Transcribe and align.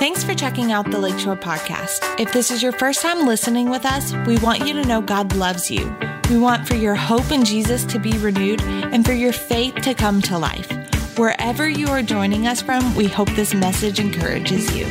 Thanks 0.00 0.24
for 0.24 0.32
checking 0.32 0.72
out 0.72 0.90
the 0.90 0.98
Lakeshore 0.98 1.36
Podcast. 1.36 2.18
If 2.18 2.32
this 2.32 2.50
is 2.50 2.62
your 2.62 2.72
first 2.72 3.02
time 3.02 3.26
listening 3.26 3.68
with 3.68 3.84
us, 3.84 4.14
we 4.26 4.38
want 4.38 4.66
you 4.66 4.72
to 4.72 4.82
know 4.82 5.02
God 5.02 5.36
loves 5.36 5.70
you. 5.70 5.94
We 6.30 6.38
want 6.38 6.66
for 6.66 6.74
your 6.74 6.94
hope 6.94 7.30
in 7.30 7.44
Jesus 7.44 7.84
to 7.84 7.98
be 7.98 8.16
renewed 8.16 8.62
and 8.62 9.04
for 9.04 9.12
your 9.12 9.34
faith 9.34 9.74
to 9.82 9.92
come 9.92 10.22
to 10.22 10.38
life. 10.38 10.72
Wherever 11.18 11.68
you 11.68 11.88
are 11.88 12.00
joining 12.00 12.46
us 12.46 12.62
from, 12.62 12.94
we 12.94 13.08
hope 13.08 13.28
this 13.32 13.52
message 13.52 14.00
encourages 14.00 14.74
you. 14.74 14.86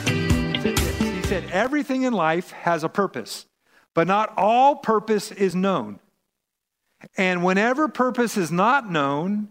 He 0.00 1.22
said, 1.28 1.44
Everything 1.52 2.02
in 2.02 2.14
life 2.14 2.50
has 2.50 2.82
a 2.82 2.88
purpose, 2.88 3.46
but 3.94 4.08
not 4.08 4.36
all 4.36 4.74
purpose 4.74 5.30
is 5.30 5.54
known. 5.54 6.00
And 7.16 7.44
whenever 7.44 7.86
purpose 7.86 8.36
is 8.36 8.50
not 8.50 8.90
known, 8.90 9.50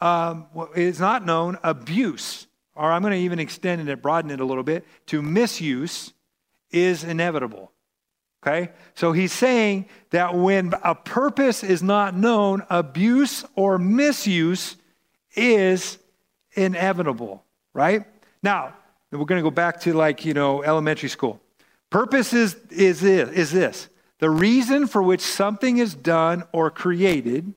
um, 0.00 0.46
is 0.74 1.00
not 1.00 1.24
known, 1.24 1.58
abuse, 1.62 2.46
or 2.74 2.90
I'm 2.90 3.02
going 3.02 3.12
to 3.12 3.18
even 3.18 3.38
extend 3.38 3.86
it, 3.88 4.02
broaden 4.02 4.30
it 4.30 4.40
a 4.40 4.44
little 4.44 4.62
bit, 4.62 4.86
to 5.06 5.22
misuse 5.22 6.12
is 6.70 7.04
inevitable. 7.04 7.72
Okay? 8.42 8.70
So 8.94 9.12
he's 9.12 9.32
saying 9.32 9.86
that 10.10 10.34
when 10.34 10.72
a 10.82 10.94
purpose 10.94 11.62
is 11.62 11.82
not 11.82 12.16
known, 12.16 12.64
abuse 12.70 13.44
or 13.54 13.78
misuse 13.78 14.76
is 15.34 15.98
inevitable, 16.52 17.44
right? 17.74 18.04
Now, 18.42 18.74
we're 19.12 19.24
going 19.24 19.40
to 19.40 19.42
go 19.42 19.50
back 19.50 19.80
to 19.82 19.92
like, 19.92 20.24
you 20.24 20.34
know, 20.34 20.62
elementary 20.62 21.08
school. 21.08 21.40
Purpose 21.90 22.32
is, 22.32 22.54
is, 22.70 23.02
is 23.02 23.50
this 23.50 23.88
the 24.20 24.30
reason 24.30 24.86
for 24.86 25.02
which 25.02 25.20
something 25.20 25.78
is 25.78 25.94
done 25.94 26.44
or 26.52 26.70
created 26.70 27.54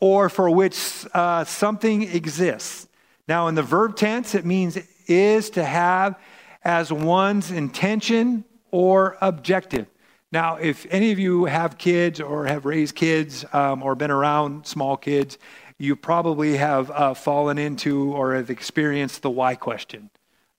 or 0.00 0.28
for 0.28 0.50
which 0.50 1.06
uh, 1.14 1.44
something 1.44 2.02
exists. 2.02 2.88
Now, 3.28 3.48
in 3.48 3.54
the 3.54 3.62
verb 3.62 3.96
tense, 3.96 4.34
it 4.34 4.44
means 4.44 4.78
is 5.06 5.50
to 5.50 5.64
have 5.64 6.18
as 6.64 6.92
one's 6.92 7.50
intention 7.50 8.44
or 8.70 9.16
objective. 9.20 9.86
Now, 10.32 10.56
if 10.56 10.86
any 10.90 11.12
of 11.12 11.18
you 11.18 11.44
have 11.44 11.76
kids 11.76 12.20
or 12.20 12.46
have 12.46 12.64
raised 12.64 12.94
kids 12.94 13.44
um, 13.52 13.82
or 13.82 13.94
been 13.94 14.10
around 14.10 14.66
small 14.66 14.96
kids, 14.96 15.38
you 15.78 15.96
probably 15.96 16.56
have 16.56 16.90
uh, 16.90 17.14
fallen 17.14 17.58
into 17.58 18.12
or 18.12 18.34
have 18.34 18.50
experienced 18.50 19.22
the 19.22 19.30
why 19.30 19.54
question, 19.54 20.10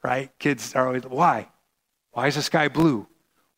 right? 0.03 0.31
Kids 0.39 0.75
are 0.75 0.87
always, 0.87 1.03
why? 1.03 1.47
Why 2.11 2.27
is 2.27 2.35
the 2.35 2.41
sky 2.41 2.67
blue? 2.67 3.07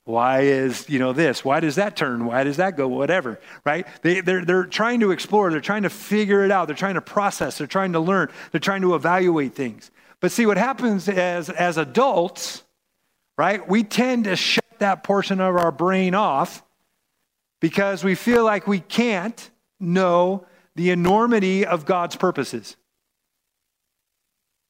Why 0.06 0.42
is, 0.42 0.90
you 0.90 1.00
know, 1.00 1.14
this? 1.14 1.46
Why 1.46 1.62
does 1.62 1.76
that 1.76 1.96
turn? 1.96 2.26
Why 2.26 2.44
does 2.44 2.58
that 2.58 2.76
go? 2.76 2.90
Whatever, 2.90 3.40
right? 3.64 3.88
They, 4.02 4.20
they're, 4.20 4.44
they're 4.44 4.66
trying 4.66 5.00
to 5.00 5.12
explore. 5.12 5.50
They're 5.50 5.62
trying 5.62 5.84
to 5.84 5.90
figure 5.90 6.44
it 6.44 6.52
out. 6.52 6.68
They're 6.68 6.76
trying 6.76 6.96
to 6.96 7.02
process. 7.02 7.58
They're 7.58 7.68
trying 7.68 7.94
to 7.94 8.02
learn. 8.02 8.30
They're 8.52 8.60
trying 8.60 8.82
to 8.82 8.96
evaluate 8.96 9.56
things. 9.56 9.92
But 10.20 10.32
see, 10.32 10.46
what 10.46 10.58
happens 10.58 11.08
as, 11.08 11.50
as 11.50 11.78
adults, 11.78 12.64
right? 13.38 13.68
We 13.68 13.84
tend 13.84 14.26
to 14.26 14.36
shut 14.36 14.66
that 14.80 15.04
portion 15.04 15.40
of 15.40 15.56
our 15.56 15.72
brain 15.72 16.16
off 16.16 16.64
because 17.62 18.04
we 18.04 18.16
feel 18.16 18.44
like 18.44 18.68
we 18.68 18.82
can't 18.82 19.50
know 19.80 20.46
the 20.76 20.90
enormity 20.90 21.66
of 21.66 21.86
God's 21.86 22.18
purposes. 22.18 22.76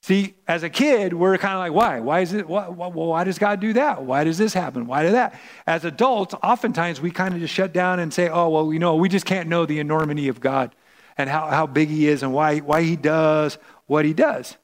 See, 0.04 0.36
as 0.50 0.64
a 0.64 0.70
kid, 0.70 1.14
we're 1.14 1.38
kind 1.38 1.54
of 1.54 1.60
like, 1.60 1.72
why? 1.72 2.02
Why 2.02 2.20
is 2.20 2.34
it? 2.34 2.46
Why, 2.46 2.68
why 2.68 3.24
does 3.24 3.40
God 3.40 3.62
do 3.62 3.72
that? 3.72 4.04
Why 4.04 4.26
does 4.26 4.38
this 4.38 4.54
happen? 4.54 4.86
Why 4.86 5.02
did 5.02 5.14
that? 5.14 5.40
As 5.66 5.86
adults, 5.86 6.36
oftentimes 6.44 7.00
we 7.00 7.10
kind 7.10 7.34
of 7.34 7.40
just 7.40 7.54
shut 7.54 7.72
down 7.72 8.02
and 8.02 8.14
say, 8.14 8.28
oh, 8.28 8.50
well, 8.50 8.74
you 8.74 8.80
know, 8.80 8.98
we 8.98 9.08
just 9.08 9.26
can't 9.26 9.48
know 9.48 9.66
the 9.66 9.80
enormity 9.80 10.28
of 10.28 10.42
God 10.42 10.76
and 11.18 11.30
how, 11.30 11.48
how 11.48 11.68
big 11.68 11.88
He 11.88 12.10
is 12.10 12.22
and 12.22 12.34
why, 12.34 12.60
why 12.60 12.82
He 12.82 12.98
does 12.98 13.58
what 13.88 14.04
He 14.04 14.14
does. 14.14 14.58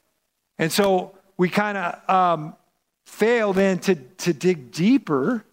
And 0.57 0.73
so 0.73 1.15
we 1.37 1.47
kind 1.47 1.77
of 1.77 2.09
um, 2.09 2.55
fail 3.05 3.53
then 3.53 3.79
to, 3.79 3.95
to 3.95 4.33
dig 4.33 4.71
deeper 4.71 5.45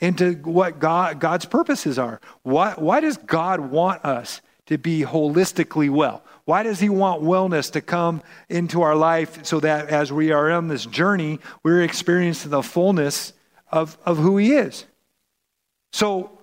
into 0.00 0.34
what 0.34 0.80
God, 0.80 1.18
God's 1.18 1.46
purposes 1.46 1.98
are. 1.98 2.20
Why, 2.42 2.74
why 2.76 3.00
does 3.00 3.16
God 3.16 3.60
want 3.60 4.04
us 4.04 4.42
to 4.66 4.76
be 4.76 5.00
holistically 5.00 5.88
well? 5.88 6.22
Why 6.48 6.62
does 6.62 6.80
He 6.80 6.88
want 6.88 7.22
wellness 7.22 7.72
to 7.72 7.82
come 7.82 8.22
into 8.48 8.80
our 8.80 8.96
life 8.96 9.44
so 9.44 9.60
that 9.60 9.90
as 9.90 10.10
we 10.10 10.32
are 10.32 10.50
on 10.50 10.68
this 10.68 10.86
journey, 10.86 11.40
we're 11.62 11.82
experiencing 11.82 12.50
the 12.50 12.62
fullness 12.62 13.34
of, 13.70 13.98
of 14.06 14.16
who 14.16 14.38
He 14.38 14.52
is? 14.52 14.86
So, 15.92 16.38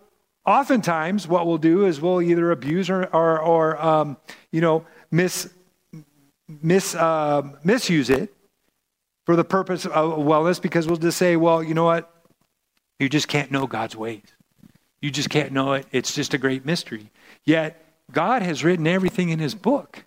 oftentimes, 0.45 1.27
what 1.27 1.47
we'll 1.47 1.57
do 1.57 1.87
is 1.87 1.99
we'll 1.99 2.21
either 2.21 2.51
abuse 2.51 2.87
or, 2.87 3.05
or, 3.05 3.39
or 3.39 3.83
um, 3.83 4.17
you 4.51 4.61
know, 4.61 4.85
mis, 5.09 5.51
mis, 6.61 6.93
uh, 6.93 7.41
misuse 7.63 8.11
it 8.11 8.31
for 9.25 9.35
the 9.35 9.43
purpose 9.43 9.87
of 9.87 10.19
wellness 10.19 10.61
because 10.61 10.85
we'll 10.85 10.97
just 10.97 11.17
say, 11.17 11.35
well, 11.35 11.63
you 11.63 11.73
know 11.73 11.85
what? 11.85 12.13
You 12.99 13.09
just 13.09 13.27
can't 13.27 13.49
know 13.49 13.65
God's 13.65 13.95
ways. 13.95 14.21
You 15.01 15.09
just 15.09 15.31
can't 15.31 15.51
know 15.51 15.73
it. 15.73 15.87
It's 15.91 16.13
just 16.13 16.35
a 16.35 16.37
great 16.37 16.63
mystery. 16.63 17.09
Yet, 17.43 17.84
God 18.15 18.41
has 18.41 18.63
written 18.63 18.87
everything 18.87 19.29
in 19.29 19.39
his 19.39 19.53
book. 19.53 20.05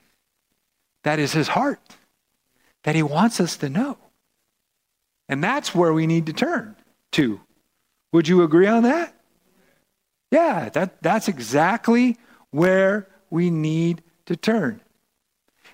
That 1.04 1.18
is 1.18 1.32
his 1.32 1.48
heart, 1.48 1.78
that 2.82 2.94
he 2.94 3.02
wants 3.02 3.38
us 3.38 3.56
to 3.58 3.68
know. 3.68 3.98
And 5.28 5.44
that's 5.44 5.74
where 5.74 5.92
we 5.92 6.06
need 6.06 6.26
to 6.26 6.32
turn 6.32 6.74
to. 7.12 7.38
Would 8.12 8.26
you 8.26 8.42
agree 8.42 8.66
on 8.66 8.84
that? 8.84 9.14
Yeah, 10.32 10.70
that, 10.70 11.02
that's 11.02 11.28
exactly 11.28 12.16
where 12.50 13.06
we 13.28 13.50
need 13.50 14.02
to 14.24 14.36
turn. 14.36 14.80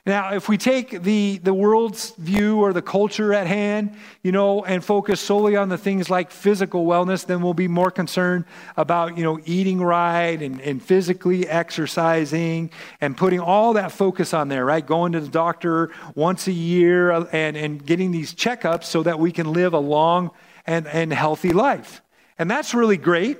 Now, 0.07 0.35
if 0.35 0.51
we 0.51 0.59
take 0.59 1.03
the, 1.03 1.39
the 1.39 1.55
world's 1.55 2.11
view 2.17 2.61
or 2.61 2.75
the 2.75 2.83
culture 2.83 3.33
at 3.33 3.47
hand, 3.47 3.97
you 4.23 4.33
know, 4.33 4.63
and 4.63 4.85
focus 4.85 5.19
solely 5.19 5.57
on 5.57 5.71
the 5.71 5.79
things 5.79 6.11
like 6.11 6.31
physical 6.31 6.85
wellness, 6.85 7.25
then 7.25 7.41
we'll 7.41 7.55
be 7.55 7.69
more 7.69 7.91
concerned 7.91 8.45
about, 8.77 9.17
you 9.17 9.25
know, 9.25 9.41
eating 9.47 9.81
right 9.81 10.43
and, 10.43 10.61
and 10.61 10.83
physically 10.83 11.49
exercising 11.49 12.71
and 13.01 13.17
putting 13.17 13.41
all 13.41 13.73
that 13.73 13.93
focus 13.93 14.35
on 14.35 14.49
there, 14.49 14.67
right? 14.67 14.87
Going 14.87 15.13
to 15.13 15.21
the 15.21 15.29
doctor 15.29 15.91
once 16.15 16.49
a 16.49 16.53
year 16.53 17.11
uh, 17.11 17.25
and, 17.33 17.57
and 17.57 17.85
getting 17.85 18.11
these 18.11 18.35
checkups 18.35 18.85
so 18.85 19.03
that 19.05 19.19
we 19.19 19.33
can 19.33 19.55
live 19.55 19.73
a 19.73 19.79
long 19.79 20.33
and, 20.67 20.87
and 20.87 21.15
healthy 21.15 21.55
life. 21.55 22.03
And 22.39 22.51
that's 22.51 22.75
really 22.75 22.99
great. 22.99 23.39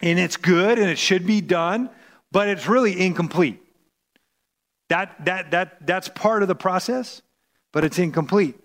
And 0.00 0.18
it's 0.18 0.36
good 0.36 0.80
and 0.80 0.90
it 0.90 0.98
should 0.98 1.24
be 1.24 1.40
done, 1.40 1.88
but 2.32 2.48
it's 2.48 2.66
really 2.66 3.00
incomplete. 3.00 3.62
That, 4.88 5.24
that, 5.24 5.50
that, 5.50 5.86
that's 5.86 6.08
part 6.08 6.42
of 6.42 6.48
the 6.48 6.54
process, 6.54 7.22
but 7.72 7.84
it's 7.84 7.98
incomplete. 7.98 8.58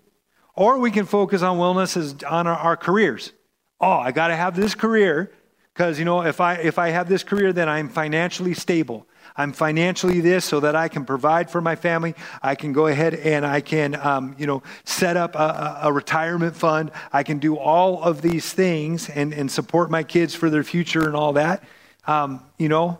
Or 0.54 0.78
we 0.78 0.90
can 0.90 1.06
focus 1.06 1.42
on 1.42 1.58
wellness 1.58 1.96
as 1.96 2.22
on 2.24 2.46
our, 2.46 2.56
our 2.56 2.76
careers. 2.76 3.32
Oh, 3.80 3.92
I 3.92 4.12
got 4.12 4.28
to 4.28 4.36
have 4.36 4.54
this 4.54 4.74
career 4.74 5.32
because 5.72 5.98
you 5.98 6.04
know 6.04 6.22
if 6.22 6.40
I 6.40 6.54
if 6.54 6.78
I 6.78 6.90
have 6.90 7.08
this 7.08 7.24
career, 7.24 7.52
then 7.52 7.68
I'm 7.68 7.88
financially 7.88 8.54
stable. 8.54 9.06
I'm 9.34 9.52
financially 9.52 10.20
this 10.20 10.44
so 10.44 10.60
that 10.60 10.76
I 10.76 10.88
can 10.88 11.04
provide 11.04 11.50
for 11.50 11.60
my 11.60 11.74
family. 11.74 12.14
I 12.42 12.54
can 12.54 12.72
go 12.72 12.86
ahead 12.86 13.14
and 13.14 13.46
I 13.46 13.62
can, 13.62 13.94
um, 13.94 14.34
you 14.38 14.46
know, 14.46 14.62
set 14.84 15.16
up 15.16 15.34
a, 15.34 15.80
a, 15.84 15.92
retirement 15.92 16.54
fund. 16.54 16.90
I 17.12 17.22
can 17.22 17.38
do 17.38 17.56
all 17.56 18.02
of 18.02 18.20
these 18.20 18.52
things 18.52 19.08
and, 19.08 19.32
and 19.32 19.50
support 19.50 19.90
my 19.90 20.02
kids 20.02 20.34
for 20.34 20.50
their 20.50 20.62
future 20.62 21.06
and 21.06 21.16
all 21.16 21.32
that, 21.34 21.64
um, 22.06 22.44
you 22.58 22.68
know, 22.68 22.98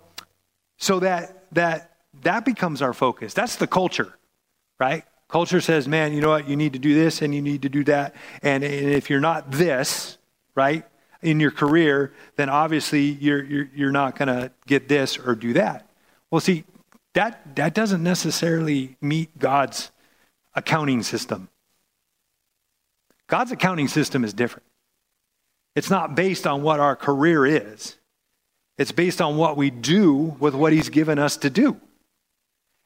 so 0.79 1.01
that 1.01 1.45
that 1.53 1.92
that 2.23 2.45
becomes 2.45 2.83
our 2.83 2.93
focus. 2.93 3.35
That's 3.35 3.57
the 3.57 3.67
culture, 3.67 4.15
right? 4.79 5.05
Culture 5.29 5.61
says, 5.61 5.89
man, 5.89 6.13
you 6.13 6.21
know 6.21 6.29
what? 6.29 6.49
You 6.49 6.57
need 6.57 6.75
to 6.75 6.79
do 6.79 6.95
this 6.95 7.23
and 7.23 7.35
you 7.35 7.41
need 7.41 7.63
to 7.63 7.69
do 7.69 7.85
that. 7.85 8.15
And, 8.43 8.63
and 8.63 8.91
if 8.91 9.09
you're 9.09 9.21
not 9.21 9.51
this, 9.51 10.19
right, 10.55 10.85
in 11.23 11.41
your 11.41 11.51
career, 11.51 12.13
then 12.37 12.49
obviously 12.49 13.03
you're, 13.03 13.43
you're, 13.43 13.69
you're 13.75 13.93
not 13.93 14.17
going 14.17 14.29
to 14.29 14.51
get 14.67 14.89
this 14.89 15.19
or 15.19 15.35
do 15.35 15.53
that. 15.55 15.89
Well, 16.31 16.41
see, 16.41 16.65
that, 17.15 17.57
that 17.57 17.75
doesn't 17.75 18.03
necessarily 18.03 18.97
meet 19.01 19.39
God's 19.39 19.91
accounting 20.55 21.03
system. 21.03 21.49
God's 23.27 23.53
accounting 23.53 23.89
system 23.89 24.25
is 24.25 24.35
different. 24.35 24.67
It's 25.75 25.91
not 25.91 26.15
based 26.15 26.47
on 26.47 26.63
what 26.63 26.81
our 26.81 26.97
career 26.97 27.47
is, 27.47 27.97
it's 28.79 28.93
based 28.93 29.21
on 29.21 29.37
what 29.37 29.57
we 29.57 29.71
do 29.71 30.37
with 30.39 30.55
what 30.55 30.73
He's 30.73 30.89
given 30.89 31.19
us 31.19 31.37
to 31.39 31.51
do. 31.51 31.81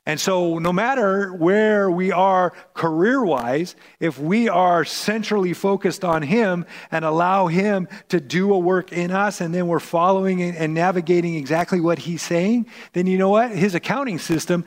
And 0.09 0.21
so, 0.21 0.61
no 0.61 0.73
matter 0.73 1.33
where 1.33 1.91
we 1.91 2.13
are 2.13 2.53
career 2.75 3.25
wise, 3.25 3.75
if 3.99 4.21
we 4.21 4.49
are 4.49 4.85
centrally 4.85 5.53
focused 5.53 6.05
on 6.05 6.23
Him 6.23 6.65
and 6.93 7.05
allow 7.05 7.49
Him 7.49 7.89
to 8.11 8.21
do 8.21 8.55
a 8.55 8.59
work 8.59 8.93
in 8.93 9.11
us, 9.11 9.41
and 9.41 9.53
then 9.53 9.67
we're 9.67 9.81
following 9.81 10.43
and 10.43 10.73
navigating 10.73 11.35
exactly 11.35 11.81
what 11.81 11.99
He's 11.99 12.23
saying, 12.23 12.67
then 12.93 13.09
you 13.09 13.19
know 13.19 13.31
what? 13.31 13.51
His 13.51 13.75
accounting 13.75 14.21
system 14.21 14.65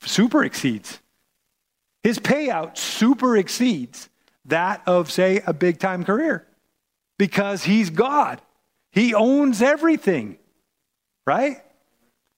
super 0.00 0.42
exceeds. 0.42 1.00
His 2.02 2.18
payout 2.18 2.78
super 2.78 3.36
exceeds 3.36 4.08
that 4.46 4.82
of, 4.86 5.10
say, 5.10 5.42
a 5.46 5.52
big 5.52 5.78
time 5.78 6.02
career 6.02 6.46
because 7.18 7.64
He's 7.64 7.90
God. 7.90 8.40
He 8.90 9.12
owns 9.12 9.60
everything, 9.60 10.38
right? 11.26 11.62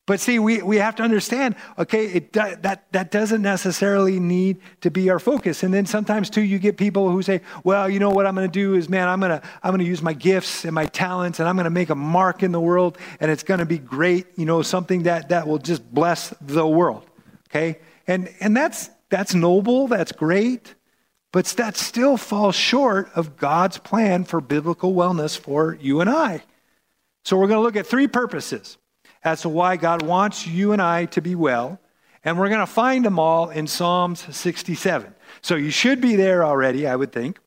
But 0.04 0.18
see, 0.18 0.40
we, 0.40 0.62
we 0.62 0.78
have 0.78 0.96
to 0.96 1.04
understand, 1.04 1.54
okay, 1.78 2.06
it, 2.06 2.32
that, 2.32 2.90
that 2.90 3.12
doesn't 3.12 3.40
necessarily 3.40 4.18
need 4.18 4.60
to 4.80 4.90
be 4.90 5.10
our 5.10 5.20
focus. 5.20 5.62
And 5.62 5.72
then 5.72 5.86
sometimes, 5.86 6.28
too, 6.28 6.40
you 6.40 6.58
get 6.58 6.76
people 6.76 7.08
who 7.08 7.22
say, 7.22 7.40
well, 7.62 7.88
you 7.88 8.00
know 8.00 8.10
what 8.10 8.26
I'm 8.26 8.34
going 8.34 8.48
to 8.48 8.52
do 8.52 8.74
is, 8.74 8.88
man, 8.88 9.08
I'm 9.08 9.20
going 9.20 9.40
to 9.40 9.48
I'm 9.62 9.78
to 9.78 9.84
use 9.84 10.02
my 10.02 10.12
gifts 10.12 10.64
and 10.64 10.74
my 10.74 10.86
talents 10.86 11.38
and 11.38 11.48
I'm 11.48 11.54
going 11.54 11.64
to 11.64 11.70
make 11.70 11.90
a 11.90 11.94
mark 11.94 12.42
in 12.42 12.50
the 12.50 12.60
world 12.60 12.98
and 13.20 13.30
it's 13.30 13.44
going 13.44 13.60
to 13.60 13.66
be 13.66 13.78
great, 13.78 14.26
you 14.36 14.44
know, 14.44 14.62
something 14.62 15.04
that, 15.04 15.28
that 15.28 15.46
will 15.46 15.58
just 15.58 15.88
bless 15.94 16.30
the 16.40 16.66
world, 16.66 17.06
okay? 17.48 17.78
And, 18.08 18.28
and 18.40 18.56
that's, 18.56 18.90
that's 19.08 19.36
noble, 19.36 19.86
that's 19.86 20.10
great, 20.10 20.74
but 21.32 21.46
that 21.46 21.76
still 21.76 22.16
falls 22.16 22.56
short 22.56 23.08
of 23.14 23.36
God's 23.36 23.78
plan 23.78 24.24
for 24.24 24.40
biblical 24.40 24.94
wellness 24.94 25.38
for 25.38 25.78
you 25.80 26.00
and 26.00 26.10
I. 26.10 26.42
So 27.24 27.36
we're 27.36 27.46
going 27.46 27.58
to 27.58 27.62
look 27.62 27.76
at 27.76 27.86
three 27.86 28.08
purposes 28.08 28.78
as 29.24 29.42
to 29.42 29.48
why 29.48 29.76
God 29.76 30.02
wants 30.02 30.46
you 30.46 30.72
and 30.72 30.82
I 30.82 31.06
to 31.06 31.20
be 31.20 31.34
well. 31.34 31.78
And 32.24 32.38
we're 32.38 32.48
going 32.48 32.60
to 32.60 32.66
find 32.66 33.04
them 33.04 33.18
all 33.18 33.50
in 33.50 33.66
Psalms 33.66 34.24
67. 34.34 35.14
So 35.40 35.56
you 35.56 35.70
should 35.70 36.00
be 36.00 36.16
there 36.16 36.44
already, 36.44 36.86
I 36.86 36.96
would 36.96 37.12
think. 37.12 37.38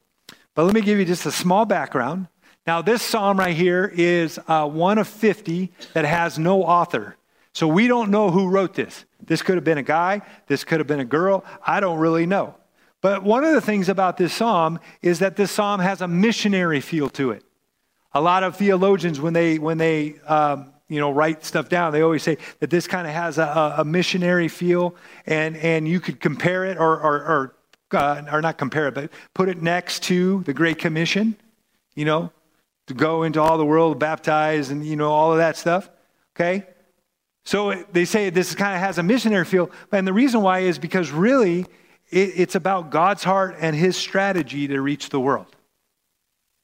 But 0.53 0.65
let 0.65 0.73
me 0.73 0.81
give 0.81 0.99
you 0.99 1.05
just 1.05 1.25
a 1.25 1.31
small 1.31 1.65
background. 1.65 2.27
Now, 2.67 2.81
this 2.81 3.01
psalm 3.01 3.37
right 3.37 3.55
here 3.55 3.91
is 3.93 4.39
uh, 4.47 4.67
one 4.67 4.97
of 4.97 5.07
50 5.07 5.71
that 5.93 6.05
has 6.05 6.39
no 6.39 6.63
author. 6.63 7.15
So 7.53 7.67
we 7.67 7.87
don't 7.87 8.09
know 8.09 8.31
who 8.31 8.49
wrote 8.49 8.73
this. 8.73 9.05
This 9.21 9.41
could 9.41 9.55
have 9.55 9.63
been 9.63 9.77
a 9.77 9.83
guy, 9.83 10.21
this 10.47 10.63
could 10.63 10.79
have 10.79 10.87
been 10.87 10.99
a 10.99 11.05
girl. 11.05 11.45
I 11.65 11.79
don't 11.79 11.99
really 11.99 12.25
know. 12.25 12.55
But 13.01 13.23
one 13.23 13.43
of 13.43 13.53
the 13.53 13.61
things 13.61 13.87
about 13.87 14.17
this 14.17 14.33
psalm 14.33 14.79
is 15.01 15.19
that 15.19 15.35
this 15.35 15.51
psalm 15.51 15.79
has 15.79 16.01
a 16.01 16.07
missionary 16.07 16.81
feel 16.81 17.09
to 17.11 17.31
it. 17.31 17.43
A 18.13 18.21
lot 18.21 18.43
of 18.43 18.57
theologians, 18.57 19.21
when 19.21 19.33
they, 19.33 19.59
when 19.59 19.77
they 19.77 20.17
um, 20.21 20.73
you 20.87 20.99
know, 20.99 21.11
write 21.11 21.43
stuff 21.43 21.69
down. 21.69 21.91
They 21.91 22.01
always 22.01 22.23
say 22.23 22.37
that 22.59 22.69
this 22.69 22.87
kind 22.87 23.07
of 23.07 23.13
has 23.13 23.37
a, 23.37 23.75
a, 23.79 23.85
missionary 23.85 24.47
feel, 24.47 24.95
and, 25.25 25.57
and 25.57 25.87
you 25.87 25.99
could 25.99 26.19
compare 26.19 26.65
it 26.65 26.77
or, 26.77 26.99
or, 26.99 27.15
or, 27.15 27.55
uh, 27.91 28.21
or 28.31 28.41
not 28.41 28.57
compare 28.57 28.87
it, 28.87 28.93
but 28.93 29.11
put 29.33 29.49
it 29.49 29.61
next 29.61 30.03
to 30.03 30.43
the 30.43 30.53
Great 30.53 30.77
Commission, 30.77 31.35
you 31.95 32.05
know, 32.05 32.31
to 32.87 32.93
go 32.93 33.23
into 33.23 33.41
all 33.41 33.57
the 33.57 33.65
world, 33.65 33.99
baptize, 33.99 34.69
and, 34.69 34.85
you 34.85 34.95
know, 34.95 35.11
all 35.11 35.31
of 35.31 35.39
that 35.39 35.57
stuff. 35.57 35.89
Okay? 36.35 36.65
So 37.45 37.83
they 37.91 38.05
say 38.05 38.29
this 38.29 38.53
kind 38.53 38.75
of 38.75 38.79
has 38.79 38.97
a 38.97 39.03
missionary 39.03 39.45
feel, 39.45 39.71
and 39.91 40.07
the 40.07 40.13
reason 40.13 40.41
why 40.41 40.59
is 40.59 40.77
because 40.77 41.11
really 41.11 41.61
it, 42.09 42.31
it's 42.35 42.55
about 42.55 42.91
God's 42.91 43.23
heart 43.23 43.55
and 43.59 43.75
his 43.75 43.95
strategy 43.95 44.67
to 44.67 44.81
reach 44.81 45.09
the 45.09 45.19
world 45.19 45.47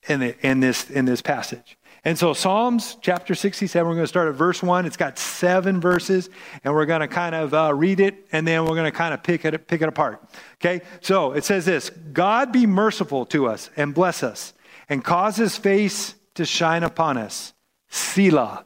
in, 0.07 0.19
the, 0.19 0.47
in, 0.47 0.59
this, 0.59 0.89
in 0.89 1.06
this 1.06 1.21
passage. 1.21 1.77
And 2.03 2.18
so, 2.18 2.33
Psalms 2.33 2.98
chapter 3.01 3.36
67, 3.36 3.88
we're 3.88 3.94
going 3.94 4.03
to 4.03 4.07
start 4.07 4.27
at 4.27 4.33
verse 4.33 4.63
1. 4.63 4.88
It's 4.88 4.98
got 4.98 5.19
seven 5.19 5.80
verses, 5.80 6.31
and 6.63 6.74
we're 6.74 6.88
going 6.88 7.01
to 7.01 7.07
kind 7.07 7.36
of 7.36 7.53
uh, 7.53 7.71
read 7.75 8.00
it, 8.00 8.25
and 8.31 8.48
then 8.48 8.65
we're 8.65 8.74
going 8.74 8.92
to 8.92 8.98
kind 8.98 9.13
of 9.13 9.21
pick 9.21 9.45
it, 9.45 9.68
pick 9.68 9.83
it 9.83 9.88
apart. 9.88 10.24
Okay? 10.56 10.81
So, 11.01 11.33
it 11.33 11.44
says 11.44 11.65
this 11.65 11.92
God 11.92 12.51
be 12.51 12.65
merciful 12.65 13.27
to 13.27 13.45
us 13.45 13.69
and 13.77 13.94
bless 13.94 14.24
us, 14.24 14.53
and 14.89 15.03
cause 15.03 15.36
his 15.36 15.57
face 15.57 16.15
to 16.36 16.45
shine 16.45 16.81
upon 16.81 17.19
us. 17.19 17.53
Selah. 17.89 18.65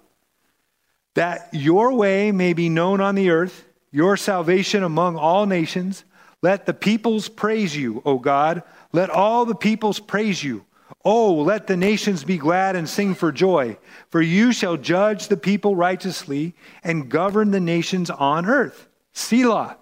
That 1.16 1.50
your 1.52 1.94
way 1.94 2.32
may 2.32 2.54
be 2.54 2.70
known 2.70 3.02
on 3.02 3.16
the 3.16 3.32
earth, 3.32 3.66
your 3.92 4.16
salvation 4.16 4.82
among 4.84 5.18
all 5.18 5.46
nations. 5.46 6.06
Let 6.42 6.66
the 6.66 6.74
peoples 6.74 7.28
praise 7.28 7.76
you, 7.76 8.02
O 8.06 8.18
God. 8.18 8.64
Let 8.94 9.10
all 9.10 9.46
the 9.46 9.56
peoples 9.56 10.00
praise 10.00 10.42
you. 10.42 10.66
Oh, 11.08 11.36
let 11.36 11.68
the 11.68 11.78
nations 11.78 12.24
be 12.24 12.38
glad 12.38 12.76
and 12.76 12.90
sing 12.90 13.14
for 13.14 13.32
joy, 13.32 13.78
for 14.10 14.22
you 14.22 14.52
shall 14.52 14.76
judge 14.76 15.28
the 15.28 15.38
people 15.38 15.76
righteously 15.76 16.56
and 16.84 17.10
govern 17.10 17.52
the 17.52 17.60
nations 17.60 18.10
on 18.10 18.48
earth. 18.48 18.88
Selah. 19.14 19.78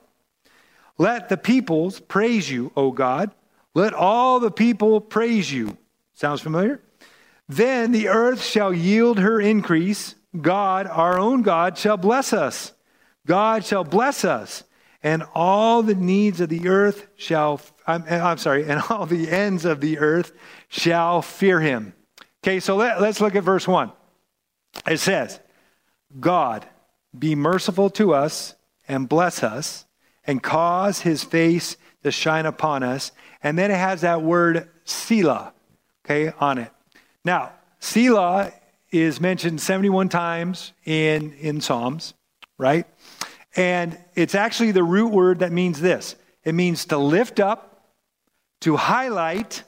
Let 0.97 1.29
the 1.29 1.37
peoples 1.37 2.01
praise 2.01 2.51
you, 2.51 2.73
O 2.75 2.91
God. 2.91 3.31
Let 3.73 3.93
all 3.93 4.41
the 4.41 4.51
people 4.51 4.99
praise 4.99 5.51
you. 5.51 5.77
Sounds 6.13 6.41
familiar? 6.41 6.81
Then 7.47 7.91
the 7.91 8.09
earth 8.09 8.43
shall 8.43 8.73
yield 8.73 9.19
her 9.19 9.39
increase. 9.39 10.15
God, 10.39 10.87
our 10.87 11.17
own 11.17 11.41
God, 11.41 11.77
shall 11.77 11.97
bless 11.97 12.33
us. 12.33 12.73
God 13.25 13.63
shall 13.63 13.83
bless 13.83 14.25
us, 14.25 14.63
and 15.01 15.23
all 15.33 15.83
the 15.83 15.95
needs 15.95 16.41
of 16.41 16.49
the 16.49 16.67
earth 16.67 17.07
shall, 17.15 17.61
I'm, 17.85 18.03
I'm 18.07 18.38
sorry, 18.38 18.68
and 18.68 18.81
all 18.89 19.06
the 19.06 19.30
ends 19.30 19.65
of 19.65 19.81
the 19.81 20.00
earth 20.00 20.31
shall 20.69 21.21
fear 21.21 21.59
him. 21.59 21.94
Okay, 22.44 22.59
so 22.59 22.75
let, 22.75 23.01
let's 23.01 23.21
look 23.21 23.35
at 23.35 23.44
verse 23.44 23.68
1. 23.68 23.91
It 24.88 25.00
says, 25.00 25.39
God, 26.19 26.65
be 27.18 27.35
merciful 27.35 27.89
to 27.91 28.13
us 28.13 28.56
and 28.88 29.07
bless 29.07 29.44
us 29.44 29.85
and 30.25 30.41
cause 30.41 31.01
his 31.01 31.24
face 31.24 31.77
to 32.03 32.12
shine 32.12 32.45
upon 32.45 32.83
us. 32.83 33.12
And 33.41 33.57
then 33.57 33.71
it 33.71 33.77
has 33.77 34.01
that 34.01 34.21
word 34.21 34.69
Selah, 34.86 35.53
okay, 36.06 36.33
on 36.39 36.57
it. 36.57 36.71
Now, 37.24 37.53
Selah 37.79 38.51
is 38.91 39.19
mentioned 39.19 39.59
71 39.62 40.09
times 40.09 40.74
in, 40.86 41.33
in 41.33 41.62
Psalms, 41.62 42.13
right? 42.57 42.86
And 43.56 43.97
it's 44.15 44.36
actually 44.36 44.71
the 44.71 44.83
root 44.83 45.12
word 45.12 45.39
that 45.39 45.51
means 45.51 45.79
this 45.79 46.15
it 46.44 46.53
means 46.53 46.86
to 46.86 46.97
lift 46.97 47.39
up, 47.39 47.72
to 48.63 48.75
highlight, 48.75 49.63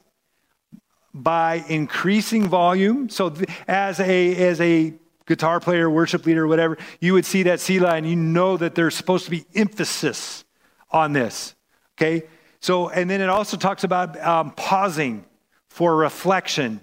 by 1.16 1.64
increasing 1.70 2.48
volume. 2.48 3.10
So 3.10 3.30
th- 3.30 3.50
as 3.68 4.00
a 4.02 4.36
as 4.36 4.60
a 4.60 4.94
guitar 5.26 5.60
player, 5.60 5.90
worship 5.90 6.26
leader, 6.26 6.46
whatever, 6.46 6.78
you 7.00 7.14
would 7.14 7.26
see 7.26 7.44
that 7.44 7.60
Selah 7.60 7.96
and 7.96 8.08
you 8.08 8.16
know 8.16 8.58
that 8.58 8.76
there's 8.76 8.94
supposed 8.94 9.26
to 9.26 9.32
be 9.32 9.46
emphasis 9.56 10.44
on 10.92 11.14
this. 11.14 11.56
Okay? 11.98 12.28
So, 12.60 12.90
and 12.90 13.10
then 13.10 13.22
it 13.22 13.30
also 13.30 13.58
talks 13.58 13.84
about 13.84 14.22
um, 14.22 14.52
pausing 14.52 15.26
for 15.70 15.96
reflection 15.96 16.82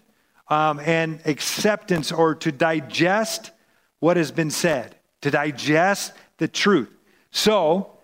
um, 0.49 0.81
and 0.81 1.21
acceptance 1.25 2.11
or 2.11 2.35
to 2.37 2.51
digest 2.51 3.53
what 4.01 4.17
has 4.17 4.33
been 4.33 4.51
said, 4.51 4.97
to 5.21 5.31
digest 5.31 6.15
the 6.39 6.49
truth. 6.49 6.91
So, 7.31 7.99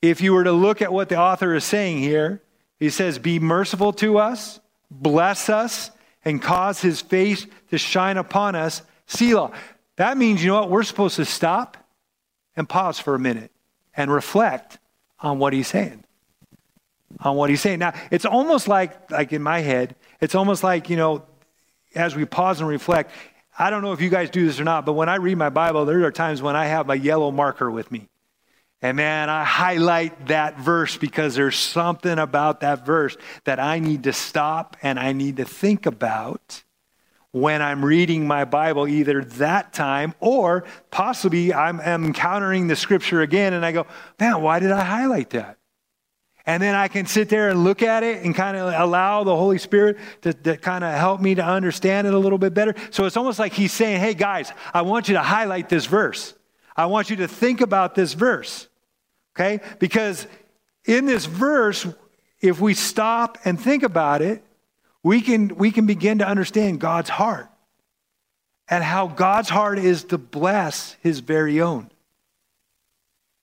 if 0.00 0.20
you 0.20 0.32
were 0.34 0.44
to 0.44 0.52
look 0.52 0.82
at 0.82 0.92
what 0.92 1.08
the 1.08 1.16
author 1.16 1.54
is 1.54 1.64
saying 1.64 1.98
here, 1.98 2.42
he 2.78 2.90
says, 2.90 3.18
Be 3.18 3.38
merciful 3.38 3.92
to 3.94 4.18
us 4.18 4.60
bless 4.90 5.48
us, 5.48 5.90
and 6.24 6.40
cause 6.40 6.80
his 6.80 7.00
face 7.00 7.46
to 7.70 7.78
shine 7.78 8.16
upon 8.16 8.54
us. 8.54 8.82
Selah. 9.06 9.52
That 9.96 10.16
means, 10.16 10.42
you 10.42 10.50
know 10.50 10.60
what? 10.60 10.70
We're 10.70 10.82
supposed 10.82 11.16
to 11.16 11.24
stop 11.24 11.76
and 12.56 12.68
pause 12.68 12.98
for 12.98 13.14
a 13.14 13.18
minute 13.18 13.50
and 13.96 14.10
reflect 14.10 14.78
on 15.20 15.38
what 15.38 15.52
he's 15.52 15.68
saying. 15.68 16.04
On 17.20 17.36
what 17.36 17.50
he's 17.50 17.60
saying. 17.60 17.78
Now, 17.78 17.92
it's 18.10 18.24
almost 18.24 18.66
like, 18.68 19.10
like 19.10 19.32
in 19.32 19.42
my 19.42 19.60
head, 19.60 19.94
it's 20.20 20.34
almost 20.34 20.64
like, 20.64 20.88
you 20.90 20.96
know, 20.96 21.24
as 21.94 22.16
we 22.16 22.24
pause 22.24 22.60
and 22.60 22.68
reflect, 22.68 23.12
I 23.56 23.70
don't 23.70 23.82
know 23.82 23.92
if 23.92 24.00
you 24.00 24.08
guys 24.08 24.30
do 24.30 24.46
this 24.46 24.58
or 24.58 24.64
not, 24.64 24.84
but 24.84 24.94
when 24.94 25.08
I 25.08 25.16
read 25.16 25.36
my 25.36 25.50
Bible, 25.50 25.84
there 25.84 26.04
are 26.04 26.10
times 26.10 26.42
when 26.42 26.56
I 26.56 26.66
have 26.66 26.90
a 26.90 26.98
yellow 26.98 27.30
marker 27.30 27.70
with 27.70 27.92
me. 27.92 28.08
And 28.84 28.98
man, 28.98 29.30
I 29.30 29.44
highlight 29.44 30.26
that 30.26 30.58
verse 30.58 30.98
because 30.98 31.34
there's 31.34 31.56
something 31.56 32.18
about 32.18 32.60
that 32.60 32.84
verse 32.84 33.16
that 33.44 33.58
I 33.58 33.78
need 33.78 34.02
to 34.02 34.12
stop 34.12 34.76
and 34.82 35.00
I 35.00 35.12
need 35.12 35.38
to 35.38 35.46
think 35.46 35.86
about 35.86 36.62
when 37.30 37.62
I'm 37.62 37.82
reading 37.82 38.26
my 38.26 38.44
Bible, 38.44 38.86
either 38.86 39.24
that 39.24 39.72
time 39.72 40.12
or 40.20 40.64
possibly 40.90 41.54
I'm, 41.54 41.80
I'm 41.80 42.04
encountering 42.04 42.66
the 42.66 42.76
scripture 42.76 43.22
again 43.22 43.54
and 43.54 43.64
I 43.64 43.72
go, 43.72 43.86
man, 44.20 44.42
why 44.42 44.58
did 44.58 44.70
I 44.70 44.84
highlight 44.84 45.30
that? 45.30 45.56
And 46.44 46.62
then 46.62 46.74
I 46.74 46.88
can 46.88 47.06
sit 47.06 47.30
there 47.30 47.48
and 47.48 47.64
look 47.64 47.80
at 47.80 48.02
it 48.02 48.22
and 48.22 48.34
kind 48.34 48.54
of 48.54 48.70
allow 48.78 49.24
the 49.24 49.34
Holy 49.34 49.56
Spirit 49.56 49.96
to, 50.20 50.34
to 50.34 50.58
kind 50.58 50.84
of 50.84 50.92
help 50.92 51.22
me 51.22 51.36
to 51.36 51.42
understand 51.42 52.06
it 52.06 52.12
a 52.12 52.18
little 52.18 52.36
bit 52.36 52.52
better. 52.52 52.74
So 52.90 53.06
it's 53.06 53.16
almost 53.16 53.38
like 53.38 53.54
He's 53.54 53.72
saying, 53.72 54.00
hey, 54.00 54.12
guys, 54.12 54.52
I 54.74 54.82
want 54.82 55.08
you 55.08 55.14
to 55.14 55.22
highlight 55.22 55.70
this 55.70 55.86
verse. 55.86 56.34
I 56.76 56.84
want 56.84 57.08
you 57.08 57.16
to 57.16 57.28
think 57.28 57.62
about 57.62 57.94
this 57.94 58.12
verse. 58.12 58.68
Okay? 59.34 59.60
Because 59.78 60.26
in 60.84 61.06
this 61.06 61.26
verse, 61.26 61.86
if 62.40 62.60
we 62.60 62.74
stop 62.74 63.38
and 63.44 63.60
think 63.60 63.82
about 63.82 64.22
it, 64.22 64.42
we 65.02 65.20
can, 65.20 65.56
we 65.56 65.70
can 65.70 65.86
begin 65.86 66.18
to 66.18 66.26
understand 66.26 66.80
God's 66.80 67.10
heart 67.10 67.48
and 68.68 68.82
how 68.82 69.06
God's 69.06 69.48
heart 69.48 69.78
is 69.78 70.04
to 70.04 70.18
bless 70.18 70.96
his 71.02 71.20
very 71.20 71.60
own. 71.60 71.90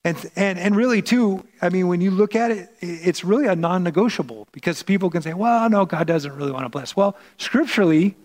And, 0.03 0.17
and, 0.35 0.57
and 0.57 0.75
really, 0.75 1.03
too, 1.03 1.45
I 1.61 1.69
mean, 1.69 1.87
when 1.87 2.01
you 2.01 2.09
look 2.09 2.35
at 2.35 2.49
it, 2.49 2.69
it's 2.79 3.23
really 3.23 3.45
a 3.45 3.55
non 3.55 3.83
negotiable 3.83 4.47
because 4.51 4.81
people 4.81 5.11
can 5.11 5.21
say, 5.21 5.33
well, 5.33 5.69
no, 5.69 5.85
God 5.85 6.07
doesn't 6.07 6.35
really 6.35 6.51
want 6.51 6.65
to 6.65 6.69
bless. 6.69 6.95
Well, 6.95 7.15
scripturally, 7.37 8.15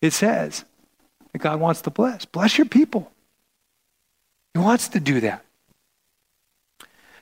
it 0.00 0.12
says 0.12 0.64
that 1.32 1.38
God 1.38 1.60
wants 1.60 1.82
to 1.82 1.90
bless. 1.90 2.24
Bless 2.24 2.58
your 2.58 2.66
people. 2.66 3.12
He 4.54 4.60
wants 4.60 4.88
to 4.88 5.00
do 5.00 5.20
that. 5.20 5.44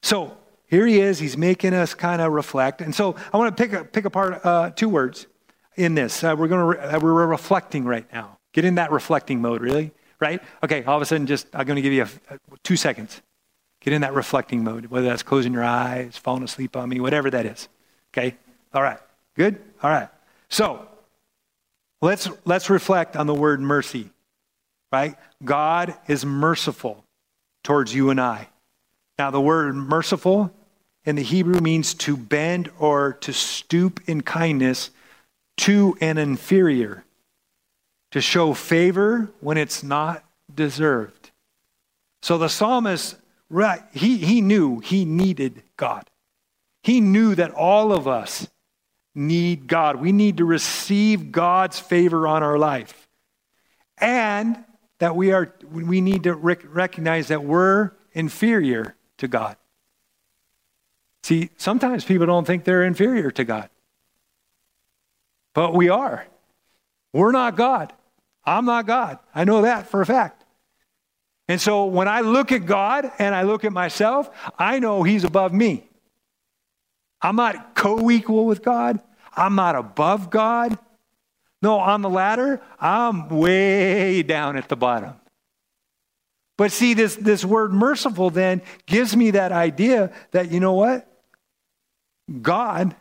So 0.06 0.36
here 0.68 0.86
he 0.86 1.00
is. 1.00 1.18
He's 1.18 1.36
making 1.36 1.75
us 1.75 1.92
kind 1.92 2.22
of 2.22 2.30
reflect. 2.30 2.80
And 2.80 2.94
so 2.94 3.16
I 3.32 3.36
want 3.38 3.56
to 3.56 3.66
pick, 3.66 3.92
pick 3.92 4.04
apart 4.04 4.40
uh, 4.46 4.70
two 4.70 4.88
words 4.88 5.26
in 5.75 5.96
this. 5.96 6.22
Uh, 6.22 6.36
we're 6.38 6.46
going 6.46 6.60
to 6.60 6.80
re- 6.80 6.98
we're 6.98 7.26
reflecting 7.26 7.84
right 7.84 8.06
now. 8.12 8.38
Get 8.52 8.64
in 8.64 8.76
that 8.76 8.92
reflecting 8.92 9.40
mode, 9.40 9.62
really. 9.62 9.90
right? 10.20 10.40
Okay, 10.62 10.84
all 10.84 10.94
of 10.94 11.02
a 11.02 11.06
sudden, 11.06 11.26
just 11.26 11.48
I'm 11.52 11.66
going 11.66 11.75
to 11.75 11.82
give 11.82 11.92
you 11.92 12.04
a, 12.04 12.34
a, 12.34 12.38
two 12.62 12.76
seconds. 12.76 13.20
Get 13.80 13.94
in 13.94 14.02
that 14.02 14.14
reflecting 14.14 14.62
mode, 14.62 14.86
whether 14.86 15.08
that's 15.08 15.25
closing 15.25 15.52
your 15.52 15.64
eyes, 15.64 16.16
falling 16.16 16.44
asleep 16.44 16.76
on 16.76 16.88
me, 16.88 17.00
whatever 17.00 17.28
that 17.28 17.44
is. 17.44 17.68
Okay? 18.12 18.36
All 18.72 18.84
right. 18.84 19.00
Good? 19.34 19.60
All 19.82 19.90
right. 19.90 20.08
So 20.48 20.86
let's 22.00 22.28
let's 22.44 22.70
reflect 22.70 23.16
on 23.16 23.26
the 23.26 23.34
word 23.34 23.60
mercy. 23.60 24.10
Right? 24.92 25.16
God 25.44 25.96
is 26.06 26.25
merciful 26.25 27.04
towards 27.64 27.92
you 27.92 28.10
and 28.10 28.20
I. 28.20 28.46
Now, 29.18 29.30
the 29.30 29.40
word 29.40 29.75
merciful 29.75 30.52
in 31.04 31.16
the 31.16 31.23
Hebrew 31.23 31.61
means 31.61 31.94
to 31.94 32.16
bend 32.16 32.70
or 32.78 33.14
to 33.14 33.32
stoop 33.32 34.00
in 34.06 34.23
kindness 34.23 34.90
to 35.58 35.96
an 36.00 36.18
inferior, 36.18 37.04
to 38.11 38.20
show 38.20 38.52
favor 38.52 39.30
when 39.40 39.56
it's 39.56 39.82
not 39.82 40.23
deserved. 40.54 41.30
So 42.23 42.37
the 42.37 42.49
psalmist, 42.49 43.16
right, 43.49 43.82
he, 43.92 44.18
he 44.18 44.40
knew 44.40 44.80
he 44.80 45.04
needed 45.04 45.62
God. 45.76 46.11
He 46.82 47.00
knew 47.00 47.35
that 47.35 47.52
all 47.52 47.92
of 47.92 48.06
us 48.06 48.49
need 49.14 49.66
God. 49.66 49.96
We 49.96 50.12
need 50.12 50.37
to 50.37 50.44
receive 50.44 51.32
God's 51.32 51.78
favor 51.78 52.28
on 52.28 52.42
our 52.42 52.58
life. 52.58 53.08
And 53.99 54.62
that 54.99 55.16
we 55.16 55.32
are 55.32 55.54
we 55.70 56.00
need 56.00 56.25
to 56.25 56.35
rec- 56.35 56.64
recognize 56.75 57.28
that 57.28 57.42
we're 57.42 57.92
inferior 58.12 58.94
to 59.18 59.28
God. 59.28 59.56
See, 61.23 61.50
sometimes 61.56 62.04
people 62.04 62.26
don't 62.26 62.46
think 62.46 62.64
they're 62.64 62.85
inferior 62.85 63.30
to 63.32 63.44
God. 63.44 63.68
But 65.54 65.75
we 65.75 65.88
are. 65.88 66.26
We're 67.12 67.32
not 67.32 67.56
God. 67.56 67.92
I'm 68.44 68.64
not 68.64 68.87
God. 68.87 69.18
I 69.35 69.44
know 69.44 69.62
that 69.62 69.88
for 69.88 70.00
a 70.00 70.06
fact. 70.06 70.44
And 71.49 71.61
so 71.61 71.87
when 71.87 72.08
I 72.08 72.20
look 72.20 72.52
at 72.52 72.66
God 72.66 73.11
and 73.18 73.35
I 73.35 73.42
look 73.42 73.64
at 73.64 73.73
myself, 73.73 74.30
I 74.58 74.78
know 74.78 75.02
He's 75.02 75.25
above 75.25 75.52
me. 75.52 75.88
I'm 77.20 77.37
not 77.37 77.75
co 77.75 78.11
equal 78.11 78.46
with 78.46 78.62
God. 78.62 79.00
I'm 79.35 79.54
not 79.54 79.76
above 79.76 80.30
God. 80.30 80.78
No, 81.62 81.78
on 81.78 82.02
the 82.02 82.11
ladder, 82.11 82.61
I'm 82.78 83.28
way 83.28 84.23
down 84.23 84.56
at 84.56 84.68
the 84.68 84.76
bottom. 84.76 85.14
But 86.56 86.72
see, 86.72 86.94
this, 86.94 87.16
this 87.16 87.44
word 87.44 87.72
merciful 87.72 88.30
then 88.30 88.62
gives 88.86 89.16
me 89.16 89.32
that 89.32 89.52
idea 89.52 90.12
that, 90.30 90.50
you 90.50 90.60
know 90.60 90.72
what? 90.72 91.06
God 92.42 92.96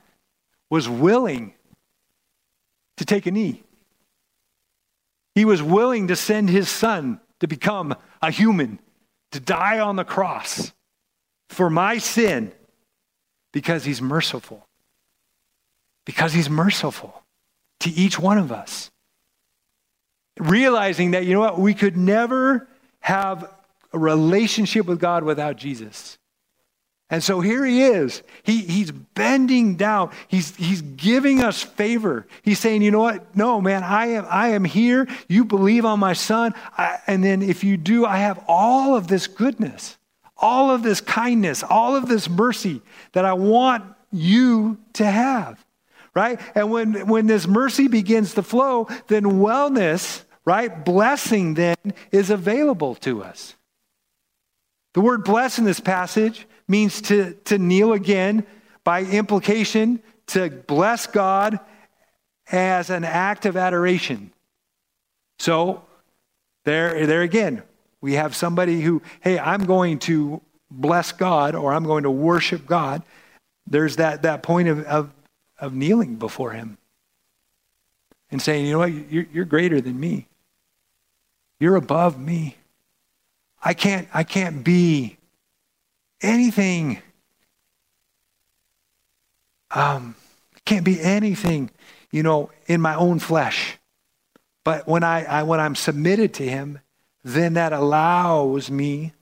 was 0.69 0.89
willing 0.89 1.53
to 2.97 3.05
take 3.05 3.25
a 3.25 3.31
knee. 3.31 3.63
He 5.35 5.45
was 5.45 5.61
willing 5.61 6.09
to 6.09 6.15
send 6.15 6.49
his 6.49 6.69
son 6.69 7.19
to 7.39 7.47
become 7.47 7.95
a 8.21 8.31
human, 8.31 8.79
to 9.31 9.39
die 9.39 9.79
on 9.79 9.95
the 9.95 10.05
cross 10.05 10.73
for 11.49 11.69
my 11.69 11.97
sin 11.97 12.51
because 13.51 13.85
he's 13.85 14.01
merciful 14.01 14.65
because 16.05 16.33
he's 16.33 16.49
merciful 16.49 17.23
to 17.81 17.89
each 17.89 18.17
one 18.19 18.37
of 18.37 18.51
us. 18.51 18.91
Realizing 20.39 21.11
that, 21.11 21.25
you 21.25 21.33
know 21.33 21.39
what, 21.39 21.59
we 21.59 21.73
could 21.73 21.97
never 21.97 22.67
have 23.05 23.47
a 23.93 23.99
relationship 23.99 24.87
with 24.87 24.99
God 24.99 25.23
without 25.23 25.57
Jesus. 25.57 26.17
And 27.11 27.23
so 27.23 27.39
here 27.39 27.63
he 27.63 27.83
is. 27.83 28.23
He, 28.41 28.61
he's 28.61 28.89
bending 28.89 29.75
down. 29.75 30.09
He's, 30.27 30.55
he's 30.55 30.81
giving 30.81 31.43
us 31.43 31.61
favor. 31.61 32.25
He's 32.41 32.57
saying, 32.57 32.81
you 32.81 32.89
know 32.89 33.01
what? 33.01 33.35
No, 33.35 33.61
man, 33.61 33.83
I 33.83 34.07
am, 34.07 34.25
I 34.27 34.47
am 34.49 34.65
here. 34.65 35.07
You 35.27 35.45
believe 35.45 35.85
on 35.85 35.99
my 35.99 36.13
son. 36.13 36.55
I, 36.79 36.97
and 37.05 37.23
then 37.23 37.43
if 37.43 37.63
you 37.63 37.77
do, 37.77 38.07
I 38.07 38.17
have 38.17 38.43
all 38.47 38.95
of 38.95 39.07
this 39.07 39.27
goodness, 39.27 39.97
all 40.35 40.71
of 40.71 40.81
this 40.81 40.99
kindness, 40.99 41.61
all 41.61 41.95
of 41.95 42.07
this 42.07 42.27
mercy 42.27 42.81
that 43.11 43.23
I 43.23 43.33
want 43.33 43.83
you 44.11 44.79
to 44.93 45.05
have 45.05 45.63
right? 46.15 46.39
And 46.55 46.71
when, 46.71 47.07
when 47.07 47.27
this 47.27 47.45
mercy 47.45 47.89
begins 47.89 48.35
to 48.35 48.41
flow, 48.41 48.87
then 49.07 49.23
wellness, 49.23 50.23
right? 50.45 50.85
Blessing 50.85 51.55
then 51.55 51.75
is 52.11 52.29
available 52.29 52.95
to 52.95 53.23
us. 53.23 53.55
The 54.93 55.01
word 55.01 55.23
bless 55.23 55.59
in 55.59 55.65
this 55.65 55.79
passage 55.79 56.47
means 56.67 57.01
to, 57.01 57.33
to 57.45 57.57
kneel 57.57 57.93
again, 57.93 58.45
by 58.83 59.03
implication, 59.03 60.01
to 60.27 60.49
bless 60.49 61.07
God 61.07 61.59
as 62.51 62.89
an 62.89 63.03
act 63.03 63.45
of 63.45 63.57
adoration. 63.57 64.31
So, 65.39 65.83
there, 66.63 67.05
there 67.05 67.21
again, 67.21 67.61
we 68.01 68.13
have 68.13 68.35
somebody 68.35 68.81
who, 68.81 69.01
hey, 69.21 69.37
I'm 69.37 69.65
going 69.65 69.99
to 69.99 70.41
bless 70.71 71.11
God 71.11 71.55
or 71.55 71.73
I'm 71.73 71.83
going 71.83 72.03
to 72.03 72.11
worship 72.11 72.65
God. 72.65 73.03
There's 73.67 73.97
that, 73.97 74.21
that 74.21 74.43
point 74.43 74.67
of, 74.69 74.83
of 74.85 75.11
of 75.59 75.73
kneeling 75.73 76.15
before 76.15 76.51
Him 76.51 76.77
and 78.31 78.41
saying, 78.41 78.65
you 78.65 78.73
know 78.73 78.79
what, 78.79 78.91
you're, 79.11 79.27
you're 79.31 79.45
greater 79.45 79.81
than 79.81 79.99
me. 79.99 80.27
You're 81.59 81.75
above 81.75 82.19
me. 82.19 82.57
I 83.63 83.73
can't, 83.73 84.07
I 84.13 84.23
can't 84.23 84.63
be 84.63 85.17
anything. 86.21 86.99
Um, 89.71 90.15
can't 90.65 90.85
be 90.85 90.99
anything, 90.99 91.71
you 92.11 92.23
know, 92.23 92.51
in 92.67 92.81
my 92.81 92.95
own 92.95 93.19
flesh. 93.19 93.77
But 94.63 94.87
when 94.87 95.03
I, 95.03 95.23
I 95.25 95.43
when 95.43 95.59
I'm 95.59 95.75
submitted 95.75 96.33
to 96.35 96.47
Him, 96.47 96.79
then 97.23 97.53
that 97.53 97.73
allows 97.73 98.69
me 98.69 99.13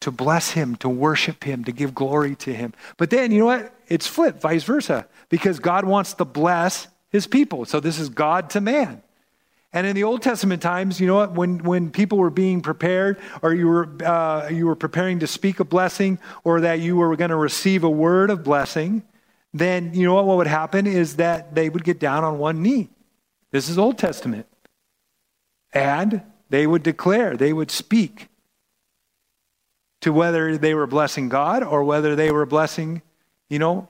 to 0.00 0.10
bless 0.10 0.50
Him, 0.50 0.76
to 0.76 0.88
worship 0.88 1.44
Him, 1.44 1.64
to 1.64 1.72
give 1.72 1.94
glory 1.94 2.34
to 2.36 2.52
Him. 2.52 2.72
But 2.96 3.10
then, 3.10 3.32
you 3.32 3.40
know 3.40 3.46
what? 3.46 3.74
It's 3.88 4.06
flipped, 4.06 4.40
vice 4.40 4.64
versa 4.64 5.06
because 5.28 5.58
God 5.58 5.84
wants 5.84 6.14
to 6.14 6.24
bless 6.24 6.88
his 7.10 7.26
people. 7.26 7.64
So 7.64 7.80
this 7.80 7.98
is 7.98 8.08
God 8.08 8.50
to 8.50 8.60
man. 8.60 9.02
And 9.72 9.86
in 9.86 9.94
the 9.94 10.02
Old 10.04 10.20
Testament 10.22 10.60
times, 10.60 11.00
you 11.00 11.06
know 11.06 11.14
what? 11.14 11.32
When, 11.32 11.58
when 11.58 11.90
people 11.90 12.18
were 12.18 12.30
being 12.30 12.60
prepared, 12.60 13.18
or 13.40 13.54
you 13.54 13.68
were, 13.68 13.88
uh, 14.04 14.48
you 14.48 14.66
were 14.66 14.74
preparing 14.74 15.20
to 15.20 15.28
speak 15.28 15.60
a 15.60 15.64
blessing, 15.64 16.18
or 16.42 16.62
that 16.62 16.80
you 16.80 16.96
were 16.96 17.14
going 17.14 17.30
to 17.30 17.36
receive 17.36 17.84
a 17.84 17.90
word 17.90 18.30
of 18.30 18.42
blessing, 18.42 19.04
then 19.54 19.94
you 19.94 20.04
know 20.04 20.14
what, 20.14 20.26
what 20.26 20.38
would 20.38 20.46
happen 20.48 20.86
is 20.86 21.16
that 21.16 21.54
they 21.54 21.68
would 21.68 21.84
get 21.84 22.00
down 22.00 22.24
on 22.24 22.38
one 22.38 22.62
knee. 22.62 22.88
This 23.52 23.68
is 23.68 23.78
Old 23.78 23.96
Testament. 23.96 24.46
And 25.72 26.22
they 26.48 26.66
would 26.66 26.82
declare, 26.82 27.36
they 27.36 27.52
would 27.52 27.70
speak 27.70 28.28
to 30.00 30.12
whether 30.12 30.56
they 30.56 30.74
were 30.74 30.86
blessing 30.86 31.28
God 31.28 31.62
or 31.62 31.84
whether 31.84 32.16
they 32.16 32.32
were 32.32 32.46
blessing, 32.46 33.02
you 33.48 33.58
know, 33.58 33.88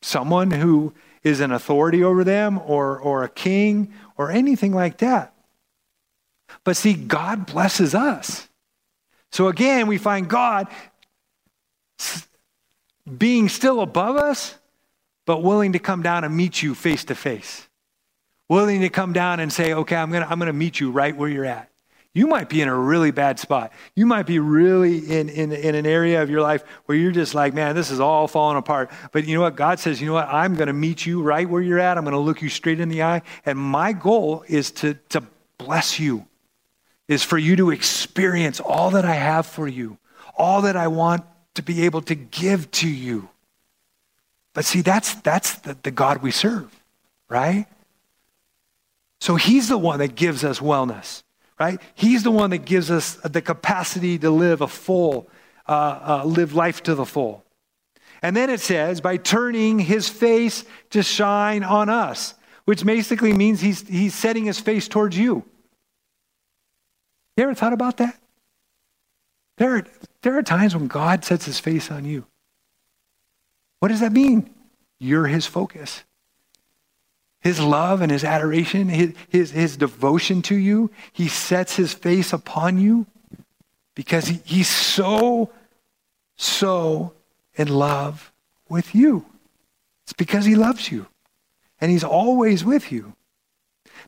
someone 0.00 0.50
who 0.50 0.92
is 1.22 1.40
an 1.40 1.52
authority 1.52 2.02
over 2.02 2.24
them 2.24 2.60
or, 2.66 2.98
or 2.98 3.22
a 3.22 3.28
king 3.28 3.92
or 4.16 4.30
anything 4.30 4.72
like 4.72 4.98
that. 4.98 5.32
But 6.64 6.76
see, 6.76 6.94
God 6.94 7.46
blesses 7.46 7.94
us. 7.94 8.48
So 9.30 9.48
again, 9.48 9.86
we 9.86 9.98
find 9.98 10.28
God 10.28 10.68
being 13.18 13.48
still 13.48 13.80
above 13.80 14.16
us, 14.16 14.56
but 15.26 15.42
willing 15.42 15.72
to 15.72 15.78
come 15.78 16.02
down 16.02 16.24
and 16.24 16.36
meet 16.36 16.62
you 16.62 16.74
face 16.74 17.04
to 17.04 17.14
face. 17.14 17.68
Willing 18.48 18.82
to 18.82 18.90
come 18.90 19.12
down 19.12 19.40
and 19.40 19.52
say, 19.52 19.72
okay, 19.72 19.96
I'm 19.96 20.10
going 20.10 20.22
to 20.22 20.30
I'm 20.30 20.38
going 20.38 20.48
to 20.48 20.52
meet 20.52 20.78
you 20.78 20.90
right 20.90 21.16
where 21.16 21.28
you're 21.28 21.46
at. 21.46 21.71
You 22.14 22.26
might 22.26 22.50
be 22.50 22.60
in 22.60 22.68
a 22.68 22.76
really 22.76 23.10
bad 23.10 23.38
spot. 23.38 23.72
You 23.94 24.04
might 24.04 24.26
be 24.26 24.38
really 24.38 24.98
in, 24.98 25.30
in, 25.30 25.50
in 25.50 25.74
an 25.74 25.86
area 25.86 26.22
of 26.22 26.28
your 26.28 26.42
life 26.42 26.62
where 26.84 26.96
you're 26.96 27.10
just 27.10 27.34
like, 27.34 27.54
man, 27.54 27.74
this 27.74 27.90
is 27.90 28.00
all 28.00 28.28
falling 28.28 28.58
apart. 28.58 28.90
But 29.12 29.26
you 29.26 29.34
know 29.34 29.40
what? 29.40 29.56
God 29.56 29.80
says, 29.80 29.98
you 29.98 30.08
know 30.08 30.12
what? 30.12 30.28
I'm 30.28 30.54
going 30.54 30.66
to 30.66 30.74
meet 30.74 31.06
you 31.06 31.22
right 31.22 31.48
where 31.48 31.62
you're 31.62 31.78
at. 31.78 31.96
I'm 31.96 32.04
going 32.04 32.12
to 32.12 32.20
look 32.20 32.42
you 32.42 32.50
straight 32.50 32.80
in 32.80 32.90
the 32.90 33.02
eye. 33.02 33.22
And 33.46 33.58
my 33.58 33.94
goal 33.94 34.44
is 34.46 34.70
to, 34.72 34.94
to 35.08 35.22
bless 35.56 35.98
you, 35.98 36.26
is 37.08 37.22
for 37.22 37.38
you 37.38 37.56
to 37.56 37.70
experience 37.70 38.60
all 38.60 38.90
that 38.90 39.06
I 39.06 39.14
have 39.14 39.46
for 39.46 39.66
you, 39.66 39.96
all 40.36 40.62
that 40.62 40.76
I 40.76 40.88
want 40.88 41.24
to 41.54 41.62
be 41.62 41.86
able 41.86 42.02
to 42.02 42.14
give 42.14 42.70
to 42.72 42.88
you. 42.88 43.30
But 44.52 44.66
see, 44.66 44.82
that's, 44.82 45.14
that's 45.14 45.54
the, 45.60 45.78
the 45.82 45.90
God 45.90 46.22
we 46.22 46.30
serve, 46.30 46.70
right? 47.30 47.66
So 49.18 49.36
he's 49.36 49.68
the 49.68 49.78
one 49.78 49.98
that 50.00 50.14
gives 50.14 50.44
us 50.44 50.58
wellness 50.58 51.22
right? 51.62 51.80
He's 51.94 52.24
the 52.24 52.30
one 52.32 52.50
that 52.50 52.64
gives 52.64 52.90
us 52.90 53.14
the 53.22 53.40
capacity 53.40 54.18
to 54.18 54.30
live 54.30 54.62
a 54.62 54.66
full, 54.66 55.28
uh, 55.68 56.22
uh, 56.22 56.24
live 56.24 56.54
life 56.54 56.82
to 56.82 56.96
the 56.96 57.06
full. 57.06 57.44
And 58.20 58.36
then 58.36 58.50
it 58.50 58.58
says, 58.58 59.00
by 59.00 59.16
turning 59.16 59.78
his 59.78 60.08
face 60.08 60.64
to 60.90 61.04
shine 61.04 61.62
on 61.62 61.88
us, 61.88 62.34
which 62.64 62.84
basically 62.84 63.32
means 63.32 63.60
he's, 63.60 63.86
he's 63.86 64.12
setting 64.12 64.44
his 64.44 64.58
face 64.58 64.88
towards 64.88 65.16
you. 65.16 65.44
You 67.36 67.44
ever 67.44 67.54
thought 67.54 67.72
about 67.72 67.98
that? 67.98 68.18
There 69.58 69.76
are, 69.76 69.84
there 70.22 70.36
are 70.36 70.42
times 70.42 70.74
when 70.74 70.88
God 70.88 71.24
sets 71.24 71.44
his 71.44 71.60
face 71.60 71.92
on 71.92 72.04
you. 72.04 72.26
What 73.78 73.88
does 73.88 74.00
that 74.00 74.12
mean? 74.12 74.50
You're 74.98 75.26
his 75.26 75.46
focus. 75.46 76.02
His 77.42 77.60
love 77.60 78.00
and 78.00 78.10
his 78.10 78.24
adoration, 78.24 78.88
his, 78.88 79.14
his, 79.28 79.50
his 79.50 79.76
devotion 79.76 80.42
to 80.42 80.54
you. 80.54 80.90
He 81.12 81.28
sets 81.28 81.76
his 81.76 81.92
face 81.92 82.32
upon 82.32 82.78
you 82.78 83.06
because 83.94 84.26
he, 84.26 84.40
he's 84.44 84.68
so, 84.68 85.50
so 86.36 87.12
in 87.54 87.68
love 87.68 88.32
with 88.68 88.94
you. 88.94 89.26
It's 90.04 90.12
because 90.12 90.44
he 90.44 90.54
loves 90.54 90.90
you 90.90 91.06
and 91.80 91.90
he's 91.90 92.04
always 92.04 92.64
with 92.64 92.92
you. 92.92 93.14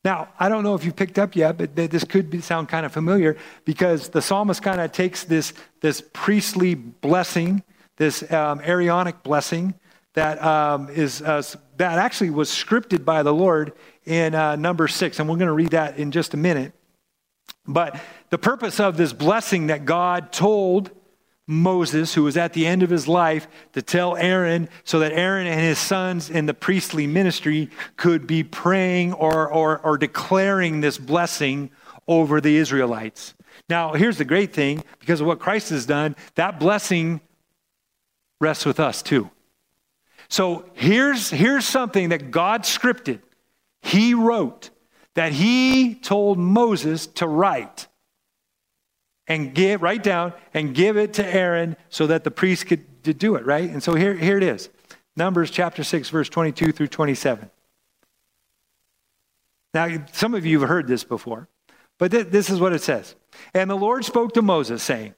Now, 0.05 0.29
I 0.39 0.49
don't 0.49 0.63
know 0.63 0.75
if 0.75 0.85
you 0.85 0.93
picked 0.93 1.19
up 1.19 1.35
yet, 1.35 1.59
but 1.59 1.75
this 1.75 2.05
could 2.05 2.31
be, 2.31 2.41
sound 2.41 2.69
kind 2.69 2.87
of 2.87 2.93
familiar 2.93 3.37
because 3.65 4.11
the 4.11 4.23
psalmist 4.23 4.63
kind 4.63 4.81
of 4.81 4.93
takes 4.93 5.25
this, 5.25 5.53
this 5.81 6.03
priestly 6.13 6.75
blessing, 6.75 7.63
this 7.97 8.31
um, 8.31 8.61
Aaronic 8.61 9.23
blessing 9.23 9.75
that 10.15 10.43
um, 10.43 10.89
is 10.91 11.23
uh, 11.23 11.43
that 11.77 11.99
actually 11.99 12.31
was 12.31 12.49
scripted 12.49 13.05
by 13.05 13.23
the 13.23 13.33
Lord 13.33 13.73
in 14.05 14.35
uh, 14.35 14.57
number 14.57 14.89
six, 14.89 15.19
and 15.19 15.29
we're 15.29 15.37
going 15.37 15.49
to 15.49 15.53
read 15.53 15.71
that 15.71 15.99
in 15.99 16.11
just 16.11 16.35
a 16.35 16.37
minute. 16.37 16.73
But 17.67 18.01
the 18.31 18.39
purpose 18.39 18.81
of 18.81 18.97
this 18.97 19.13
blessing 19.13 19.69
that 19.69 19.85
God 19.85 20.33
told 20.33 20.91
Moses, 21.47 22.15
who 22.15 22.23
was 22.23 22.37
at 22.37 22.53
the 22.55 22.67
end 22.67 22.83
of 22.83 22.91
his 22.91 23.07
life, 23.07 23.47
to 23.73 23.83
tell 23.83 24.17
Aaron 24.17 24.69
so 24.85 24.99
that 25.01 25.13
Aaron 25.13 25.47
and 25.47 25.61
his 25.61 25.79
sons 25.79 26.31
in 26.31 26.47
the 26.47 26.55
priestly 26.55 27.07
ministry 27.07 27.71
could 27.97 28.27
be 28.27 28.43
praying 28.43 29.13
or, 29.13 29.51
or, 29.51 29.79
or 29.79 29.99
declaring 29.99 30.81
this 30.81 30.97
blessing 30.97 31.71
over 32.09 32.41
the 32.41 32.57
Israelites. 32.57 33.35
Now, 33.69 33.93
here's 33.93 34.19
the 34.19 34.25
great 34.25 34.53
thing 34.53 34.83
because 35.01 35.21
of 35.21 35.27
what 35.27 35.39
Christ 35.39 35.71
has 35.71 35.87
done, 35.87 36.17
that 36.35 36.59
blessing 36.59 37.21
rests 38.41 38.65
with 38.67 38.81
us 38.81 39.03
too. 39.03 39.31
So 40.29 40.65
here's, 40.75 41.31
here's 41.31 41.65
something 41.65 42.09
that 42.11 42.31
God 42.31 42.63
scripted. 42.63 43.21
He 43.83 44.15
wrote 44.15 44.71
that 45.15 45.33
he 45.33 45.95
told 45.95 46.39
Moses 46.39 47.07
to 47.07 47.27
write 47.27 47.87
and 49.27 49.55
give, 49.55 49.83
write 49.83 50.03
down 50.03 50.33
and 50.53 50.75
give 50.75 50.97
it 50.97 51.15
to 51.15 51.27
Aaron 51.27 51.77
so 51.89 52.07
that 52.09 52.25
the 52.25 52.31
priest 52.31 52.67
could 52.67 53.03
do 53.03 53.37
it, 53.37 53.45
right? 53.47 53.69
And 53.69 53.83
so 53.83 53.95
here, 53.95 54.15
here 54.15 54.37
it 54.37 54.43
is 54.43 54.71
Numbers 55.17 55.51
chapter 55.51 55.85
6, 55.85 56.09
verse 56.11 56.29
22 56.29 56.73
through 56.73 56.89
27. 56.89 57.51
Now, 59.73 60.05
some 60.13 60.35
of 60.35 60.47
you 60.47 60.61
have 60.61 60.69
heard 60.69 60.87
this 60.87 61.05
before, 61.05 61.49
but 61.99 62.11
th- 62.11 62.29
this 62.29 62.51
is 62.51 62.61
what 62.61 62.73
it 62.73 62.83
says. 62.83 63.15
And 63.53 63.71
the 63.71 63.77
Lord 63.77 64.05
spoke 64.05 64.35
to 64.35 64.43
Moses, 64.43 64.83
saying, 64.83 65.15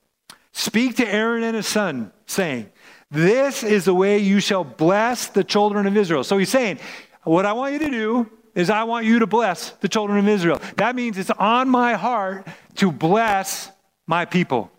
Speak 0.52 0.96
to 0.96 1.06
Aaron 1.06 1.42
and 1.42 1.54
his 1.54 1.66
son, 1.66 2.12
saying, 2.26 2.70
This 3.10 3.62
is 3.62 3.84
the 3.84 3.94
way 3.94 4.18
you 4.18 4.40
shall 4.40 4.64
bless 4.64 5.28
the 5.28 5.44
children 5.44 5.86
of 5.86 5.96
Israel. 5.96 6.24
So 6.24 6.38
he's 6.38 6.50
saying, 6.50 6.78
What 7.24 7.46
I 7.46 7.52
want 7.52 7.72
you 7.72 7.78
to 7.80 7.90
do 7.90 8.30
is 8.54 8.70
I 8.70 8.84
want 8.84 9.06
you 9.06 9.20
to 9.20 9.26
bless 9.26 9.70
the 9.70 9.88
children 9.88 10.18
of 10.18 10.28
Israel. 10.28 10.60
That 10.76 10.96
means 10.96 11.18
it's 11.18 11.30
on 11.30 11.68
my 11.68 11.94
heart 11.94 12.46
to 12.76 12.90
bless 12.90 13.70
my 14.06 14.24
people. 14.24 14.70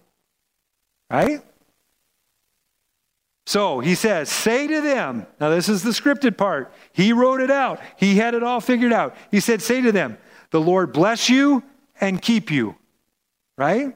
Right? 1.09 1.41
So 3.45 3.79
he 3.79 3.95
says, 3.95 4.29
Say 4.29 4.67
to 4.67 4.81
them, 4.81 5.25
now 5.39 5.49
this 5.49 5.69
is 5.69 5.81
the 5.81 5.91
scripted 5.91 6.35
part. 6.37 6.73
He 6.91 7.13
wrote 7.13 7.39
it 7.39 7.49
out, 7.49 7.79
he 7.95 8.17
had 8.17 8.33
it 8.33 8.43
all 8.43 8.59
figured 8.59 8.91
out. 8.91 9.15
He 9.31 9.39
said, 9.39 9.61
Say 9.61 9.81
to 9.81 9.91
them, 9.93 10.17
the 10.51 10.59
Lord 10.59 10.91
bless 10.91 11.29
you 11.29 11.63
and 12.01 12.21
keep 12.21 12.51
you. 12.51 12.75
Right? 13.57 13.95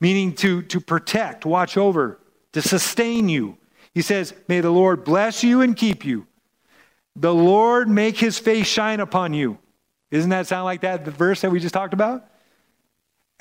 Meaning 0.00 0.34
to, 0.36 0.62
to 0.62 0.80
protect, 0.80 1.44
watch 1.44 1.76
over, 1.76 2.20
to 2.52 2.62
sustain 2.62 3.28
you. 3.28 3.56
He 3.94 4.02
says, 4.02 4.34
May 4.48 4.60
the 4.60 4.70
Lord 4.70 5.04
bless 5.04 5.42
you 5.42 5.60
and 5.60 5.76
keep 5.76 6.04
you. 6.04 6.26
The 7.14 7.34
Lord 7.34 7.88
make 7.88 8.18
his 8.18 8.38
face 8.38 8.66
shine 8.66 9.00
upon 9.00 9.34
you. 9.34 9.58
Isn't 10.10 10.30
that 10.30 10.46
sound 10.46 10.64
like 10.64 10.82
that, 10.82 11.04
the 11.04 11.10
verse 11.10 11.40
that 11.42 11.50
we 11.50 11.60
just 11.60 11.74
talked 11.74 11.94
about? 11.94 12.28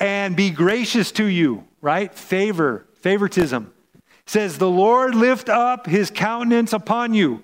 and 0.01 0.35
be 0.35 0.49
gracious 0.49 1.11
to 1.13 1.25
you, 1.25 1.63
right? 1.79 2.13
Favor, 2.13 2.87
favoritism. 2.95 3.71
It 3.93 4.29
says, 4.29 4.57
The 4.57 4.69
Lord 4.69 5.13
lift 5.13 5.47
up 5.47 5.85
his 5.85 6.09
countenance 6.09 6.73
upon 6.73 7.13
you, 7.13 7.43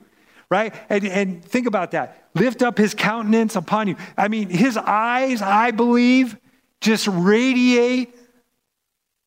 right? 0.50 0.74
And, 0.89 1.05
and 1.05 1.46
think 1.46 1.67
about 1.67 1.91
that. 1.91 2.29
Lift 2.33 2.63
up 2.63 2.79
his 2.79 2.96
countenance 2.96 3.55
upon 3.55 3.87
you. 3.87 3.96
I 4.17 4.27
mean, 4.27 4.50
his 4.50 4.75
eyes, 4.75 5.43
I 5.43 5.70
believe, 5.70 6.35
just 6.81 7.07
radiate, 7.07 8.17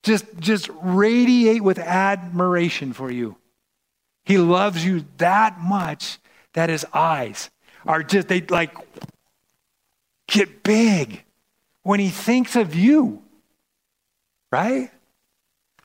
just, 0.02 0.24
just 0.40 0.68
radiate 0.82 1.62
with 1.62 1.78
admiration 1.78 2.92
for 2.92 3.12
you. 3.12 3.36
He 4.24 4.38
loves 4.38 4.84
you 4.84 5.04
that 5.18 5.60
much 5.60 6.18
that 6.52 6.68
his 6.68 6.84
eyes 6.92 7.50
are 7.86 8.02
just, 8.02 8.28
they 8.28 8.42
like 8.42 8.74
get 10.26 10.62
big 10.62 11.24
when 11.82 12.00
he 12.00 12.08
thinks 12.08 12.56
of 12.56 12.74
you, 12.74 13.22
right? 14.52 14.90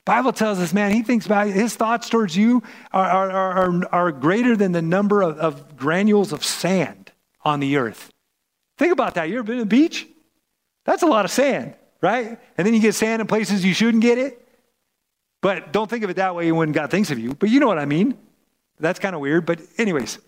Bible 0.04 0.32
tells 0.32 0.60
us, 0.60 0.72
man, 0.72 0.92
he 0.92 1.02
thinks 1.02 1.26
about 1.26 1.48
his 1.48 1.74
thoughts 1.74 2.08
towards 2.08 2.36
you 2.36 2.62
are, 2.92 3.08
are, 3.08 3.30
are, 3.30 3.88
are 3.92 4.12
greater 4.12 4.56
than 4.56 4.70
the 4.70 4.82
number 4.82 5.20
of, 5.20 5.36
of 5.38 5.76
granules 5.76 6.32
of 6.32 6.44
sand 6.44 7.10
on 7.44 7.58
the 7.58 7.76
earth. 7.76 8.12
Think 8.78 8.92
about 8.92 9.14
that. 9.14 9.28
You 9.28 9.38
ever 9.38 9.42
been 9.42 9.56
to 9.56 9.64
the 9.64 9.66
beach? 9.66 10.06
That's 10.84 11.02
a 11.02 11.06
lot 11.06 11.24
of 11.24 11.32
sand, 11.32 11.74
right? 12.00 12.38
And 12.56 12.66
then 12.66 12.72
you 12.72 12.80
get 12.80 12.94
sand 12.94 13.20
in 13.20 13.26
places 13.26 13.64
you 13.64 13.74
shouldn't 13.74 14.02
get 14.02 14.18
it. 14.18 14.40
But 15.42 15.72
don't 15.72 15.90
think 15.90 16.04
of 16.04 16.10
it 16.10 16.16
that 16.16 16.36
way 16.36 16.52
when 16.52 16.70
God 16.70 16.90
thinks 16.90 17.10
of 17.10 17.18
you. 17.18 17.34
But 17.34 17.50
you 17.50 17.58
know 17.58 17.66
what 17.66 17.78
I 17.78 17.84
mean. 17.84 18.16
That's 18.78 18.98
kind 18.98 19.14
of 19.14 19.20
weird. 19.20 19.46
But, 19.46 19.60
anyways, 19.78 20.18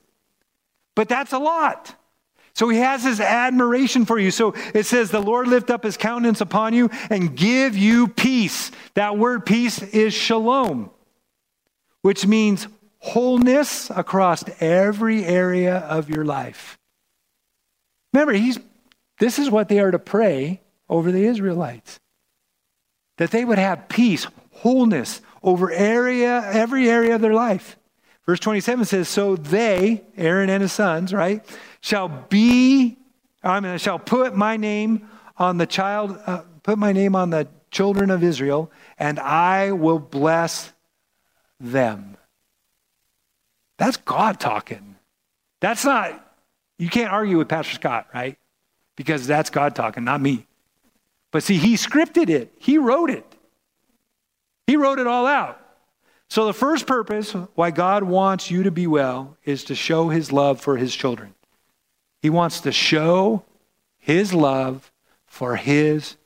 but 0.95 1.09
that's 1.09 1.33
a 1.33 1.39
lot. 1.39 1.95
So 2.55 2.69
he 2.69 2.79
has 2.79 3.05
his 3.05 3.21
admiration 3.21 4.05
for 4.05 4.19
you. 4.19 4.31
So 4.31 4.55
it 4.75 4.85
says, 4.85 5.11
The 5.11 5.21
Lord 5.21 5.47
lift 5.47 5.71
up 5.71 5.85
his 5.85 5.97
countenance 5.97 6.41
upon 6.41 6.75
you 6.75 6.91
and 7.09 7.37
give 7.37 7.77
you 7.77 8.09
peace. 8.09 8.73
That 8.95 9.17
word 9.17 9.47
peace 9.47 9.81
is 9.81 10.13
shalom, 10.13 10.91
which 12.03 12.27
means 12.27 12.67
wholeness 12.99 13.91
across 13.91 14.43
every 14.61 15.25
area 15.25 15.77
of 15.77 16.11
your 16.11 16.25
life. 16.25 16.79
Remember, 18.13 18.33
he's, 18.33 18.59
this 19.21 19.39
is 19.39 19.51
what 19.51 19.69
they 19.69 19.79
are 19.79 19.93
to 19.93 19.99
pray 19.99 20.61
over 20.89 21.13
the 21.13 21.25
Israelites 21.25 22.01
that 23.19 23.31
they 23.31 23.45
would 23.45 23.59
have 23.59 23.89
peace, 23.89 24.27
wholeness 24.51 25.21
over 25.43 25.71
area, 25.71 26.43
every 26.53 26.89
area 26.89 27.15
of 27.15 27.21
their 27.21 27.35
life. 27.35 27.77
Verse 28.29 28.41
27 28.41 28.85
says, 28.85 29.09
So 29.09 29.37
they, 29.37 30.03
Aaron 30.15 30.51
and 30.51 30.61
his 30.61 30.71
sons, 30.71 31.15
right, 31.15 31.43
shall 31.81 32.09
be, 32.09 32.99
I 33.43 33.59
mean, 33.59 33.73
I 33.73 33.77
shall 33.79 33.99
put 33.99 34.37
my 34.37 34.59
name 34.59 35.09
on 35.39 35.57
the 35.57 35.65
child, 35.65 36.21
uh, 36.27 36.43
put 36.63 36.77
my 36.77 36.93
name 36.93 37.17
on 37.17 37.31
the 37.31 37.49
children 37.71 38.11
of 38.11 38.23
Israel, 38.23 38.71
and 38.99 39.19
I 39.19 39.73
will 39.73 39.99
bless 39.99 40.75
them. 41.59 42.19
That's 43.79 43.97
God 43.97 44.39
talking. 44.39 44.97
That's 45.61 45.87
not, 45.87 46.37
you 46.79 46.91
can't 46.91 47.11
argue 47.11 47.39
with 47.39 47.49
Pastor 47.49 47.77
Scott, 47.77 48.09
right? 48.13 48.37
Because 48.95 49.27
that's 49.27 49.49
God 49.49 49.75
talking, 49.75 50.05
not 50.05 50.21
me. 50.21 50.47
But 51.31 51.45
see, 51.45 51.57
he 51.57 51.77
scripted 51.77 52.29
it, 52.29 52.53
he 52.59 52.77
wrote 52.77 53.09
it. 53.09 53.25
He 54.67 54.77
wrote 54.77 54.99
it 54.99 55.07
all 55.07 55.25
out. 55.25 55.59
So, 56.29 56.45
the 56.45 56.53
first 56.53 56.87
purpose 56.87 57.33
why 57.55 57.71
God 57.71 58.05
wants 58.05 58.51
you 58.51 58.63
to 58.65 58.71
be 58.71 58.87
well 58.87 59.37
is 59.45 59.65
to 59.65 59.75
show 59.75 60.11
his 60.11 60.31
love 60.31 60.61
for 60.61 60.77
his 60.77 60.95
children. 60.95 61.35
He 62.21 62.29
wants 62.29 62.61
to 62.61 62.73
show 62.73 63.45
his 63.97 64.35
love 64.35 64.93
for 65.27 65.57
his 65.57 66.17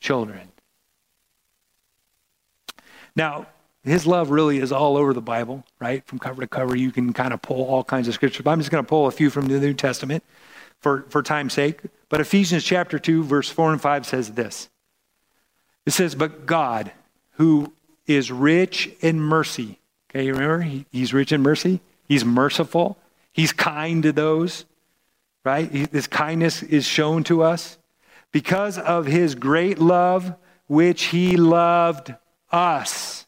children. 0.00 0.48
Now, 3.14 3.46
his 3.84 4.06
love 4.06 4.30
really 4.30 4.58
is 4.58 4.72
all 4.72 4.96
over 4.96 5.12
the 5.12 5.20
Bible, 5.20 5.64
right? 5.80 6.04
From 6.06 6.18
cover 6.18 6.40
to 6.40 6.48
cover, 6.48 6.76
you 6.76 6.92
can 6.92 7.12
kind 7.12 7.34
of 7.34 7.42
pull 7.42 7.64
all 7.64 7.82
kinds 7.82 8.08
of 8.08 8.14
scriptures. 8.14 8.44
But 8.44 8.52
I'm 8.52 8.60
just 8.60 8.70
going 8.70 8.84
to 8.84 8.88
pull 8.88 9.06
a 9.06 9.10
few 9.10 9.28
from 9.28 9.46
the 9.46 9.58
New 9.58 9.74
Testament 9.74 10.22
for, 10.78 11.04
for 11.08 11.22
time's 11.22 11.52
sake. 11.52 11.80
But 12.08 12.20
Ephesians 12.20 12.64
chapter 12.64 12.98
2, 12.98 13.24
verse 13.24 13.50
4 13.50 13.72
and 13.72 13.82
5 13.82 14.06
says 14.06 14.32
this 14.32 14.70
It 15.84 15.90
says, 15.90 16.14
But 16.14 16.46
God, 16.46 16.92
who 17.32 17.72
is 18.14 18.30
rich 18.30 18.90
in 19.00 19.20
mercy, 19.20 19.78
okay, 20.10 20.26
you 20.26 20.32
remember? 20.32 20.60
He, 20.60 20.86
he's 20.90 21.12
rich 21.12 21.32
in 21.32 21.42
mercy, 21.42 21.80
He's 22.04 22.24
merciful, 22.24 22.98
He's 23.32 23.52
kind 23.52 24.02
to 24.02 24.12
those 24.12 24.66
right? 25.44 25.70
His 25.70 26.06
kindness 26.06 26.62
is 26.62 26.86
shown 26.86 27.24
to 27.24 27.42
us 27.42 27.78
because 28.30 28.78
of 28.78 29.06
his 29.06 29.34
great 29.34 29.78
love, 29.78 30.34
which 30.66 31.04
he 31.04 31.36
loved 31.36 32.14
us. 32.50 33.26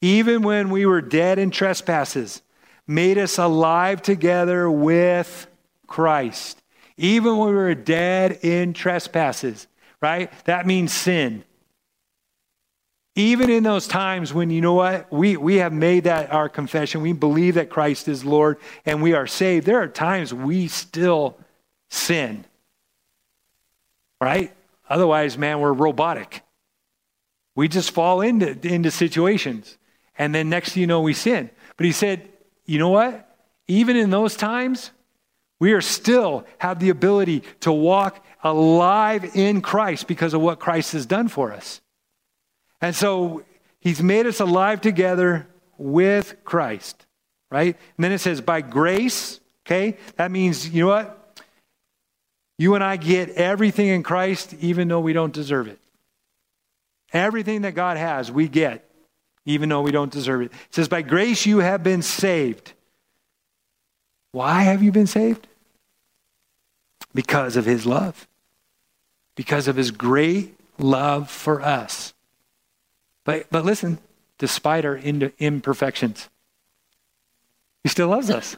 Even 0.00 0.42
when 0.42 0.70
we 0.70 0.86
were 0.86 1.02
dead 1.02 1.38
in 1.38 1.50
trespasses, 1.50 2.42
made 2.86 3.18
us 3.18 3.38
alive 3.38 4.02
together 4.02 4.70
with 4.70 5.46
Christ. 5.86 6.62
Even 6.96 7.36
when 7.36 7.50
we 7.50 7.54
were 7.54 7.74
dead 7.74 8.38
in 8.42 8.72
trespasses, 8.72 9.66
right? 10.00 10.32
That 10.44 10.66
means 10.66 10.92
sin. 10.92 11.44
Even 13.16 13.50
in 13.50 13.64
those 13.64 13.88
times 13.88 14.32
when, 14.32 14.50
you 14.50 14.60
know 14.60 14.74
what, 14.74 15.12
we, 15.12 15.36
we 15.36 15.56
have 15.56 15.72
made 15.72 16.04
that 16.04 16.32
our 16.32 16.48
confession, 16.48 17.02
we 17.02 17.12
believe 17.12 17.54
that 17.54 17.68
Christ 17.68 18.06
is 18.06 18.24
Lord 18.24 18.58
and 18.86 19.02
we 19.02 19.14
are 19.14 19.26
saved, 19.26 19.66
there 19.66 19.82
are 19.82 19.88
times 19.88 20.32
we 20.32 20.68
still 20.68 21.36
sin. 21.88 22.44
Right? 24.20 24.54
Otherwise, 24.88 25.36
man, 25.36 25.60
we're 25.60 25.72
robotic. 25.72 26.42
We 27.56 27.68
just 27.68 27.90
fall 27.90 28.20
into, 28.20 28.58
into 28.66 28.90
situations. 28.90 29.76
And 30.16 30.34
then 30.34 30.48
next 30.48 30.76
you 30.76 30.86
know, 30.86 31.00
we 31.00 31.14
sin. 31.14 31.50
But 31.76 31.86
he 31.86 31.92
said, 31.92 32.28
you 32.64 32.78
know 32.78 32.90
what? 32.90 33.26
Even 33.66 33.96
in 33.96 34.10
those 34.10 34.36
times, 34.36 34.92
we 35.58 35.72
are 35.72 35.80
still 35.80 36.46
have 36.58 36.78
the 36.78 36.90
ability 36.90 37.42
to 37.60 37.72
walk 37.72 38.24
alive 38.42 39.36
in 39.36 39.60
Christ 39.60 40.06
because 40.06 40.32
of 40.32 40.40
what 40.40 40.58
Christ 40.58 40.92
has 40.92 41.06
done 41.06 41.28
for 41.28 41.52
us. 41.52 41.80
And 42.80 42.94
so 42.94 43.44
he's 43.80 44.02
made 44.02 44.26
us 44.26 44.40
alive 44.40 44.80
together 44.80 45.46
with 45.78 46.36
Christ, 46.44 47.06
right? 47.50 47.76
And 47.96 48.04
then 48.04 48.12
it 48.12 48.18
says, 48.18 48.40
by 48.40 48.60
grace, 48.60 49.40
okay? 49.66 49.96
That 50.16 50.30
means, 50.30 50.68
you 50.68 50.84
know 50.84 50.88
what? 50.88 51.16
You 52.58 52.74
and 52.74 52.84
I 52.84 52.96
get 52.96 53.30
everything 53.30 53.88
in 53.88 54.02
Christ 54.02 54.54
even 54.60 54.88
though 54.88 55.00
we 55.00 55.12
don't 55.12 55.32
deserve 55.32 55.66
it. 55.68 55.78
Everything 57.12 57.62
that 57.62 57.74
God 57.74 57.96
has, 57.96 58.30
we 58.30 58.48
get 58.48 58.86
even 59.46 59.68
though 59.68 59.80
we 59.80 59.90
don't 59.90 60.12
deserve 60.12 60.42
it. 60.42 60.52
It 60.52 60.74
says, 60.74 60.88
by 60.88 61.02
grace 61.02 61.46
you 61.46 61.58
have 61.58 61.82
been 61.82 62.02
saved. 62.02 62.74
Why 64.32 64.62
have 64.62 64.82
you 64.82 64.92
been 64.92 65.06
saved? 65.06 65.46
Because 67.14 67.56
of 67.56 67.64
his 67.64 67.86
love 67.86 68.28
because 69.40 69.68
of 69.68 69.76
his 69.76 69.90
great 69.90 70.54
love 70.78 71.30
for 71.30 71.62
us. 71.62 72.12
But, 73.30 73.46
but 73.50 73.64
listen, 73.64 73.98
despite 74.38 74.84
our 74.84 74.96
imperfections, 74.96 76.28
he 77.82 77.88
still 77.88 78.08
loves 78.08 78.30
us. 78.30 78.56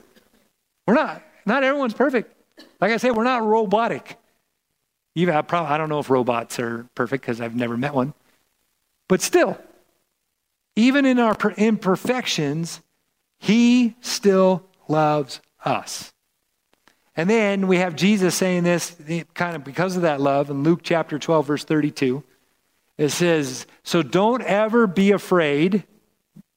We're 0.87 0.95
not, 0.95 1.23
not 1.45 1.63
everyone's 1.63 1.95
perfect. 1.95 2.35
Like 2.81 2.93
I 2.93 2.97
say, 2.97 3.11
we're 3.11 3.25
not 3.25 3.45
robotic. 3.45 4.19
Even, 5.15 5.35
I, 5.35 5.43
probably, 5.43 5.73
I 5.73 5.79
don't 5.79 5.89
know 5.89 5.99
if 5.99 6.09
robots 6.09 6.59
are 6.59 6.87
perfect 6.95 7.23
because 7.23 7.41
I've 7.41 7.55
never 7.55 7.77
met 7.77 7.95
one. 7.95 8.15
But 9.09 9.21
still, 9.21 9.59
even 10.75 11.05
in 11.05 11.19
our 11.19 11.37
imperfections, 11.57 12.81
he 13.39 13.95
still 14.01 14.65
loves 14.89 15.41
us. 15.65 16.13
And 17.15 17.29
then 17.29 17.69
we 17.69 17.77
have 17.77 17.95
Jesus 17.95 18.35
saying 18.35 18.65
this 18.65 18.97
kind 19.35 19.55
of 19.55 19.65
because 19.65 19.97
of 19.97 20.03
that 20.03 20.21
love 20.21 20.49
in 20.49 20.63
Luke 20.63 20.81
chapter 20.83 21.19
12, 21.19 21.47
verse 21.47 21.65
32. 21.65 22.25
It 23.03 23.11
says, 23.11 23.67
So 23.83 24.03
don't 24.03 24.43
ever 24.43 24.87
be 24.87 25.11
afraid, 25.11 25.83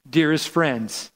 dearest 0.07 0.47
friends. 0.47 1.11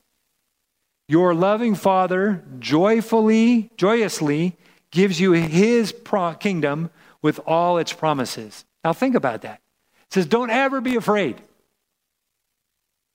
Your 1.08 1.36
loving 1.36 1.76
Father 1.76 2.44
joyfully, 2.58 3.70
joyously 3.78 4.58
gives 4.90 5.20
you 5.20 5.34
his 5.34 5.92
pro- 5.92 6.34
kingdom 6.34 6.90
with 7.22 7.40
all 7.46 7.78
its 7.78 7.94
promises. 7.94 8.66
Now 8.84 8.94
think 8.94 9.14
about 9.14 9.44
that. 9.44 9.62
It 10.08 10.14
says, 10.14 10.26
Don't 10.26 10.50
ever 10.50 10.82
be 10.82 10.96
afraid. 10.96 11.40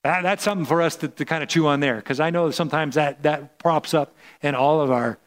That, 0.05 0.23
that's 0.23 0.45
something 0.45 0.67
for 0.67 0.83
us 0.83 0.95
to, 0.97 1.09
to 1.09 1.25
kind 1.25 1.43
of 1.43 1.49
chew 1.49 1.67
on 1.67 1.81
there 1.81 1.97
because 1.97 2.21
I 2.21 2.31
know 2.31 2.53
sometimes 2.53 2.95
that, 2.95 3.25
that 3.25 3.59
props 3.59 3.93
up 3.93 4.15
in 4.41 4.55
all 4.55 4.81
of 4.81 4.93
our 4.93 5.19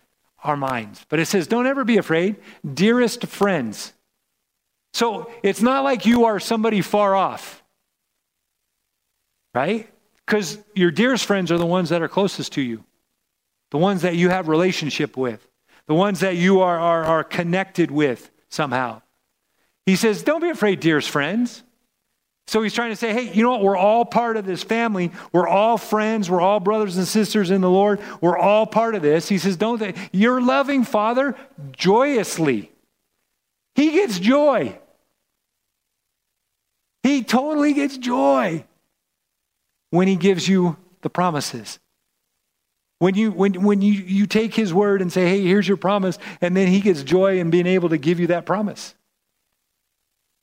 our 0.41 0.55
minds. 0.55 1.05
But 1.09 1.19
it 1.19 1.25
says, 1.25 1.47
don't 1.47 1.65
ever 1.65 1.83
be 1.83 1.97
afraid, 1.97 2.35
dearest 2.73 3.25
friends. 3.25 3.93
So 4.93 5.31
it's 5.43 5.61
not 5.61 5.83
like 5.83 6.05
you 6.05 6.25
are 6.25 6.39
somebody 6.39 6.81
far 6.81 7.15
off, 7.15 7.63
right? 9.53 9.89
Because 10.25 10.57
your 10.75 10.91
dearest 10.91 11.25
friends 11.25 11.51
are 11.51 11.57
the 11.57 11.65
ones 11.65 11.89
that 11.89 12.01
are 12.01 12.07
closest 12.07 12.53
to 12.53 12.61
you, 12.61 12.83
the 13.71 13.77
ones 13.77 14.01
that 14.01 14.15
you 14.15 14.29
have 14.29 14.47
relationship 14.47 15.15
with, 15.15 15.47
the 15.87 15.93
ones 15.93 16.21
that 16.21 16.35
you 16.35 16.61
are, 16.61 16.79
are, 16.79 17.03
are 17.03 17.23
connected 17.23 17.91
with 17.91 18.29
somehow. 18.49 19.01
He 19.85 19.95
says, 19.95 20.23
don't 20.23 20.41
be 20.41 20.49
afraid, 20.49 20.79
dearest 20.79 21.09
friends. 21.09 21.63
So 22.47 22.61
he's 22.61 22.73
trying 22.73 22.91
to 22.91 22.95
say, 22.95 23.11
hey, 23.11 23.33
you 23.33 23.43
know 23.43 23.51
what? 23.51 23.61
We're 23.61 23.77
all 23.77 24.05
part 24.05 24.37
of 24.37 24.45
this 24.45 24.63
family. 24.63 25.11
We're 25.33 25.49
all 25.49 25.77
friends. 25.77 26.29
We're 26.29 26.41
all 26.41 26.61
brothers 26.61 26.95
and 26.95 27.05
sisters 27.05 27.51
in 27.51 27.59
the 27.59 27.69
Lord. 27.69 27.99
We're 28.21 28.37
all 28.37 28.65
part 28.65 28.95
of 28.95 29.01
this. 29.01 29.27
He 29.27 29.37
says, 29.37 29.57
don't 29.57 29.79
they? 29.79 29.93
Your 30.13 30.41
loving 30.41 30.85
Father 30.85 31.35
joyously. 31.73 32.71
He 33.77 33.91
gets 33.91 34.19
joy. 34.19 34.77
He 37.03 37.23
totally 37.23 37.73
gets 37.73 37.97
joy 37.97 38.65
when 39.91 40.09
he 40.09 40.17
gives 40.17 40.49
you 40.49 40.75
the 41.03 41.09
promises. 41.09 41.79
When 42.99 43.13
you 43.13 43.31
when 43.31 43.61
when 43.61 43.83
you, 43.83 43.93
you 43.93 44.25
take 44.25 44.55
his 44.55 44.73
word 44.73 45.03
and 45.03 45.13
say, 45.13 45.29
hey, 45.29 45.43
here's 45.43 45.67
your 45.67 45.77
promise, 45.77 46.17
and 46.41 46.57
then 46.57 46.67
he 46.67 46.81
gets 46.81 47.03
joy 47.03 47.39
in 47.39 47.51
being 47.51 47.67
able 47.67 47.89
to 47.89 47.97
give 47.99 48.19
you 48.19 48.27
that 48.27 48.47
promise. 48.47 48.95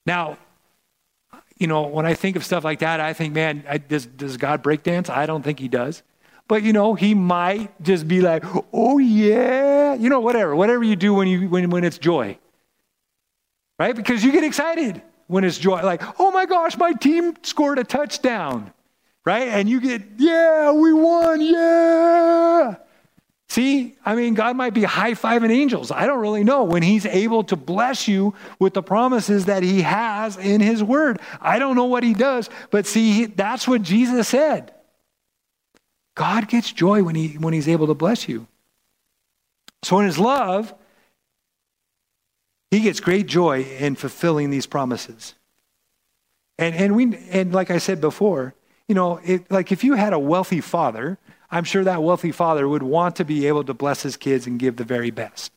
Now, 0.07 0.39
you 1.59 1.67
know, 1.67 1.83
when 1.89 2.07
I 2.07 2.15
think 2.15 2.37
of 2.37 2.45
stuff 2.45 2.63
like 2.63 2.79
that, 2.79 3.01
I 3.01 3.15
think, 3.15 3.35
man, 3.35 3.65
I, 3.69 3.79
does, 3.79 4.07
does 4.07 4.37
God 4.37 4.63
break 4.63 4.85
dance? 4.85 5.11
I 5.11 5.27
don't 5.27 5.43
think 5.43 5.59
he 5.59 5.69
does. 5.69 6.03
But, 6.47 6.63
you 6.63 6.73
know, 6.73 6.95
he 6.95 7.15
might 7.15 7.83
just 7.83 8.07
be 8.07 8.21
like, 8.21 8.45
oh, 8.73 8.99
yeah, 8.99 9.95
you 9.95 10.09
know, 10.09 10.21
whatever, 10.21 10.55
whatever 10.55 10.85
you 10.85 10.95
do 10.95 11.15
when, 11.15 11.27
you, 11.27 11.49
when, 11.49 11.71
when 11.71 11.85
it's 11.85 11.99
joy. 11.99 12.39
Right? 13.79 13.95
Because 13.95 14.23
you 14.23 14.33
get 14.33 14.45
excited 14.45 15.03
when 15.27 15.45
it's 15.45 15.59
joy. 15.59 15.83
Like, 15.83 16.03
oh 16.21 16.31
my 16.31 16.47
gosh, 16.47 16.77
my 16.77 16.93
team 16.93 17.35
scored 17.43 17.79
a 17.79 17.85
touchdown. 17.85 18.73
Right? 19.25 19.49
And 19.49 19.69
you 19.69 19.81
get, 19.81 20.03
yeah, 20.19 20.71
we 20.73 20.93
won, 20.93 21.41
yeah. 21.41 22.77
See, 23.49 23.97
I 24.05 24.17
mean, 24.17 24.35
God 24.35 24.57
might 24.57 24.75
be 24.75 24.83
high 24.83 25.13
fiving 25.13 25.51
angels. 25.51 25.91
I 25.91 26.07
don't 26.07 26.19
really 26.19 26.45
know 26.45 26.65
when 26.65 26.83
He's 26.83 27.07
able 27.07 27.45
to 27.45 27.57
bless 27.57 28.09
you 28.09 28.35
with 28.59 28.75
the 28.75 28.83
promises 28.83 29.45
that 29.45 29.63
He 29.63 29.83
has 29.83 30.37
in 30.37 30.61
His 30.61 30.83
Word. 30.83 31.21
I 31.41 31.59
don't 31.59 31.77
know 31.77 31.85
what 31.85 32.03
He 32.03 32.15
does, 32.15 32.51
but 32.71 32.87
see, 32.87 33.27
that's 33.27 33.69
what 33.69 33.83
Jesus 33.83 34.29
said. 34.29 34.75
God 36.17 36.49
gets 36.49 36.73
joy 36.73 37.03
when, 37.03 37.15
he, 37.15 37.39
when 37.39 37.55
He's 37.55 37.69
able 37.69 37.87
to 37.87 37.95
bless 37.95 38.29
you. 38.29 38.47
So, 39.83 40.01
in 40.01 40.07
His 40.07 40.19
love, 40.19 40.75
He 42.75 42.81
gets 42.81 42.99
great 42.99 43.27
joy 43.27 43.63
in 43.63 43.95
fulfilling 43.95 44.51
these 44.51 44.67
promises. 44.67 45.37
And, 46.59 46.75
and, 46.75 46.97
we, 46.97 47.17
and 47.31 47.53
like 47.53 47.71
I 47.71 47.79
said 47.79 48.01
before, 48.01 48.55
you 48.89 48.97
know, 48.97 49.21
it, 49.25 49.49
like 49.49 49.71
if 49.71 49.85
you 49.85 49.95
had 49.95 50.13
a 50.13 50.19
wealthy 50.19 50.61
father, 50.61 51.17
I'm 51.53 51.63
sure 51.63 51.85
that 51.85 52.03
wealthy 52.03 52.33
father 52.33 52.69
would 52.69 52.83
want 52.83 53.15
to 53.17 53.25
be 53.25 53.47
able 53.47 53.63
to 53.63 53.75
bless 53.75 54.03
his 54.03 54.17
kids 54.17 54.49
and 54.49 54.59
give 54.59 54.75
the 54.75 54.83
very 54.83 55.13
best. 55.13 55.53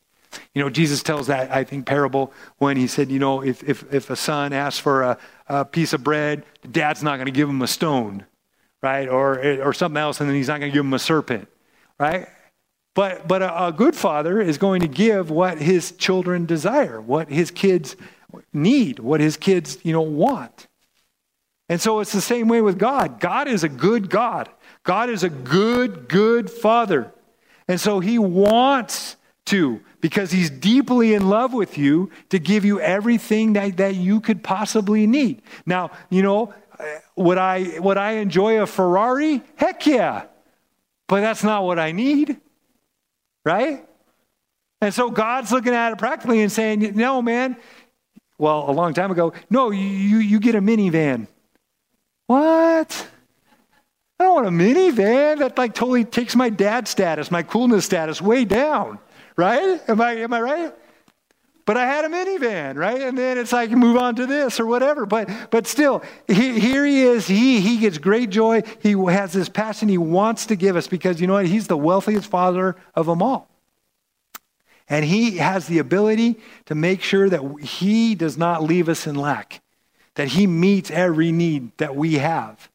You 0.53 0.61
know, 0.61 0.69
Jesus 0.69 1.01
tells 1.01 1.25
that, 1.25 1.49
I 1.51 1.63
think, 1.63 1.87
parable 1.87 2.31
when 2.59 2.77
he 2.77 2.85
said, 2.85 3.09
you 3.09 3.17
know, 3.17 3.41
if, 3.41 3.63
if, 3.63 3.91
if 3.91 4.11
a 4.11 4.15
son 4.15 4.53
asks 4.53 4.79
for 4.79 5.01
a, 5.01 5.17
a 5.47 5.65
piece 5.65 5.93
of 5.93 6.03
bread, 6.03 6.43
the 6.61 6.67
dad's 6.67 7.01
not 7.01 7.15
going 7.15 7.25
to 7.25 7.31
give 7.31 7.49
him 7.49 7.63
a 7.63 7.67
stone, 7.67 8.27
right? 8.83 9.09
Or, 9.09 9.39
or 9.63 9.73
something 9.73 9.97
else, 9.97 10.19
and 10.19 10.29
then 10.29 10.35
he's 10.35 10.49
not 10.49 10.59
going 10.59 10.71
to 10.71 10.75
give 10.75 10.85
him 10.85 10.93
a 10.93 10.99
serpent, 10.99 11.47
right? 11.99 12.27
But, 12.97 13.27
but 13.27 13.43
a, 13.43 13.67
a 13.67 13.71
good 13.71 13.95
father 13.95 14.41
is 14.41 14.57
going 14.57 14.81
to 14.81 14.87
give 14.87 15.29
what 15.29 15.59
his 15.59 15.91
children 15.91 16.47
desire, 16.47 16.99
what 16.99 17.29
his 17.29 17.51
kids 17.51 17.95
need, 18.51 18.97
what 18.97 19.21
his 19.21 19.37
kids, 19.37 19.77
you 19.83 19.93
know, 19.93 20.01
want. 20.01 20.65
And 21.69 21.79
so 21.79 21.99
it's 21.99 22.11
the 22.11 22.21
same 22.21 22.47
way 22.47 22.59
with 22.59 22.79
God. 22.79 23.19
God 23.19 23.47
is 23.47 23.63
a 23.63 23.69
good 23.69 24.09
God. 24.09 24.49
God 24.81 25.11
is 25.11 25.21
a 25.21 25.29
good, 25.29 26.09
good 26.09 26.49
father. 26.49 27.13
And 27.67 27.79
so 27.79 27.99
he 27.99 28.17
wants 28.17 29.15
to, 29.45 29.79
because 30.01 30.31
he's 30.31 30.49
deeply 30.49 31.13
in 31.13 31.29
love 31.29 31.53
with 31.53 31.77
you, 31.77 32.09
to 32.29 32.39
give 32.39 32.65
you 32.65 32.81
everything 32.81 33.53
that, 33.53 33.77
that 33.77 33.93
you 33.93 34.19
could 34.19 34.43
possibly 34.43 35.05
need. 35.05 35.43
Now, 35.67 35.91
you 36.09 36.23
know, 36.23 36.51
uh, 36.79 36.83
would 37.15 37.37
I, 37.37 37.77
would 37.77 37.97
I 37.97 38.13
enjoy 38.13 38.59
a 38.59 38.65
Ferrari? 38.65 39.43
Heck 39.55 39.85
yeah. 39.85 40.25
But 41.05 41.21
that's 41.21 41.43
not 41.43 41.63
what 41.63 41.77
I 41.77 41.91
need, 41.91 42.41
right? 43.47 43.87
And 44.81 44.93
so 44.93 45.09
God's 45.09 45.51
looking 45.51 45.73
at 45.73 45.93
it 45.93 45.97
practically 45.97 46.41
and 46.41 46.51
saying, 46.51 46.91
no, 46.95 47.21
man, 47.21 47.55
well, 48.37 48.69
a 48.69 48.73
long 48.73 48.93
time 48.93 49.09
ago, 49.09 49.33
no, 49.49 49.71
you, 49.71 50.17
you 50.17 50.39
get 50.39 50.53
a 50.53 50.61
minivan. 50.61 51.27
What? 52.27 53.07
I 54.19 54.23
don't 54.25 54.35
want 54.35 54.47
a 54.47 54.51
minivan 54.51 55.39
that 55.39 55.57
like 55.57 55.73
totally 55.73 56.03
takes 56.03 56.35
my 56.35 56.49
dad 56.49 56.87
status, 56.87 57.31
my 57.31 57.41
coolness 57.41 57.85
status 57.85 58.21
way 58.21 58.43
down, 58.43 58.99
right? 59.37 59.81
Am 59.87 60.01
I, 60.01 60.11
am 60.17 60.33
I 60.33 60.41
right? 60.41 60.75
But 61.67 61.75
I 61.75 61.85
had 61.85 62.05
a 62.05 62.07
minivan, 62.07 62.77
right? 62.77 63.01
And 63.01 63.17
then 63.17 63.37
it's 63.37 63.51
like 63.51 63.69
move 63.71 63.97
on 63.97 64.15
to 64.15 64.25
this 64.25 64.57
or 64.57 64.65
whatever. 64.65 65.05
But 65.05 65.29
but 65.51 65.67
still, 65.67 66.01
he, 66.25 66.61
here 66.61 66.85
he 66.85 67.03
is. 67.03 67.27
He 67.27 67.59
he 67.59 67.77
gets 67.77 67.97
great 67.97 68.29
joy. 68.29 68.63
He 68.79 68.93
has 68.93 69.33
this 69.33 69.49
passion 69.49 69.89
he 69.89 69.97
wants 69.97 70.45
to 70.45 70.55
give 70.55 70.77
us 70.77 70.87
because 70.87 71.19
you 71.19 71.27
know 71.27 71.33
what? 71.33 71.45
He's 71.45 71.67
the 71.67 71.75
wealthiest 71.75 72.29
father 72.29 72.77
of 72.95 73.05
them 73.05 73.21
all. 73.21 73.49
And 74.87 75.03
he 75.03 75.39
has 75.39 75.67
the 75.67 75.79
ability 75.79 76.39
to 76.67 76.73
make 76.73 77.01
sure 77.01 77.29
that 77.29 77.41
he 77.59 78.15
does 78.15 78.37
not 78.37 78.63
leave 78.63 78.87
us 78.87 79.05
in 79.05 79.15
lack, 79.15 79.61
that 80.15 80.29
he 80.29 80.47
meets 80.47 80.89
every 80.89 81.33
need 81.33 81.77
that 81.79 81.97
we 81.97 82.13
have. 82.13 82.69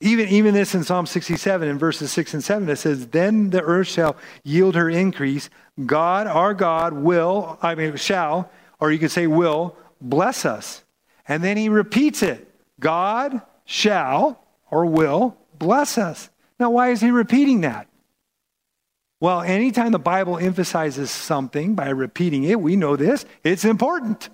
Even, 0.00 0.28
even 0.28 0.54
this 0.54 0.76
in 0.76 0.84
Psalm 0.84 1.06
67 1.06 1.68
in 1.68 1.76
verses 1.76 2.12
6 2.12 2.34
and 2.34 2.44
7, 2.44 2.68
it 2.68 2.76
says, 2.76 3.08
Then 3.08 3.50
the 3.50 3.62
earth 3.62 3.88
shall 3.88 4.16
yield 4.44 4.76
her 4.76 4.88
increase. 4.88 5.50
God, 5.84 6.26
our 6.26 6.54
God, 6.54 6.92
will, 6.92 7.58
I 7.62 7.74
mean, 7.74 7.96
shall, 7.96 8.50
or 8.80 8.90
you 8.90 8.98
could 8.98 9.10
say 9.10 9.26
will, 9.26 9.76
bless 10.00 10.44
us. 10.44 10.82
And 11.26 11.42
then 11.42 11.56
he 11.56 11.68
repeats 11.68 12.22
it 12.22 12.48
God 12.80 13.42
shall 13.64 14.42
or 14.70 14.86
will 14.86 15.36
bless 15.58 15.98
us. 15.98 16.30
Now, 16.58 16.70
why 16.70 16.90
is 16.90 17.00
he 17.00 17.10
repeating 17.10 17.60
that? 17.62 17.86
Well, 19.20 19.40
anytime 19.42 19.92
the 19.92 19.98
Bible 19.98 20.38
emphasizes 20.38 21.10
something 21.10 21.74
by 21.74 21.88
repeating 21.90 22.44
it, 22.44 22.60
we 22.60 22.76
know 22.76 22.96
this, 22.96 23.24
it's 23.42 23.64
important. 23.64 24.28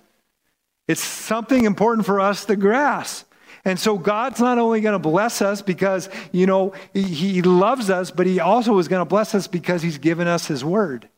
It's 0.87 1.03
something 1.03 1.65
important 1.65 2.05
for 2.05 2.19
us 2.19 2.45
to 2.45 2.55
grasp. 2.55 3.31
And 3.63 3.79
so 3.79 3.97
God's 3.97 4.39
not 4.39 4.59
only 4.59 4.81
going 4.81 4.93
to 4.93 4.99
bless 4.99 5.41
us 5.41 5.63
because, 5.63 6.07
you 6.31 6.45
know, 6.45 6.73
he 6.93 7.41
loves 7.41 7.89
us, 7.89 8.11
but 8.11 8.27
he 8.27 8.39
also 8.39 8.77
is 8.77 8.87
going 8.87 9.01
to 9.01 9.09
bless 9.09 9.33
us 9.33 9.47
because 9.47 9.81
he's 9.81 9.97
given 9.97 10.27
us 10.27 10.45
his 10.45 10.63
word. 10.63 11.09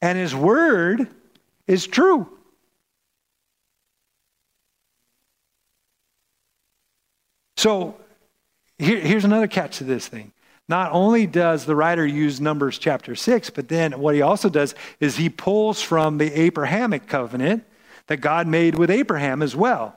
And 0.00 0.18
his 0.18 0.34
word 0.34 1.08
is 1.66 1.86
true. 1.86 2.28
So 7.56 7.96
here, 8.78 9.00
here's 9.00 9.24
another 9.24 9.48
catch 9.48 9.78
to 9.78 9.84
this 9.84 10.06
thing. 10.06 10.32
Not 10.68 10.92
only 10.92 11.26
does 11.26 11.64
the 11.64 11.74
writer 11.74 12.06
use 12.06 12.40
Numbers 12.40 12.78
chapter 12.78 13.14
6, 13.16 13.50
but 13.50 13.68
then 13.68 13.98
what 13.98 14.14
he 14.14 14.22
also 14.22 14.48
does 14.48 14.74
is 15.00 15.16
he 15.16 15.28
pulls 15.28 15.80
from 15.80 16.18
the 16.18 16.30
Abrahamic 16.38 17.06
covenant 17.06 17.64
that 18.06 18.18
God 18.18 18.46
made 18.46 18.76
with 18.76 18.90
Abraham 18.90 19.42
as 19.42 19.56
well. 19.56 19.96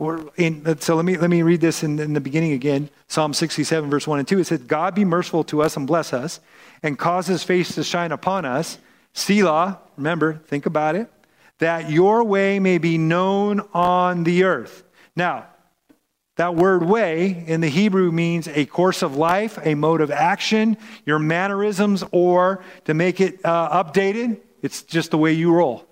In, 0.00 0.80
so 0.80 0.96
let 0.96 1.04
me, 1.04 1.18
let 1.18 1.28
me 1.28 1.42
read 1.42 1.60
this 1.60 1.82
in, 1.82 1.98
in 1.98 2.14
the 2.14 2.20
beginning 2.20 2.52
again 2.52 2.88
Psalm 3.06 3.34
67, 3.34 3.90
verse 3.90 4.06
1 4.06 4.20
and 4.20 4.26
2. 4.26 4.38
It 4.38 4.46
says, 4.46 4.60
God 4.60 4.94
be 4.94 5.04
merciful 5.04 5.44
to 5.44 5.60
us 5.60 5.76
and 5.76 5.86
bless 5.86 6.14
us, 6.14 6.40
and 6.82 6.98
cause 6.98 7.26
his 7.26 7.42
face 7.42 7.74
to 7.74 7.84
shine 7.84 8.10
upon 8.10 8.46
us. 8.46 8.78
Selah, 9.12 9.78
remember, 9.96 10.40
think 10.46 10.64
about 10.64 10.94
it, 10.96 11.10
that 11.58 11.90
your 11.90 12.24
way 12.24 12.58
may 12.60 12.78
be 12.78 12.96
known 12.96 13.60
on 13.74 14.24
the 14.24 14.44
earth. 14.44 14.84
Now, 15.16 15.48
that 16.36 16.54
word 16.54 16.82
way 16.82 17.44
in 17.46 17.60
the 17.60 17.68
Hebrew 17.68 18.10
means 18.10 18.48
a 18.48 18.64
course 18.64 19.02
of 19.02 19.16
life, 19.16 19.58
a 19.62 19.74
mode 19.74 20.00
of 20.00 20.10
action, 20.10 20.78
your 21.04 21.18
mannerisms, 21.18 22.02
or 22.12 22.64
to 22.86 22.94
make 22.94 23.20
it 23.20 23.44
uh, 23.44 23.84
updated, 23.84 24.40
it's 24.62 24.82
just 24.82 25.10
the 25.10 25.18
way 25.18 25.32
you 25.34 25.52
roll. 25.52 25.84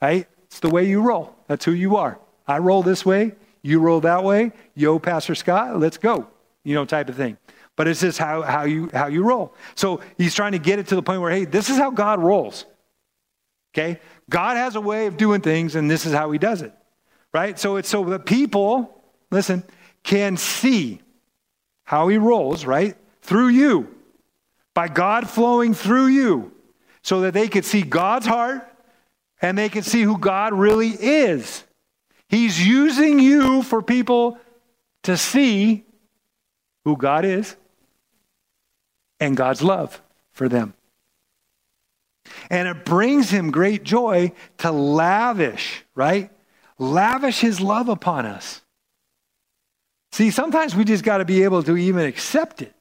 Right? 0.00 0.28
It's 0.44 0.60
the 0.60 0.70
way 0.70 0.86
you 0.86 1.00
roll. 1.00 1.34
That's 1.48 1.64
who 1.64 1.72
you 1.72 1.96
are. 1.96 2.20
I 2.48 2.58
roll 2.58 2.82
this 2.82 3.06
way, 3.06 3.32
you 3.62 3.78
roll 3.80 4.00
that 4.00 4.24
way. 4.24 4.52
Yo, 4.74 4.98
Pastor 4.98 5.34
Scott, 5.34 5.78
let's 5.78 5.98
go. 5.98 6.26
You 6.64 6.74
know, 6.74 6.84
type 6.84 7.08
of 7.08 7.16
thing. 7.16 7.36
But 7.76 7.86
it's 7.86 8.00
just 8.00 8.18
how, 8.18 8.42
how, 8.42 8.64
you, 8.64 8.90
how 8.92 9.06
you 9.06 9.22
roll. 9.22 9.54
So 9.76 10.00
he's 10.16 10.34
trying 10.34 10.52
to 10.52 10.58
get 10.58 10.78
it 10.78 10.88
to 10.88 10.96
the 10.96 11.02
point 11.02 11.20
where, 11.20 11.30
hey, 11.30 11.44
this 11.44 11.70
is 11.70 11.76
how 11.76 11.90
God 11.90 12.20
rolls. 12.20 12.64
Okay? 13.72 14.00
God 14.28 14.56
has 14.56 14.74
a 14.74 14.80
way 14.80 15.06
of 15.06 15.16
doing 15.16 15.40
things, 15.40 15.76
and 15.76 15.88
this 15.88 16.06
is 16.06 16.12
how 16.12 16.30
he 16.32 16.38
does 16.38 16.62
it. 16.62 16.72
Right? 17.32 17.58
So 17.58 17.76
it's 17.76 17.88
so 17.88 18.04
the 18.04 18.18
people 18.18 18.98
listen, 19.30 19.62
can 20.02 20.36
see 20.36 21.00
how 21.84 22.08
he 22.08 22.18
rolls, 22.18 22.64
right? 22.64 22.96
Through 23.22 23.48
you, 23.48 23.94
by 24.74 24.88
God 24.88 25.28
flowing 25.28 25.74
through 25.74 26.06
you, 26.06 26.52
so 27.02 27.22
that 27.22 27.34
they 27.34 27.48
could 27.48 27.64
see 27.64 27.82
God's 27.82 28.26
heart 28.26 28.66
and 29.40 29.56
they 29.56 29.68
could 29.68 29.84
see 29.84 30.02
who 30.02 30.18
God 30.18 30.52
really 30.52 30.90
is. 30.90 31.64
He's 32.28 32.64
using 32.64 33.18
you 33.18 33.62
for 33.62 33.82
people 33.82 34.38
to 35.04 35.16
see 35.16 35.84
who 36.84 36.96
God 36.96 37.24
is 37.24 37.56
and 39.20 39.36
God's 39.36 39.62
love 39.62 40.00
for 40.32 40.48
them. 40.48 40.74
And 42.50 42.68
it 42.68 42.84
brings 42.84 43.30
him 43.30 43.50
great 43.50 43.82
joy 43.82 44.32
to 44.58 44.70
lavish, 44.70 45.84
right? 45.94 46.30
Lavish 46.78 47.40
his 47.40 47.60
love 47.60 47.88
upon 47.88 48.26
us. 48.26 48.62
See, 50.12 50.30
sometimes 50.30 50.74
we 50.74 50.84
just 50.84 51.04
got 51.04 51.18
to 51.18 51.24
be 51.24 51.44
able 51.44 51.62
to 51.62 51.76
even 51.76 52.04
accept 52.04 52.62
it. 52.62 52.74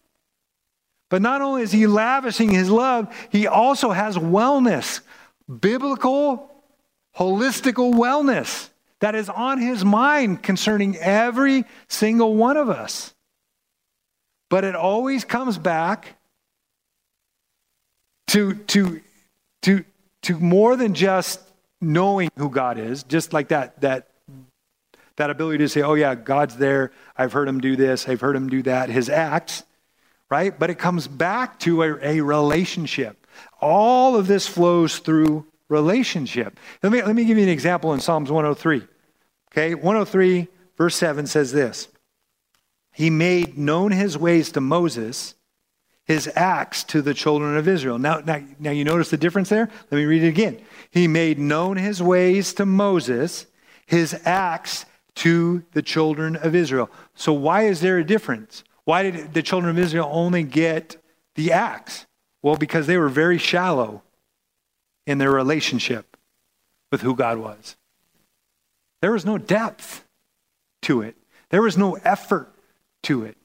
But 1.09 1.21
not 1.21 1.41
only 1.41 1.61
is 1.61 1.71
he 1.71 1.87
lavishing 1.87 2.49
his 2.49 2.69
love, 2.69 3.13
he 3.29 3.47
also 3.47 3.91
has 3.91 4.17
wellness, 4.17 4.99
biblical, 5.47 6.51
holistical 7.15 7.93
wellness 7.93 8.69
that 8.99 9.15
is 9.15 9.29
on 9.29 9.59
his 9.59 9.85
mind 9.85 10.43
concerning 10.43 10.97
every 10.97 11.65
single 11.87 12.35
one 12.35 12.57
of 12.57 12.69
us. 12.69 13.13
But 14.49 14.63
it 14.63 14.75
always 14.75 15.25
comes 15.25 15.57
back 15.57 16.15
to, 18.27 18.55
to, 18.55 19.01
to, 19.63 19.83
to 20.23 20.39
more 20.39 20.75
than 20.75 20.93
just 20.93 21.41
knowing 21.79 22.29
who 22.37 22.49
God 22.49 22.77
is, 22.77 23.03
just 23.03 23.33
like 23.33 23.49
that, 23.49 23.81
that 23.81 24.07
that 25.17 25.31
ability 25.31 25.57
to 25.57 25.69
say, 25.69 25.81
oh, 25.81 25.95
yeah, 25.95 26.15
God's 26.15 26.57
there. 26.57 26.91
I've 27.17 27.33
heard 27.33 27.47
him 27.47 27.59
do 27.59 27.75
this. 27.75 28.07
I've 28.07 28.21
heard 28.21 28.35
him 28.35 28.49
do 28.49 28.61
that. 28.63 28.89
His 28.89 29.09
acts, 29.09 29.63
right? 30.29 30.57
But 30.57 30.69
it 30.69 30.77
comes 30.77 31.07
back 31.07 31.59
to 31.61 31.83
a, 31.83 31.97
a 32.01 32.21
relationship. 32.21 33.27
All 33.59 34.15
of 34.15 34.27
this 34.27 34.47
flows 34.47 34.99
through 34.99 35.45
relationship. 35.69 36.59
Let 36.81 36.91
me, 36.91 37.01
let 37.01 37.15
me 37.15 37.25
give 37.25 37.37
you 37.37 37.43
an 37.43 37.49
example 37.49 37.93
in 37.93 37.99
Psalms 37.99 38.31
103. 38.31 38.87
Okay, 39.51 39.75
103, 39.75 40.47
verse 40.77 40.95
7 40.95 41.27
says 41.27 41.51
this 41.51 41.87
He 42.91 43.09
made 43.09 43.57
known 43.57 43.91
his 43.91 44.17
ways 44.17 44.51
to 44.53 44.61
Moses, 44.61 45.35
his 46.05 46.29
acts 46.35 46.83
to 46.85 47.01
the 47.01 47.13
children 47.13 47.57
of 47.57 47.67
Israel. 47.67 47.99
Now, 47.99 48.19
now, 48.19 48.41
now 48.59 48.71
you 48.71 48.83
notice 48.83 49.09
the 49.09 49.17
difference 49.17 49.49
there? 49.49 49.69
Let 49.91 49.97
me 49.97 50.05
read 50.05 50.23
it 50.23 50.29
again. 50.29 50.59
He 50.91 51.07
made 51.07 51.39
known 51.39 51.77
his 51.77 52.01
ways 52.01 52.53
to 52.55 52.65
Moses, 52.65 53.45
his 53.85 54.19
acts 54.25 54.85
to 55.15 55.63
the 55.73 55.81
children 55.81 56.35
of 56.35 56.55
Israel. 56.55 56.89
So, 57.15 57.33
why 57.33 57.63
is 57.63 57.81
there 57.81 57.97
a 57.97 58.05
difference? 58.05 58.63
Why 58.85 59.09
did 59.09 59.33
the 59.33 59.41
children 59.41 59.75
of 59.75 59.83
Israel 59.83 60.09
only 60.11 60.43
get 60.43 60.95
the 61.35 61.51
acts? 61.51 62.05
Well, 62.41 62.55
because 62.55 62.87
they 62.87 62.97
were 62.97 63.09
very 63.09 63.37
shallow 63.37 64.03
in 65.07 65.17
their 65.17 65.31
relationship 65.31 66.15
with 66.91 67.01
who 67.01 67.15
God 67.15 67.39
was. 67.39 67.75
There 69.01 69.13
was 69.13 69.25
no 69.25 69.39
depth 69.39 70.05
to 70.83 71.01
it, 71.01 71.15
there 71.49 71.63
was 71.63 71.77
no 71.77 71.95
effort 71.95 72.53
to 73.03 73.23
it. 73.23 73.37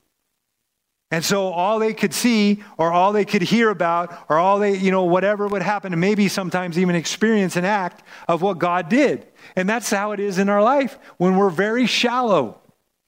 And 1.11 1.23
so 1.23 1.49
all 1.49 1.79
they 1.79 1.93
could 1.93 2.15
see 2.15 2.65
or 2.79 2.91
all 2.91 3.13
they 3.13 3.27
could 3.27 3.43
hear 3.43 3.69
about 3.69 4.25
or 4.31 4.39
all 4.39 4.59
they, 4.59 4.79
you 4.79 4.91
know, 4.91 5.05
whatever 5.05 5.47
would 5.47 5.61
happen 5.61 5.93
and 5.93 6.01
maybe 6.01 6.27
sometimes 6.27 6.79
even 6.79 6.95
experience 6.95 7.55
an 7.57 7.67
act 7.67 8.03
of 8.29 8.41
what 8.41 8.59
God 8.59 8.89
did. 8.89 9.27
And 9.55 9.69
that's 9.69 9.91
how 9.91 10.13
it 10.13 10.21
is 10.21 10.39
in 10.39 10.49
our 10.49 10.63
life 10.63 10.99
when 11.19 11.37
we're 11.37 11.51
very 11.51 11.87
shallow 11.87 12.59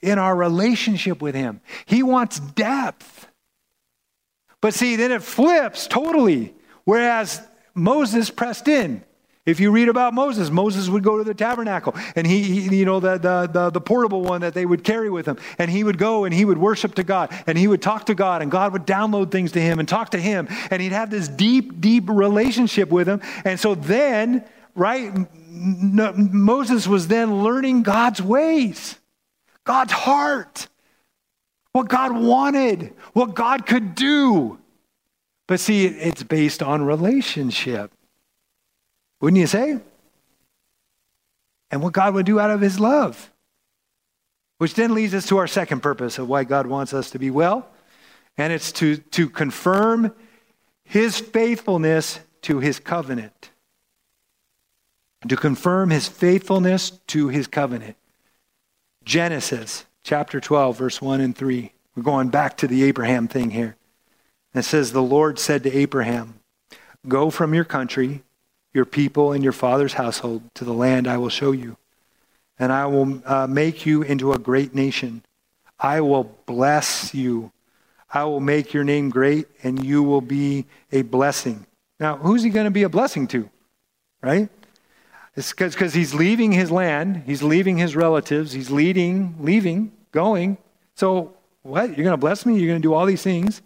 in 0.02 0.18
our 0.18 0.36
relationship 0.36 1.22
with 1.22 1.34
Him. 1.34 1.62
He 1.86 2.02
wants 2.02 2.38
depth. 2.38 3.26
But 4.60 4.74
see, 4.74 4.96
then 4.96 5.10
it 5.10 5.22
flips 5.22 5.86
totally. 5.86 6.54
Whereas 6.84 7.40
Moses 7.74 8.30
pressed 8.30 8.68
in. 8.68 9.04
If 9.46 9.60
you 9.60 9.70
read 9.72 9.90
about 9.90 10.14
Moses, 10.14 10.50
Moses 10.50 10.88
would 10.88 11.02
go 11.02 11.18
to 11.18 11.24
the 11.24 11.34
tabernacle 11.34 11.94
and 12.16 12.26
he, 12.26 12.42
he, 12.42 12.78
you 12.78 12.86
know, 12.86 12.98
the, 12.98 13.18
the, 13.18 13.46
the, 13.46 13.70
the, 13.70 13.80
portable 13.80 14.22
one 14.22 14.40
that 14.40 14.54
they 14.54 14.64
would 14.64 14.82
carry 14.82 15.10
with 15.10 15.26
him. 15.26 15.36
And 15.58 15.70
he 15.70 15.84
would 15.84 15.98
go 15.98 16.24
and 16.24 16.32
he 16.32 16.46
would 16.46 16.56
worship 16.56 16.94
to 16.94 17.02
God 17.02 17.30
and 17.46 17.58
he 17.58 17.68
would 17.68 17.82
talk 17.82 18.06
to 18.06 18.14
God 18.14 18.40
and 18.40 18.50
God 18.50 18.72
would 18.72 18.86
download 18.86 19.30
things 19.30 19.52
to 19.52 19.60
him 19.60 19.78
and 19.80 19.86
talk 19.86 20.10
to 20.10 20.18
him. 20.18 20.48
And 20.70 20.80
he'd 20.80 20.92
have 20.92 21.10
this 21.10 21.28
deep, 21.28 21.78
deep 21.82 22.08
relationship 22.08 22.88
with 22.88 23.06
him. 23.06 23.20
And 23.44 23.60
so 23.60 23.74
then, 23.74 24.44
right, 24.74 25.12
Moses 25.50 26.88
was 26.88 27.08
then 27.08 27.42
learning 27.42 27.82
God's 27.82 28.22
ways, 28.22 28.98
God's 29.64 29.92
heart, 29.92 30.68
what 31.72 31.88
God 31.88 32.16
wanted, 32.16 32.94
what 33.12 33.34
God 33.34 33.66
could 33.66 33.94
do. 33.94 34.58
But 35.46 35.60
see, 35.60 35.86
it's 35.86 36.22
based 36.22 36.62
on 36.62 36.82
relationship. 36.82 37.92
Wouldn't 39.20 39.40
you 39.40 39.46
say? 39.46 39.78
And 41.70 41.82
what 41.82 41.92
God 41.92 42.14
would 42.14 42.26
do 42.26 42.40
out 42.40 42.50
of 42.50 42.60
his 42.60 42.80
love. 42.80 43.30
Which 44.58 44.74
then 44.74 44.94
leads 44.94 45.14
us 45.14 45.26
to 45.28 45.38
our 45.38 45.46
second 45.46 45.80
purpose 45.80 46.18
of 46.18 46.28
why 46.28 46.44
God 46.44 46.66
wants 46.66 46.94
us 46.94 47.10
to 47.10 47.18
be 47.18 47.30
well. 47.30 47.68
And 48.36 48.52
it's 48.52 48.72
to, 48.72 48.96
to 48.96 49.28
confirm 49.28 50.14
his 50.84 51.18
faithfulness 51.18 52.20
to 52.42 52.60
his 52.60 52.78
covenant. 52.78 53.50
To 55.28 55.36
confirm 55.36 55.90
his 55.90 56.06
faithfulness 56.06 56.90
to 57.08 57.28
his 57.28 57.46
covenant. 57.46 57.96
Genesis 59.04 59.86
chapter 60.02 60.40
12, 60.40 60.78
verse 60.78 61.02
1 61.02 61.20
and 61.20 61.36
3. 61.36 61.72
We're 61.96 62.02
going 62.02 62.28
back 62.28 62.58
to 62.58 62.66
the 62.66 62.84
Abraham 62.84 63.28
thing 63.28 63.50
here. 63.50 63.76
It 64.54 64.62
says, 64.62 64.92
The 64.92 65.02
Lord 65.02 65.38
said 65.38 65.62
to 65.64 65.76
Abraham, 65.76 66.40
Go 67.06 67.30
from 67.30 67.54
your 67.54 67.64
country 67.64 68.22
your 68.74 68.84
people 68.84 69.32
and 69.32 69.42
your 69.42 69.52
father's 69.52 69.94
household 69.94 70.42
to 70.54 70.64
the 70.64 70.74
land 70.74 71.06
I 71.06 71.16
will 71.16 71.30
show 71.30 71.52
you. 71.52 71.76
and 72.58 72.72
I 72.72 72.86
will 72.86 73.20
uh, 73.24 73.48
make 73.48 73.84
you 73.84 74.02
into 74.02 74.32
a 74.32 74.38
great 74.38 74.74
nation. 74.74 75.24
I 75.78 76.00
will 76.02 76.36
bless 76.46 77.12
you. 77.12 77.50
I 78.08 78.24
will 78.24 78.38
make 78.38 78.72
your 78.72 78.84
name 78.84 79.10
great, 79.10 79.48
and 79.64 79.84
you 79.84 80.04
will 80.04 80.20
be 80.20 80.66
a 80.92 81.02
blessing. 81.02 81.66
Now, 81.98 82.16
who's 82.16 82.44
he 82.44 82.50
going 82.50 82.66
to 82.66 82.70
be 82.70 82.84
a 82.84 82.88
blessing 82.88 83.26
to? 83.28 83.50
Right? 84.22 84.48
It's 85.34 85.52
because 85.52 85.94
he's 85.94 86.14
leaving 86.14 86.52
his 86.52 86.70
land, 86.70 87.24
he's 87.26 87.42
leaving 87.42 87.76
his 87.76 87.96
relatives, 87.96 88.52
he's 88.52 88.70
leading, 88.70 89.34
leaving, 89.40 89.90
going. 90.12 90.56
So, 90.94 91.34
what? 91.62 91.88
You're 91.88 92.04
going 92.04 92.12
to 92.12 92.16
bless 92.16 92.46
me? 92.46 92.56
You're 92.56 92.68
going 92.68 92.80
to 92.80 92.88
do 92.88 92.94
all 92.94 93.04
these 93.04 93.22
things? 93.22 93.62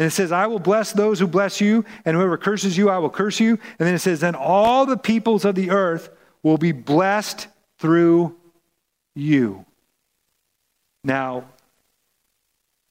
And 0.00 0.06
it 0.06 0.12
says, 0.12 0.32
I 0.32 0.46
will 0.46 0.58
bless 0.58 0.94
those 0.94 1.18
who 1.18 1.26
bless 1.26 1.60
you, 1.60 1.84
and 2.06 2.16
whoever 2.16 2.38
curses 2.38 2.74
you, 2.74 2.88
I 2.88 2.96
will 2.96 3.10
curse 3.10 3.38
you. 3.38 3.58
And 3.78 3.86
then 3.86 3.94
it 3.94 3.98
says, 3.98 4.20
then 4.20 4.34
all 4.34 4.86
the 4.86 4.96
peoples 4.96 5.44
of 5.44 5.54
the 5.54 5.68
earth 5.68 6.08
will 6.42 6.56
be 6.56 6.72
blessed 6.72 7.48
through 7.78 8.34
you. 9.14 9.66
Now, 11.04 11.44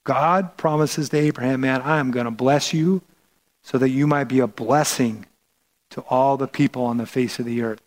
God 0.04 0.56
promises 0.56 1.10
to 1.10 1.18
Abraham, 1.18 1.62
man, 1.62 1.82
I 1.82 1.98
am 1.98 2.12
going 2.12 2.26
to 2.26 2.32
bless 2.32 2.76
you 2.76 3.02
so 3.64 3.80
that 3.80 3.90
you 3.90 4.06
might 4.06 4.26
be 4.26 4.40
a 4.40 4.48
blessing 4.48 5.26
to 5.90 6.02
all 6.02 6.38
the 6.38 6.48
people 6.48 6.86
on 6.86 6.98
the 6.98 7.08
face 7.08 7.40
of 7.40 7.46
the 7.46 7.64
earth. 7.64 7.82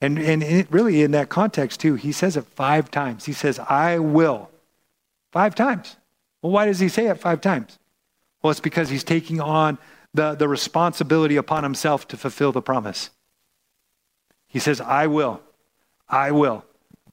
And, 0.00 0.18
and 0.18 0.42
it 0.42 0.68
really, 0.70 1.02
in 1.02 1.10
that 1.10 1.28
context, 1.28 1.80
too, 1.80 1.96
he 1.96 2.12
says 2.12 2.38
it 2.38 2.46
five 2.46 2.90
times. 2.90 3.26
He 3.26 3.34
says, 3.34 3.58
I 3.58 3.98
will. 3.98 4.48
Five 5.32 5.54
times. 5.54 5.97
Well, 6.42 6.52
why 6.52 6.66
does 6.66 6.78
he 6.78 6.88
say 6.88 7.06
it 7.06 7.18
five 7.18 7.40
times? 7.40 7.78
Well, 8.42 8.50
it's 8.50 8.60
because 8.60 8.88
he's 8.88 9.04
taking 9.04 9.40
on 9.40 9.78
the, 10.14 10.34
the 10.34 10.48
responsibility 10.48 11.36
upon 11.36 11.64
himself 11.64 12.06
to 12.08 12.16
fulfill 12.16 12.52
the 12.52 12.62
promise. 12.62 13.10
He 14.46 14.58
says, 14.58 14.80
I 14.80 15.06
will. 15.06 15.40
I 16.08 16.30
will. 16.30 16.64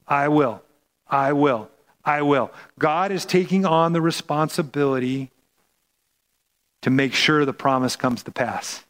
I 0.08 0.28
will. 0.28 0.62
I 1.08 1.34
will. 1.34 1.70
I 2.04 2.22
will. 2.22 2.52
God 2.78 3.12
is 3.12 3.26
taking 3.26 3.66
on 3.66 3.94
the 3.94 4.02
responsibility 4.02 5.32
to 6.82 6.90
make 6.90 7.14
sure 7.14 7.46
the 7.46 7.54
promise 7.54 7.96
comes 7.96 8.24
to 8.24 8.32
pass. 8.32 8.84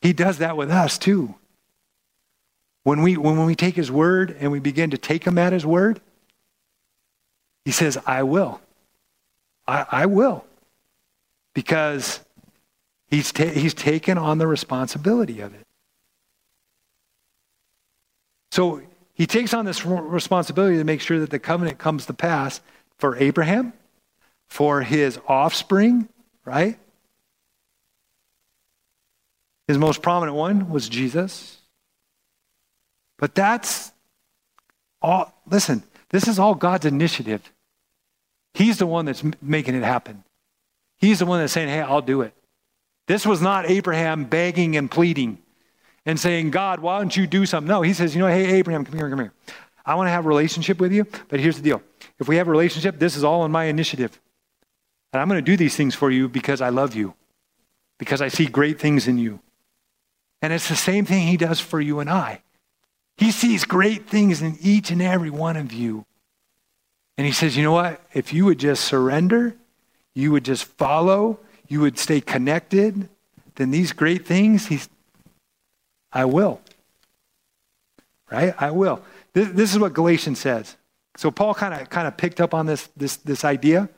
He 0.00 0.12
does 0.12 0.38
that 0.38 0.56
with 0.56 0.70
us 0.70 0.98
too. 0.98 1.34
When 2.82 3.02
we, 3.02 3.16
when 3.16 3.44
we 3.46 3.54
take 3.54 3.74
his 3.74 3.90
word 3.90 4.34
and 4.40 4.50
we 4.50 4.60
begin 4.60 4.90
to 4.90 4.98
take 4.98 5.24
him 5.24 5.38
at 5.38 5.52
his 5.52 5.64
word, 5.64 6.00
he 7.64 7.70
says, 7.70 7.98
I 8.06 8.22
will. 8.22 8.60
I, 9.66 9.86
I 9.90 10.06
will. 10.06 10.44
Because 11.54 12.20
he's, 13.08 13.32
ta- 13.32 13.46
he's 13.46 13.74
taken 13.74 14.18
on 14.18 14.38
the 14.38 14.46
responsibility 14.46 15.40
of 15.40 15.54
it. 15.54 15.66
So 18.50 18.82
he 19.14 19.26
takes 19.26 19.54
on 19.54 19.64
this 19.64 19.84
responsibility 19.84 20.76
to 20.76 20.84
make 20.84 21.00
sure 21.00 21.18
that 21.20 21.30
the 21.30 21.38
covenant 21.38 21.78
comes 21.78 22.06
to 22.06 22.14
pass 22.14 22.60
for 22.98 23.16
Abraham, 23.16 23.72
for 24.46 24.82
his 24.82 25.18
offspring, 25.26 26.08
right? 26.44 26.78
His 29.66 29.78
most 29.78 30.02
prominent 30.02 30.36
one 30.36 30.68
was 30.68 30.88
Jesus. 30.88 31.58
But 33.18 33.34
that's 33.34 33.92
all, 35.00 35.32
listen, 35.48 35.82
this 36.10 36.28
is 36.28 36.38
all 36.38 36.54
God's 36.54 36.84
initiative. 36.84 37.50
He's 38.54 38.78
the 38.78 38.86
one 38.86 39.04
that's 39.04 39.22
making 39.42 39.74
it 39.74 39.82
happen. 39.82 40.24
He's 40.96 41.18
the 41.18 41.26
one 41.26 41.40
that's 41.40 41.52
saying, 41.52 41.68
hey, 41.68 41.80
I'll 41.80 42.00
do 42.00 42.22
it. 42.22 42.32
This 43.06 43.26
was 43.26 43.42
not 43.42 43.68
Abraham 43.68 44.24
begging 44.24 44.76
and 44.76 44.90
pleading 44.90 45.38
and 46.06 46.18
saying, 46.18 46.50
God, 46.50 46.80
why 46.80 46.98
don't 46.98 47.14
you 47.14 47.26
do 47.26 47.44
something? 47.44 47.68
No, 47.68 47.82
he 47.82 47.92
says, 47.92 48.14
you 48.14 48.20
know, 48.20 48.28
hey, 48.28 48.54
Abraham, 48.54 48.84
come 48.84 48.96
here, 48.96 49.10
come 49.10 49.18
here. 49.18 49.32
I 49.84 49.96
want 49.96 50.06
to 50.06 50.12
have 50.12 50.24
a 50.24 50.28
relationship 50.28 50.78
with 50.80 50.92
you, 50.92 51.06
but 51.28 51.40
here's 51.40 51.56
the 51.56 51.62
deal. 51.62 51.82
If 52.18 52.28
we 52.28 52.36
have 52.36 52.48
a 52.48 52.50
relationship, 52.50 52.98
this 52.98 53.16
is 53.16 53.24
all 53.24 53.42
on 53.42 53.50
my 53.50 53.64
initiative. 53.64 54.18
And 55.12 55.20
I'm 55.20 55.28
going 55.28 55.44
to 55.44 55.50
do 55.50 55.56
these 55.56 55.76
things 55.76 55.94
for 55.94 56.10
you 56.10 56.28
because 56.28 56.60
I 56.60 56.70
love 56.70 56.94
you, 56.94 57.14
because 57.98 58.22
I 58.22 58.28
see 58.28 58.46
great 58.46 58.80
things 58.80 59.06
in 59.06 59.18
you. 59.18 59.40
And 60.40 60.52
it's 60.52 60.68
the 60.68 60.76
same 60.76 61.04
thing 61.04 61.26
he 61.26 61.36
does 61.36 61.60
for 61.60 61.80
you 61.80 62.00
and 62.00 62.08
I. 62.08 62.42
He 63.16 63.30
sees 63.30 63.64
great 63.64 64.08
things 64.08 64.42
in 64.42 64.58
each 64.60 64.90
and 64.90 65.00
every 65.00 65.30
one 65.30 65.56
of 65.56 65.72
you. 65.72 66.06
And 67.16 67.26
he 67.26 67.32
says, 67.32 67.56
you 67.56 67.62
know 67.62 67.72
what? 67.72 68.00
If 68.12 68.32
you 68.32 68.44
would 68.46 68.58
just 68.58 68.84
surrender, 68.84 69.54
you 70.14 70.32
would 70.32 70.44
just 70.44 70.64
follow, 70.64 71.38
you 71.68 71.80
would 71.80 71.98
stay 71.98 72.20
connected, 72.20 73.08
then 73.54 73.70
these 73.70 73.92
great 73.92 74.26
things, 74.26 74.66
he's, 74.66 74.88
I 76.12 76.24
will. 76.24 76.60
Right? 78.30 78.54
I 78.58 78.70
will. 78.70 79.02
This, 79.32 79.48
this 79.50 79.72
is 79.72 79.78
what 79.78 79.92
Galatians 79.92 80.40
says. 80.40 80.76
So 81.16 81.30
Paul 81.30 81.54
kind 81.54 81.74
of 81.74 81.88
kind 81.90 82.08
of 82.08 82.16
picked 82.16 82.40
up 82.40 82.54
on 82.54 82.66
this 82.66 82.88
this 82.96 83.16
this 83.18 83.44
idea, 83.44 83.88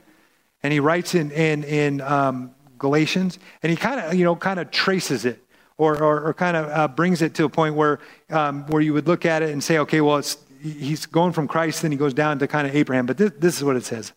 and 0.62 0.70
he 0.70 0.81
writes 0.81 1.14
in 1.14 1.31
in 1.31 1.64
in 1.64 2.02
um, 2.02 2.55
Galatians, 2.79 3.38
and 3.62 3.70
he 3.70 3.76
kind 3.76 4.00
of 4.00 4.14
you 4.14 4.24
know 4.24 4.37
kind 4.37 4.61
of 4.61 4.70
traces 4.70 5.24
it 5.24 5.42
or, 5.79 6.02
or, 6.02 6.20
or 6.29 6.35
kind 6.35 6.57
of 6.57 6.68
uh, 6.68 6.88
brings 6.88 7.22
it 7.22 7.35
to 7.35 7.44
a 7.44 7.48
point 7.48 7.74
where, 7.74 8.00
um, 8.31 8.66
where 8.66 8.81
you 8.81 8.92
would 8.92 9.07
look 9.07 9.26
at 9.26 9.42
it 9.42 9.50
and 9.50 9.62
say, 9.62 9.79
okay, 9.79 10.00
well, 10.00 10.16
it's, 10.16 10.38
he's 10.61 11.07
going 11.07 11.33
from 11.33 11.49
Christ, 11.49 11.83
then 11.83 11.90
he 11.90 11.97
goes 11.97 12.14
down 12.14 12.38
to 12.38 12.47
kind 12.47 12.66
of 12.66 12.75
Abraham. 12.75 13.07
But 13.07 13.19
this, 13.19 13.33
this 13.38 13.57
is 13.57 13.64
what 13.64 13.77
it 13.77 13.85
says 13.85 14.12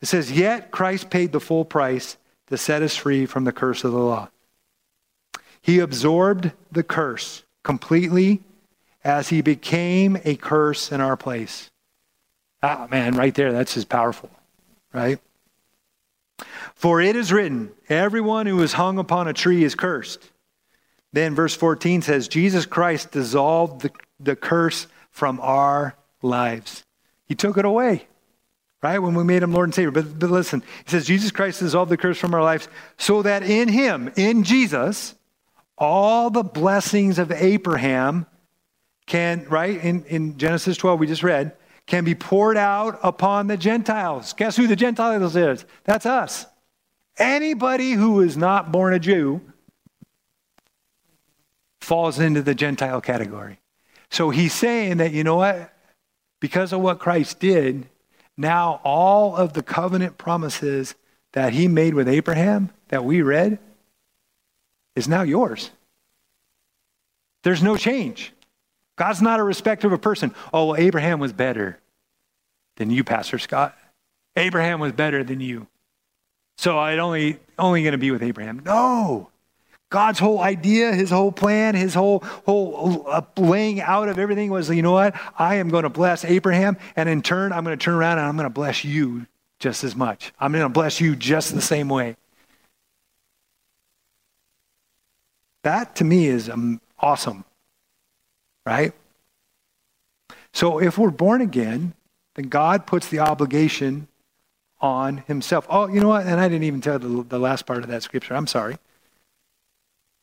it 0.00 0.06
says, 0.06 0.32
Yet 0.32 0.70
Christ 0.70 1.10
paid 1.10 1.32
the 1.32 1.40
full 1.40 1.64
price 1.64 2.16
to 2.46 2.56
set 2.56 2.82
us 2.82 2.96
free 2.96 3.26
from 3.26 3.44
the 3.44 3.52
curse 3.52 3.84
of 3.84 3.92
the 3.92 3.98
law. 3.98 4.30
He 5.62 5.78
absorbed 5.78 6.52
the 6.72 6.82
curse 6.82 7.44
completely 7.62 8.42
as 9.04 9.28
he 9.28 9.40
became 9.40 10.18
a 10.24 10.36
curse 10.36 10.90
in 10.92 11.00
our 11.00 11.16
place. 11.16 11.70
Ah, 12.62 12.86
man, 12.90 13.14
right 13.14 13.34
there, 13.34 13.52
that's 13.52 13.74
just 13.74 13.88
powerful, 13.88 14.30
right? 14.92 15.18
For 16.74 17.00
it 17.00 17.16
is 17.16 17.32
written, 17.32 17.70
everyone 17.88 18.46
who 18.46 18.62
is 18.62 18.72
hung 18.72 18.98
upon 18.98 19.28
a 19.28 19.32
tree 19.32 19.64
is 19.64 19.74
cursed. 19.74 20.30
Then 21.12 21.34
verse 21.34 21.54
14 21.54 22.02
says, 22.02 22.28
Jesus 22.28 22.66
Christ 22.66 23.10
dissolved 23.10 23.82
the, 23.82 23.90
the 24.18 24.36
curse 24.36 24.86
from 25.10 25.40
our 25.40 25.96
lives. 26.22 26.84
He 27.26 27.34
took 27.34 27.56
it 27.56 27.64
away, 27.64 28.06
right? 28.82 28.98
When 28.98 29.14
we 29.14 29.24
made 29.24 29.42
him 29.42 29.52
Lord 29.52 29.68
and 29.68 29.74
Savior. 29.74 29.90
But, 29.90 30.18
but 30.18 30.30
listen, 30.30 30.62
he 30.84 30.90
says, 30.90 31.06
Jesus 31.06 31.30
Christ 31.30 31.60
dissolved 31.60 31.90
the 31.90 31.96
curse 31.96 32.18
from 32.18 32.34
our 32.34 32.42
lives 32.42 32.68
so 32.98 33.22
that 33.22 33.42
in 33.42 33.68
him, 33.68 34.12
in 34.16 34.42
Jesus, 34.42 35.14
all 35.78 36.30
the 36.30 36.42
blessings 36.42 37.18
of 37.18 37.30
Abraham 37.32 38.26
can, 39.06 39.46
right? 39.48 39.82
In, 39.82 40.04
in 40.04 40.38
Genesis 40.38 40.76
12, 40.76 41.00
we 41.00 41.06
just 41.06 41.22
read, 41.22 41.52
can 41.86 42.04
be 42.04 42.14
poured 42.14 42.56
out 42.56 42.98
upon 43.02 43.46
the 43.46 43.56
Gentiles. 43.56 44.32
Guess 44.32 44.56
who 44.56 44.66
the 44.66 44.76
Gentiles 44.76 45.36
is? 45.36 45.64
That's 45.84 46.06
us. 46.06 46.46
Anybody 47.16 47.92
who 47.92 48.20
is 48.20 48.36
not 48.36 48.72
born 48.72 48.94
a 48.94 48.98
Jew 48.98 49.40
falls 51.80 52.18
into 52.18 52.42
the 52.42 52.54
Gentile 52.54 53.00
category. 53.00 53.59
So 54.10 54.30
he's 54.30 54.52
saying 54.52 54.98
that, 54.98 55.12
you 55.12 55.24
know 55.24 55.36
what? 55.36 55.72
Because 56.40 56.72
of 56.72 56.80
what 56.80 56.98
Christ 56.98 57.38
did, 57.38 57.88
now 58.36 58.80
all 58.82 59.36
of 59.36 59.52
the 59.52 59.62
covenant 59.62 60.18
promises 60.18 60.94
that 61.32 61.52
he 61.52 61.68
made 61.68 61.94
with 61.94 62.08
Abraham 62.08 62.70
that 62.88 63.04
we 63.04 63.22
read 63.22 63.58
is 64.96 65.06
now 65.06 65.22
yours. 65.22 65.70
There's 67.42 67.62
no 67.62 67.76
change. 67.76 68.32
God's 68.96 69.22
not 69.22 69.40
a 69.40 69.44
respecter 69.44 69.86
of 69.86 69.92
a 69.92 69.98
person. 69.98 70.34
Oh, 70.52 70.66
well, 70.66 70.76
Abraham 70.76 71.20
was 71.20 71.32
better 71.32 71.78
than 72.76 72.90
you, 72.90 73.04
Pastor 73.04 73.38
Scott. 73.38 73.76
Abraham 74.36 74.80
was 74.80 74.92
better 74.92 75.24
than 75.24 75.40
you. 75.40 75.66
So 76.58 76.78
i 76.78 76.98
only 76.98 77.38
only 77.58 77.82
going 77.82 77.92
to 77.92 77.98
be 77.98 78.10
with 78.10 78.22
Abraham. 78.22 78.60
No. 78.64 79.29
God's 79.90 80.20
whole 80.20 80.40
idea, 80.40 80.92
his 80.92 81.10
whole 81.10 81.32
plan, 81.32 81.74
his 81.74 81.94
whole 81.94 82.20
whole 82.46 83.04
uh, 83.08 83.22
laying 83.36 83.80
out 83.80 84.08
of 84.08 84.20
everything 84.20 84.50
was, 84.50 84.70
you 84.70 84.82
know 84.82 84.92
what? 84.92 85.14
I 85.36 85.56
am 85.56 85.68
going 85.68 85.82
to 85.82 85.90
bless 85.90 86.24
Abraham, 86.24 86.76
and 86.94 87.08
in 87.08 87.22
turn, 87.22 87.52
I'm 87.52 87.64
going 87.64 87.76
to 87.76 87.84
turn 87.84 87.94
around 87.94 88.18
and 88.18 88.26
I'm 88.28 88.36
going 88.36 88.48
to 88.48 88.50
bless 88.50 88.84
you 88.84 89.26
just 89.58 89.82
as 89.82 89.96
much. 89.96 90.32
I'm 90.38 90.52
going 90.52 90.62
to 90.62 90.68
bless 90.68 91.00
you 91.00 91.16
just 91.16 91.54
the 91.54 91.60
same 91.60 91.88
way. 91.88 92.16
That 95.62 95.96
to 95.96 96.04
me 96.04 96.26
is 96.26 96.48
um, 96.48 96.80
awesome, 97.00 97.44
right? 98.64 98.92
So 100.52 100.80
if 100.80 100.98
we're 100.98 101.10
born 101.10 101.40
again, 101.40 101.94
then 102.36 102.48
God 102.48 102.86
puts 102.86 103.08
the 103.08 103.18
obligation 103.18 104.06
on 104.80 105.18
himself. 105.26 105.66
Oh, 105.68 105.88
you 105.88 106.00
know 106.00 106.08
what? 106.08 106.26
And 106.26 106.40
I 106.40 106.48
didn't 106.48 106.64
even 106.64 106.80
tell 106.80 106.98
the, 106.98 107.24
the 107.28 107.38
last 107.38 107.66
part 107.66 107.82
of 107.82 107.88
that 107.88 108.04
scripture. 108.04 108.34
I'm 108.34 108.46
sorry. 108.46 108.78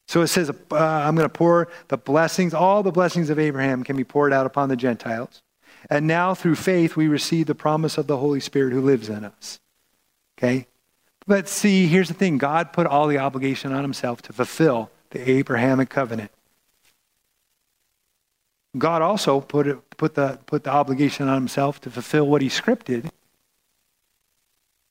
So 0.07 0.21
it 0.21 0.27
says, 0.27 0.49
uh, 0.49 0.75
I'm 0.75 1.15
going 1.15 1.25
to 1.25 1.33
pour 1.33 1.67
the 1.89 1.97
blessings, 1.97 2.53
all 2.53 2.81
the 2.81 2.91
blessings 2.91 3.29
of 3.29 3.39
Abraham 3.39 3.83
can 3.83 3.97
be 3.97 4.05
poured 4.05 4.31
out 4.31 4.45
upon 4.45 4.69
the 4.69 4.77
Gentiles. 4.77 5.41
And 5.89 6.07
now 6.07 6.33
through 6.33 6.55
faith, 6.55 6.95
we 6.95 7.07
receive 7.07 7.47
the 7.47 7.55
promise 7.55 7.97
of 7.97 8.07
the 8.07 8.17
Holy 8.17 8.39
Spirit 8.39 8.73
who 8.73 8.81
lives 8.81 9.09
in 9.09 9.25
us. 9.25 9.59
Okay? 10.37 10.67
But 11.25 11.49
see, 11.49 11.87
here's 11.87 12.07
the 12.07 12.13
thing 12.13 12.37
God 12.37 12.71
put 12.71 12.87
all 12.87 13.07
the 13.07 13.17
obligation 13.17 13.73
on 13.73 13.83
himself 13.83 14.21
to 14.23 14.33
fulfill 14.33 14.89
the 15.09 15.29
Abrahamic 15.29 15.89
covenant. 15.89 16.31
God 18.77 19.01
also 19.01 19.41
put, 19.41 19.67
it, 19.67 19.89
put, 19.97 20.15
the, 20.15 20.39
put 20.45 20.63
the 20.63 20.71
obligation 20.71 21.27
on 21.27 21.35
himself 21.35 21.81
to 21.81 21.89
fulfill 21.89 22.27
what 22.27 22.41
he 22.41 22.47
scripted 22.47 23.09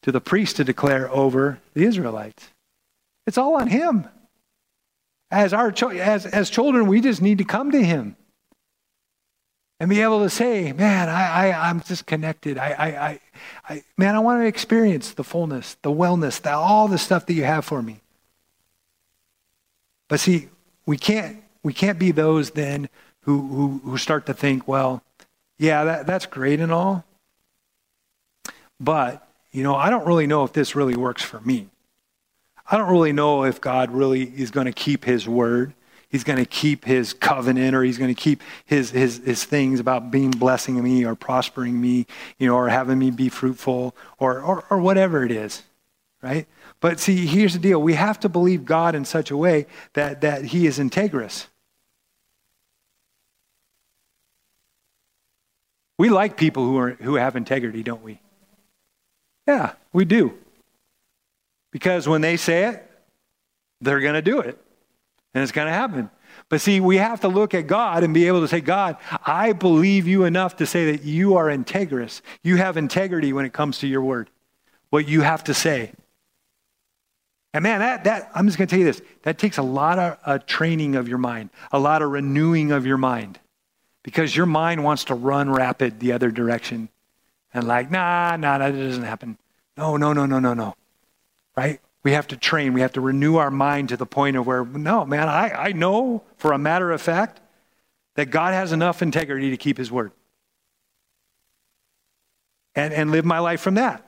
to 0.03 0.12
the 0.12 0.21
priest 0.21 0.57
to 0.57 0.64
declare 0.64 1.11
over 1.11 1.59
the 1.75 1.85
Israelites. 1.85 2.51
It's 3.27 3.39
all 3.39 3.55
on 3.55 3.69
him. 3.69 4.09
As, 5.31 5.53
our, 5.53 5.74
as, 5.99 6.27
as 6.27 6.51
children, 6.51 6.87
we 6.87 7.01
just 7.01 7.20
need 7.20 7.39
to 7.39 7.45
come 7.45 7.72
to 7.72 7.83
him 7.83 8.16
and 9.79 9.91
be 9.91 10.01
able 10.01 10.22
to 10.22 10.31
say, 10.31 10.72
man, 10.72 11.09
I, 11.09 11.49
I, 11.49 11.68
I'm 11.68 11.81
just 11.83 12.07
connected. 12.07 12.59
I, 12.59 12.70
I, 12.70 12.87
I, 12.87 13.20
I, 13.68 13.85
man, 13.99 14.14
I 14.14 14.20
want 14.20 14.43
to 14.43 14.47
experience 14.47 15.12
the 15.12 15.24
fullness, 15.24 15.77
the 15.83 15.91
wellness, 15.91 16.41
the, 16.41 16.53
all 16.53 16.89
the 16.89 16.99
stuff 16.99 17.27
that 17.27 17.35
you 17.35 17.45
have 17.45 17.64
for 17.64 17.83
me. 17.83 18.01
But 20.09 20.20
see, 20.20 20.49
we 20.87 20.97
can't, 20.97 21.43
we 21.62 21.72
can't 21.72 21.99
be 21.99 22.12
those 22.12 22.53
then 22.53 22.89
who, 23.22 23.49
who, 23.49 23.81
who 23.85 23.99
start 23.99 24.27
to 24.27 24.35
think, 24.35 24.68
well, 24.68 25.03
yeah, 25.59 25.85
that, 25.85 26.07
that's 26.07 26.27
great 26.27 26.61
and 26.61 26.70
all. 26.70 27.05
But, 28.79 29.27
you 29.53 29.62
know, 29.62 29.74
I 29.74 29.91
don't 29.91 30.07
really 30.07 30.27
know 30.27 30.45
if 30.45 30.53
this 30.53 30.77
really 30.77 30.95
works 30.95 31.22
for 31.22 31.41
me. 31.41 31.68
I 32.69 32.77
don't 32.77 32.91
really 32.91 33.12
know 33.12 33.45
if 33.45 33.61
God 33.61 33.91
really 33.91 34.23
is 34.23 34.51
going 34.51 34.67
to 34.67 34.73
keep 34.73 35.05
his 35.05 35.29
word. 35.29 35.75
He's 36.09 36.25
going 36.25 36.39
to 36.39 36.47
keep 36.47 36.85
his 36.85 37.12
covenant 37.12 37.75
or 37.75 37.83
he's 37.83 37.99
going 37.99 38.14
to 38.14 38.21
keep 38.21 38.43
his, 38.64 38.91
his, 38.91 39.19
his 39.19 39.45
things 39.45 39.81
about 39.81 40.11
being 40.11 40.31
blessing 40.31 40.83
me 40.83 41.05
or 41.05 41.14
prospering 41.14 41.81
me, 41.81 42.07
you 42.39 42.47
know, 42.47 42.55
or 42.55 42.69
having 42.69 42.99
me 42.99 43.11
be 43.11 43.29
fruitful 43.29 43.95
or, 44.19 44.41
or, 44.41 44.64
or 44.71 44.79
whatever 44.79 45.25
it 45.25 45.31
is, 45.31 45.62
right? 46.23 46.47
But 46.81 47.01
see, 47.01 47.27
here's 47.27 47.55
the 47.55 47.59
deal. 47.59 47.83
We 47.83 47.95
have 47.95 48.21
to 48.21 48.29
believe 48.29 48.64
God 48.64 48.95
in 48.95 49.05
such 49.05 49.31
a 49.31 49.37
way 49.37 49.67
that, 49.95 50.21
that 50.21 50.47
he 50.47 50.67
is 50.67 50.79
integrous. 50.79 51.47
We 55.99 56.09
like 56.09 56.37
people 56.37 56.64
who, 56.64 56.79
are, 56.79 56.91
who 56.91 57.14
have 57.14 57.37
integrity, 57.37 57.83
don't 57.83 58.03
we? 58.03 58.21
Yeah, 59.47 59.73
we 59.93 60.05
do. 60.05 60.37
Because 61.77 62.09
when 62.09 62.22
they 62.22 62.39
say 62.39 62.68
it, 62.68 62.91
they're 63.83 64.01
going 64.01 64.14
to 64.14 64.22
do 64.22 64.41
it. 64.41 64.59
And 65.35 65.43
it's 65.43 65.53
going 65.53 65.66
to 65.66 65.74
happen. 65.74 66.09
But 66.49 66.62
see, 66.62 66.81
we 66.81 66.97
have 66.97 67.20
to 67.20 67.29
look 67.29 67.53
at 67.53 67.66
God 67.66 68.03
and 68.03 68.14
be 68.14 68.29
able 68.29 68.41
to 68.41 68.49
say, 68.49 68.62
God, 68.62 68.97
I 69.27 69.53
believe 69.53 70.07
you 70.07 70.24
enough 70.24 70.57
to 70.57 70.64
say 70.64 70.93
that 70.93 71.03
you 71.03 71.37
are 71.37 71.49
integrous. 71.49 72.22
You 72.43 72.57
have 72.57 72.79
integrity 72.79 73.35
when 73.35 73.45
it 73.45 73.53
comes 73.53 73.81
to 73.81 73.87
your 73.87 74.01
word, 74.01 74.31
what 74.89 75.07
you 75.07 75.20
have 75.20 75.45
to 75.45 75.53
say. 75.53 75.93
And 77.53 77.62
man, 77.62 77.81
that, 77.81 78.05
that 78.05 78.31
I'm 78.35 78.47
just 78.47 78.57
going 78.57 78.68
to 78.68 78.70
tell 78.70 78.79
you 78.79 78.87
this 78.87 79.03
that 79.24 79.37
takes 79.37 79.59
a 79.59 79.62
lot 79.62 79.99
of 79.99 80.18
uh, 80.24 80.39
training 80.47 80.97
of 80.97 81.09
your 81.09 81.18
mind, 81.18 81.51
a 81.72 81.79
lot 81.79 82.01
of 82.01 82.11
renewing 82.11 82.72
of 82.72 82.87
your 82.87 82.97
mind 82.97 83.39
because 84.03 84.35
your 84.35 84.47
mind 84.47 84.83
wants 84.83 85.05
to 85.05 85.14
run 85.14 85.51
rapid 85.51 86.01
the 86.01 86.12
other 86.12 86.31
direction 86.31 86.89
and 87.53 87.68
like, 87.68 87.91
nah, 87.91 88.35
nah, 88.37 88.57
that 88.57 88.70
doesn't 88.70 89.03
happen. 89.03 89.37
No, 89.77 89.99
no, 89.99 90.14
no, 90.14 90.24
no, 90.24 90.39
no, 90.39 90.55
no. 90.55 90.74
Right? 91.57 91.81
We 92.03 92.13
have 92.13 92.29
to 92.29 92.37
train. 92.37 92.73
We 92.73 92.83
have 92.83 92.93
to 92.93 93.01
renew 93.01 93.37
our 93.37 93.51
mind 93.51 93.89
to 93.89 93.97
the 93.97 94.07
point 94.07 94.37
of 94.37 94.47
where, 94.47 94.65
no, 94.65 95.05
man, 95.05 95.29
I, 95.29 95.51
I 95.51 95.73
know 95.73 96.23
for 96.37 96.53
a 96.53 96.59
matter 96.59 96.93
of 96.93 97.01
fact 97.01 97.41
that 98.15 98.27
God 98.27 98.55
has 98.55 98.73
enough 98.73 99.03
integrity 99.03 99.51
to 99.51 99.57
keep 99.57 99.79
his 99.79 99.91
word. 99.91 100.13
And, 102.75 102.93
and 102.93 103.11
live 103.11 103.25
my 103.25 103.39
life 103.39 103.61
from 103.61 103.75
that. 103.75 104.07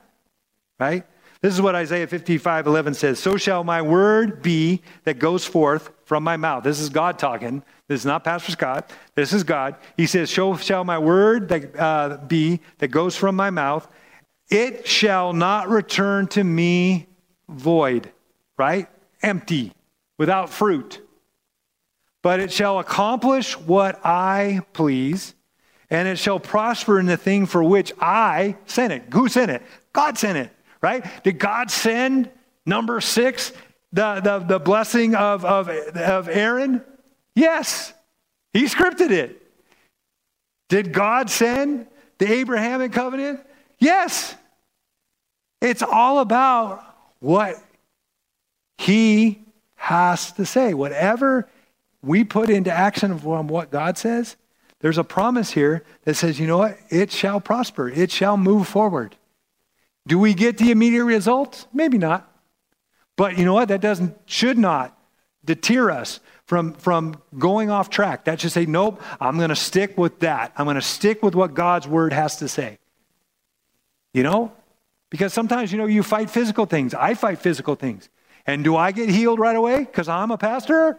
Right? 0.79 1.05
This 1.41 1.55
is 1.55 1.63
what 1.63 1.75
Isaiah 1.75 2.07
55 2.07 2.67
11 2.67 2.95
says 2.95 3.19
So 3.19 3.37
shall 3.37 3.65
my 3.65 3.81
word 3.81 4.43
be 4.43 4.83
that 5.05 5.19
goes 5.19 5.45
forth 5.45 5.91
from 6.05 6.25
my 6.25 6.37
mouth. 6.37 6.65
This 6.65 6.81
is 6.81 6.89
God 6.89 7.19
talking. 7.19 7.63
This 7.87 8.01
is 8.01 8.07
not 8.07 8.25
Pastor 8.25 8.53
Scott. 8.53 8.91
This 9.15 9.33
is 9.33 9.45
God. 9.45 9.77
He 9.97 10.07
says, 10.07 10.31
So 10.31 10.57
shall 10.57 10.85
my 10.85 10.99
word 10.99 11.49
that, 11.49 11.79
uh, 11.79 12.19
be 12.27 12.61
that 12.79 12.89
goes 12.89 13.17
from 13.17 13.37
my 13.37 13.51
mouth. 13.51 13.89
It 14.51 14.87
shall 14.87 15.33
not 15.33 15.69
return 15.69 16.27
to 16.29 16.43
me 16.43 17.07
void, 17.49 18.11
right? 18.57 18.89
Empty, 19.23 19.73
without 20.19 20.51
fruit. 20.51 21.01
But 22.23 22.41
it 22.41 22.53
shall 22.53 22.79
accomplish 22.79 23.59
what 23.59 24.01
I 24.05 24.61
please, 24.73 25.35
and 25.91 26.07
it 26.07 26.19
shall 26.19 26.41
prosper 26.41 27.01
in 27.01 27.07
the 27.07 27.17
thing 27.17 27.47
for 27.47 27.63
which 27.63 27.93
I 28.01 28.57
sent 28.67 28.93
it. 28.93 29.05
Who 29.13 29.29
sent 29.29 29.51
it? 29.51 29.63
God 29.93 30.19
sent 30.19 30.39
it 30.39 30.51
right? 30.81 31.05
Did 31.25 31.39
God 31.39 31.71
send 31.71 32.31
number 32.67 33.01
six, 33.01 33.53
the, 33.93 34.21
the, 34.21 34.39
the 34.41 34.59
blessing 34.59 35.15
of, 35.15 35.45
of, 35.45 35.69
of 35.69 36.29
Aaron? 36.29 36.83
Yes, 37.35 37.93
he 38.53 38.65
scripted 38.65 39.11
it. 39.11 39.43
Did 40.69 40.93
God 40.93 41.31
send 41.31 41.87
the 42.19 42.31
Abrahamic 42.31 42.93
covenant? 42.93 43.41
Yes. 43.79 44.35
It's 45.61 45.83
all 45.83 46.21
about 46.21 46.85
what 47.21 47.57
he 48.79 49.41
has 49.77 50.33
to 50.33 50.47
say. 50.47 50.75
Whatever 50.75 51.49
we 52.03 52.25
put 52.25 52.51
into 52.51 52.73
action 52.73 53.19
from 53.19 53.49
what 53.49 53.71
God 53.71 53.99
says, 53.99 54.37
there's 54.81 54.99
a 54.99 55.05
promise 55.05 55.51
here 55.51 55.85
that 56.05 56.14
says, 56.14 56.39
you 56.39 56.47
know 56.47 56.59
what? 56.59 56.79
It 56.89 57.11
shall 57.11 57.41
prosper, 57.41 57.89
it 57.89 58.11
shall 58.11 58.37
move 58.37 58.69
forward. 58.69 59.16
Do 60.07 60.19
we 60.19 60.35
get 60.35 60.59
the 60.59 60.71
immediate 60.71 61.05
results? 61.05 61.66
Maybe 61.73 61.99
not. 61.99 62.33
But 63.16 63.37
you 63.37 63.45
know 63.45 63.55
what? 63.55 63.69
That 63.69 63.81
doesn't 63.81 64.16
should 64.27 64.57
not 64.57 64.97
deter 65.45 65.91
us 65.91 66.21
from, 66.47 66.73
from 66.75 67.21
going 67.37 67.69
off 67.71 67.91
track. 67.91 68.25
That 68.25 68.41
should 68.41 68.53
say, 68.53 68.64
nope, 68.64 69.03
I'm 69.21 69.37
going 69.37 69.51
to 69.51 69.57
stick 69.57 69.99
with 69.99 70.21
that. 70.21 70.53
I'm 70.57 70.64
going 70.64 70.77
to 70.77 70.83
stick 70.83 71.23
with 71.23 71.35
what 71.35 71.53
God's 71.53 71.87
word 71.87 72.12
has 72.12 72.37
to 72.37 72.49
say. 72.49 72.79
You 74.14 74.23
know? 74.23 74.53
Because 75.11 75.33
sometimes, 75.33 75.73
you 75.73 75.79
know, 75.79 75.87
you 75.87 76.03
fight 76.03 76.31
physical 76.31 76.67
things. 76.67 76.95
I 76.95 77.15
fight 77.15 77.39
physical 77.39 77.75
things. 77.75 78.09
And 78.47 78.65
do 78.65 78.77
I 78.77 78.93
get 78.93 79.09
healed 79.09 79.39
right 79.39 79.57
away 79.57 79.81
because 79.81 80.09
I'm 80.09 80.31
a 80.31 80.39
pastor? 80.39 80.99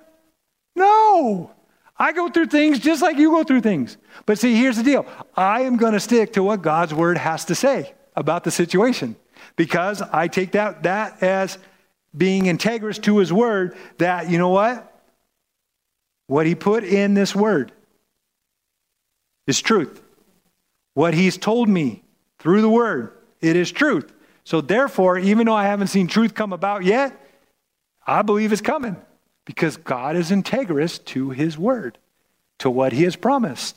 No. 0.76 1.51
I 1.97 2.14
go 2.14 2.30
through 2.30 2.47
things 2.47 2.80
just 2.80 3.01
like 3.01 3.18
you 3.18 3.32
go 3.32 3.43
through 3.43 3.62
things. 3.62 3.97
But 4.26 4.39
see, 4.39 4.55
here's 4.55 4.78
the 4.78 4.84
deal 4.84 5.05
I 5.36 5.62
am 5.62 5.78
going 5.78 5.93
to 5.93 5.99
stick 5.99 6.34
to 6.34 6.43
what 6.43 6.62
God's 6.62 6.93
word 6.93 7.18
has 7.18 7.45
to 7.45 7.55
say 7.55 7.93
about 8.16 8.43
the 8.43 8.51
situation 8.51 9.16
because 9.55 10.01
I 10.01 10.28
take 10.28 10.53
that, 10.53 10.84
that 10.84 11.22
as 11.22 11.57
being 12.16 12.45
integrous 12.45 13.01
to 13.03 13.18
his 13.18 13.32
word 13.32 13.76
that, 13.97 14.30
you 14.30 14.38
know 14.38 14.49
what? 14.49 14.86
What 16.28 16.45
he 16.45 16.55
put 16.55 16.84
in 16.84 17.14
this 17.14 17.36
word 17.36 17.72
is 19.47 19.62
truth. 19.62 20.01
What 20.93 21.14
he's 21.14 21.38
told 21.38 21.68
me 21.68 22.03
through 22.39 22.62
the 22.62 22.70
word, 22.70 23.14
it 23.41 23.55
is 23.55 23.71
truth. 23.71 24.11
So 24.43 24.61
therefore, 24.61 25.17
even 25.17 25.45
though 25.45 25.55
I 25.55 25.65
haven't 25.65 25.87
seen 25.87 26.07
truth 26.07 26.33
come 26.33 26.53
about 26.53 26.83
yet, 26.83 27.13
I 28.05 28.21
believe 28.21 28.51
it's 28.51 28.61
coming 28.61 28.95
because 29.45 29.77
God 29.77 30.15
is 30.15 30.31
integrous 30.31 31.03
to 31.05 31.29
his 31.29 31.57
word, 31.57 31.97
to 32.59 32.69
what 32.69 32.93
he 32.93 33.03
has 33.03 33.15
promised. 33.15 33.75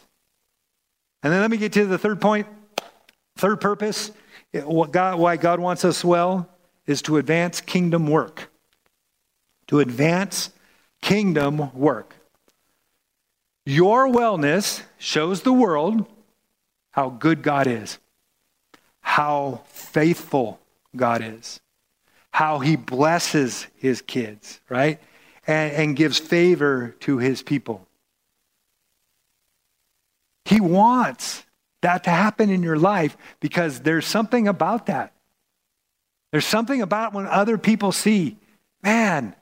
And 1.23 1.33
then 1.33 1.41
let 1.41 1.51
me 1.51 1.57
get 1.57 1.73
to 1.75 1.87
the 1.87 1.99
third 1.99 2.21
point, 2.21 2.47
third 3.37 3.61
purpose 3.61 4.13
God, 4.53 5.19
why 5.19 5.37
God 5.37 5.61
wants 5.61 5.85
us 5.85 6.05
well 6.05 6.49
is 6.87 7.03
to 7.03 7.17
advance 7.17 7.61
kingdom 7.61 8.07
work. 8.07 8.51
To 9.69 9.81
advance 9.81 10.51
kingdom 11.01 11.73
work. 11.75 12.17
Your 13.65 14.09
wellness 14.09 14.83
shows 14.99 15.43
the 15.43 15.53
world 15.53 16.07
how 16.91 17.09
good 17.09 17.43
God 17.43 17.67
is, 17.67 17.99
how 19.03 19.61
faithful 19.67 20.59
God 20.97 21.23
is, 21.23 21.61
how 22.31 22.61
he 22.61 22.77
blesses 22.77 23.67
his 23.77 24.01
kids, 24.01 24.61
right? 24.69 25.01
And, 25.47 25.73
and 25.73 25.97
gives 25.97 26.19
favor 26.19 26.97
to 27.01 27.19
his 27.19 27.43
people. 27.43 27.87
He 30.45 30.61
wants 30.61 31.45
that 31.83 32.05
to 32.05 32.11
happen 32.11 32.49
in 32.49 32.63
your 32.63 32.79
life 32.79 33.17
because 33.41 33.81
there's 33.81 34.07
something 34.07 34.49
about 34.49 34.87
that. 34.87 35.13
There's 36.31 36.47
something 36.47 36.81
about 36.81 37.13
when 37.13 37.27
other 37.27 37.59
people 37.59 37.93
see, 37.93 38.39
man, 38.83 39.35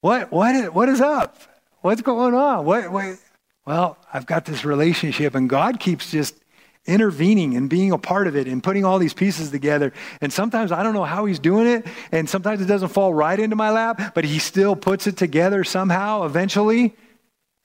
what, 0.00 0.32
what, 0.32 0.54
is, 0.54 0.70
what 0.70 0.88
is 0.88 1.00
up? 1.00 1.36
What's 1.80 2.02
going 2.02 2.34
on? 2.34 2.64
What, 2.64 2.90
what? 2.90 3.18
Well, 3.66 3.98
I've 4.12 4.24
got 4.24 4.46
this 4.46 4.64
relationship, 4.64 5.34
and 5.34 5.48
God 5.48 5.78
keeps 5.78 6.10
just 6.10 6.34
intervening 6.88 7.56
and 7.56 7.70
being 7.70 7.92
a 7.92 7.98
part 7.98 8.26
of 8.26 8.34
it 8.34 8.48
and 8.48 8.62
putting 8.62 8.84
all 8.84 8.98
these 8.98 9.14
pieces 9.14 9.50
together. 9.50 9.92
And 10.20 10.32
sometimes 10.32 10.72
I 10.72 10.82
don't 10.82 10.94
know 10.94 11.04
how 11.04 11.26
He's 11.26 11.38
doing 11.38 11.66
it, 11.66 11.86
and 12.10 12.28
sometimes 12.28 12.60
it 12.60 12.66
doesn't 12.66 12.88
fall 12.88 13.14
right 13.14 13.38
into 13.38 13.54
my 13.54 13.70
lap, 13.70 14.14
but 14.14 14.24
He 14.24 14.38
still 14.38 14.74
puts 14.74 15.06
it 15.06 15.16
together 15.16 15.62
somehow 15.62 16.24
eventually. 16.24 16.96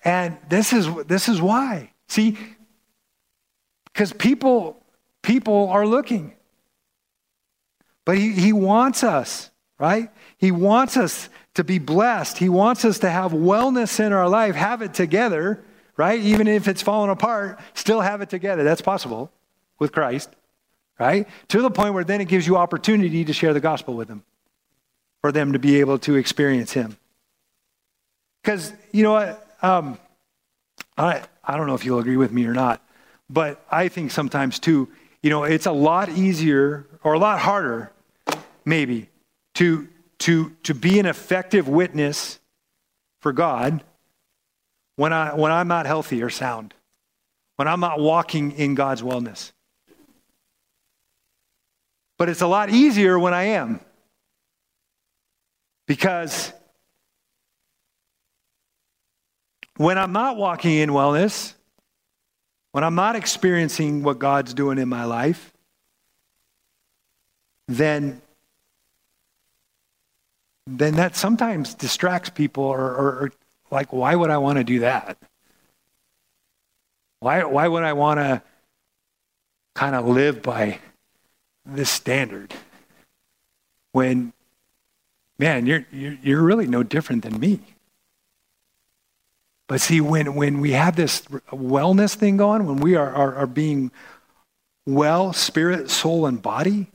And 0.03 0.37
this 0.49 0.73
is, 0.73 0.87
this 1.05 1.29
is 1.29 1.41
why. 1.41 1.91
See, 2.09 2.37
because 3.85 4.11
people, 4.13 4.83
people 5.21 5.69
are 5.69 5.87
looking. 5.87 6.33
But 8.05 8.17
he, 8.17 8.33
he 8.33 8.53
wants 8.53 9.03
us, 9.03 9.49
right? 9.79 10.09
He 10.37 10.51
wants 10.51 10.97
us 10.97 11.29
to 11.55 11.63
be 11.63 11.79
blessed. 11.79 12.37
He 12.37 12.49
wants 12.49 12.83
us 12.83 12.99
to 12.99 13.09
have 13.09 13.31
wellness 13.31 13.99
in 13.99 14.11
our 14.11 14.27
life, 14.27 14.55
have 14.55 14.81
it 14.81 14.93
together, 14.93 15.63
right? 15.97 16.19
Even 16.19 16.47
if 16.47 16.67
it's 16.67 16.81
fallen 16.81 17.09
apart, 17.09 17.59
still 17.73 18.01
have 18.01 18.21
it 18.21 18.29
together. 18.29 18.63
That's 18.63 18.81
possible 18.81 19.31
with 19.79 19.91
Christ, 19.91 20.29
right? 20.99 21.27
To 21.49 21.61
the 21.61 21.69
point 21.69 21.93
where 21.93 22.03
then 22.03 22.21
it 22.21 22.27
gives 22.27 22.47
you 22.47 22.57
opportunity 22.57 23.25
to 23.25 23.33
share 23.33 23.53
the 23.53 23.59
gospel 23.59 23.93
with 23.93 24.07
them, 24.07 24.23
for 25.21 25.31
them 25.31 25.53
to 25.53 25.59
be 25.59 25.79
able 25.79 25.99
to 25.99 26.15
experience 26.15 26.73
Him. 26.73 26.97
Because, 28.41 28.73
you 28.91 29.03
know 29.03 29.13
what? 29.13 29.47
Um, 29.61 29.97
I, 30.97 31.21
I 31.43 31.57
don't 31.57 31.67
know 31.67 31.75
if 31.75 31.85
you'll 31.85 31.99
agree 31.99 32.17
with 32.17 32.31
me 32.31 32.45
or 32.45 32.53
not, 32.53 32.81
but 33.29 33.63
I 33.71 33.87
think 33.87 34.11
sometimes 34.11 34.59
too, 34.59 34.89
you 35.21 35.29
know, 35.29 35.43
it's 35.43 35.65
a 35.65 35.71
lot 35.71 36.09
easier 36.09 36.85
or 37.03 37.13
a 37.13 37.19
lot 37.19 37.39
harder, 37.39 37.91
maybe, 38.65 39.09
to, 39.55 39.87
to, 40.19 40.49
to 40.63 40.73
be 40.73 40.99
an 40.99 41.05
effective 41.05 41.67
witness 41.67 42.39
for 43.21 43.31
God 43.31 43.83
when, 44.95 45.13
I, 45.13 45.33
when 45.33 45.51
I'm 45.51 45.67
not 45.67 45.85
healthy 45.85 46.21
or 46.23 46.29
sound, 46.29 46.73
when 47.55 47.67
I'm 47.67 47.79
not 47.79 47.99
walking 47.99 48.51
in 48.51 48.75
God's 48.75 49.01
wellness. 49.01 49.51
But 52.17 52.29
it's 52.29 52.41
a 52.41 52.47
lot 52.47 52.69
easier 52.69 53.17
when 53.17 53.33
I 53.33 53.43
am. 53.43 53.79
Because 55.87 56.53
when 59.77 59.97
I'm 59.97 60.13
not 60.13 60.37
walking 60.37 60.75
in 60.75 60.89
wellness, 60.89 61.53
when 62.71 62.83
I'm 62.83 62.95
not 62.95 63.15
experiencing 63.15 64.03
what 64.03 64.19
God's 64.19 64.53
doing 64.53 64.77
in 64.77 64.87
my 64.87 65.05
life, 65.05 65.53
then 67.67 68.21
then 70.65 70.95
that 70.95 71.15
sometimes 71.15 71.73
distracts 71.73 72.29
people 72.29 72.63
or, 72.63 72.79
or, 72.79 73.07
or 73.19 73.31
like 73.73 73.91
why 73.91 74.15
would 74.15 74.29
I 74.29 74.37
want 74.37 74.57
to 74.57 74.63
do 74.63 74.79
that? 74.79 75.17
Why 77.19 77.43
why 77.43 77.67
would 77.67 77.83
I 77.83 77.93
want 77.93 78.19
to 78.19 78.41
kind 79.75 79.95
of 79.95 80.07
live 80.07 80.41
by 80.41 80.79
this 81.65 81.89
standard 81.89 82.53
when 83.91 84.33
man 85.37 85.65
you're, 85.65 85.85
you're 85.91 86.17
you're 86.21 86.41
really 86.41 86.67
no 86.67 86.83
different 86.83 87.23
than 87.23 87.39
me 87.39 87.59
but 89.67 89.81
see, 89.81 90.01
when, 90.01 90.35
when 90.35 90.59
we 90.59 90.71
have 90.73 90.95
this 90.95 91.21
wellness 91.51 92.15
thing 92.15 92.37
going, 92.37 92.65
when 92.65 92.77
we 92.77 92.95
are, 92.95 93.09
are, 93.09 93.35
are 93.35 93.47
being 93.47 93.91
well, 94.85 95.33
spirit, 95.33 95.89
soul, 95.89 96.25
and 96.25 96.41
body, 96.41 96.87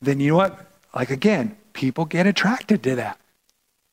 then 0.00 0.20
you 0.20 0.30
know 0.30 0.36
what? 0.36 0.70
Like 0.94 1.10
again, 1.10 1.56
people 1.72 2.04
get 2.04 2.26
attracted 2.26 2.82
to 2.84 2.96
that. 2.96 3.18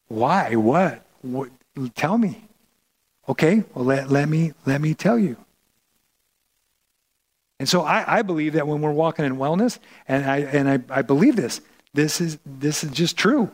Why? 0.08 0.56
What? 0.56 1.04
What? 1.22 1.50
Tell 1.96 2.18
me. 2.18 2.44
Okay, 3.28 3.64
well 3.74 3.86
let, 3.86 4.10
let 4.10 4.28
me 4.28 4.54
let 4.66 4.82
me 4.82 4.94
tell 4.94 5.18
you. 5.18 5.38
And 7.60 7.68
so 7.68 7.82
I, 7.82 8.20
I 8.20 8.22
believe 8.22 8.54
that 8.54 8.68
when 8.68 8.82
we're 8.82 8.92
walking 8.92 9.26
in 9.26 9.38
wellness, 9.38 9.80
and 10.08 10.26
I 10.26 10.38
and 10.40 10.70
I, 10.70 10.80
I 10.90 11.02
believe 11.02 11.36
this, 11.36 11.62
this 11.94 12.22
is 12.22 12.38
this 12.46 12.84
is 12.84 12.92
just 12.92 13.18
true. 13.18 13.52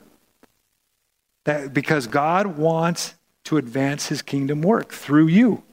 That 1.43 1.73
because 1.73 2.07
God 2.07 2.57
wants 2.57 3.15
to 3.45 3.57
advance 3.57 4.07
his 4.07 4.21
kingdom 4.21 4.61
work 4.61 4.91
through 4.91 5.27
you. 5.27 5.63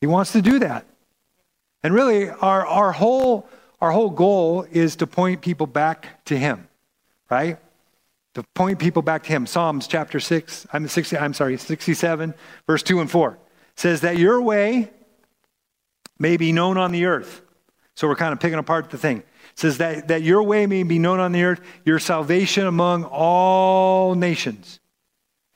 He 0.00 0.06
wants 0.06 0.32
to 0.32 0.42
do 0.42 0.58
that. 0.60 0.86
And 1.82 1.94
really, 1.94 2.30
our, 2.30 2.66
our, 2.66 2.92
whole, 2.92 3.48
our 3.80 3.90
whole 3.90 4.10
goal 4.10 4.66
is 4.70 4.96
to 4.96 5.06
point 5.06 5.40
people 5.40 5.66
back 5.66 6.24
to 6.26 6.36
him, 6.36 6.68
right? 7.30 7.58
To 8.38 8.44
point 8.54 8.78
people 8.78 9.02
back 9.02 9.24
to 9.24 9.30
him. 9.30 9.48
Psalms 9.48 9.88
chapter 9.88 10.20
6, 10.20 10.68
I'm 10.72 10.86
60, 10.86 11.18
I'm 11.18 11.34
sorry, 11.34 11.56
67, 11.56 12.34
verse 12.68 12.84
2 12.84 13.00
and 13.00 13.10
4 13.10 13.36
says 13.74 14.02
that 14.02 14.16
your 14.16 14.40
way 14.40 14.92
may 16.20 16.36
be 16.36 16.52
known 16.52 16.78
on 16.78 16.92
the 16.92 17.06
earth. 17.06 17.42
So 17.96 18.06
we're 18.06 18.14
kind 18.14 18.32
of 18.32 18.38
picking 18.38 18.60
apart 18.60 18.90
the 18.90 18.96
thing. 18.96 19.18
It 19.18 19.24
says 19.56 19.78
that, 19.78 20.06
that 20.06 20.22
your 20.22 20.44
way 20.44 20.68
may 20.68 20.84
be 20.84 21.00
known 21.00 21.18
on 21.18 21.32
the 21.32 21.42
earth, 21.42 21.60
your 21.84 21.98
salvation 21.98 22.68
among 22.68 23.02
all 23.06 24.14
nations. 24.14 24.78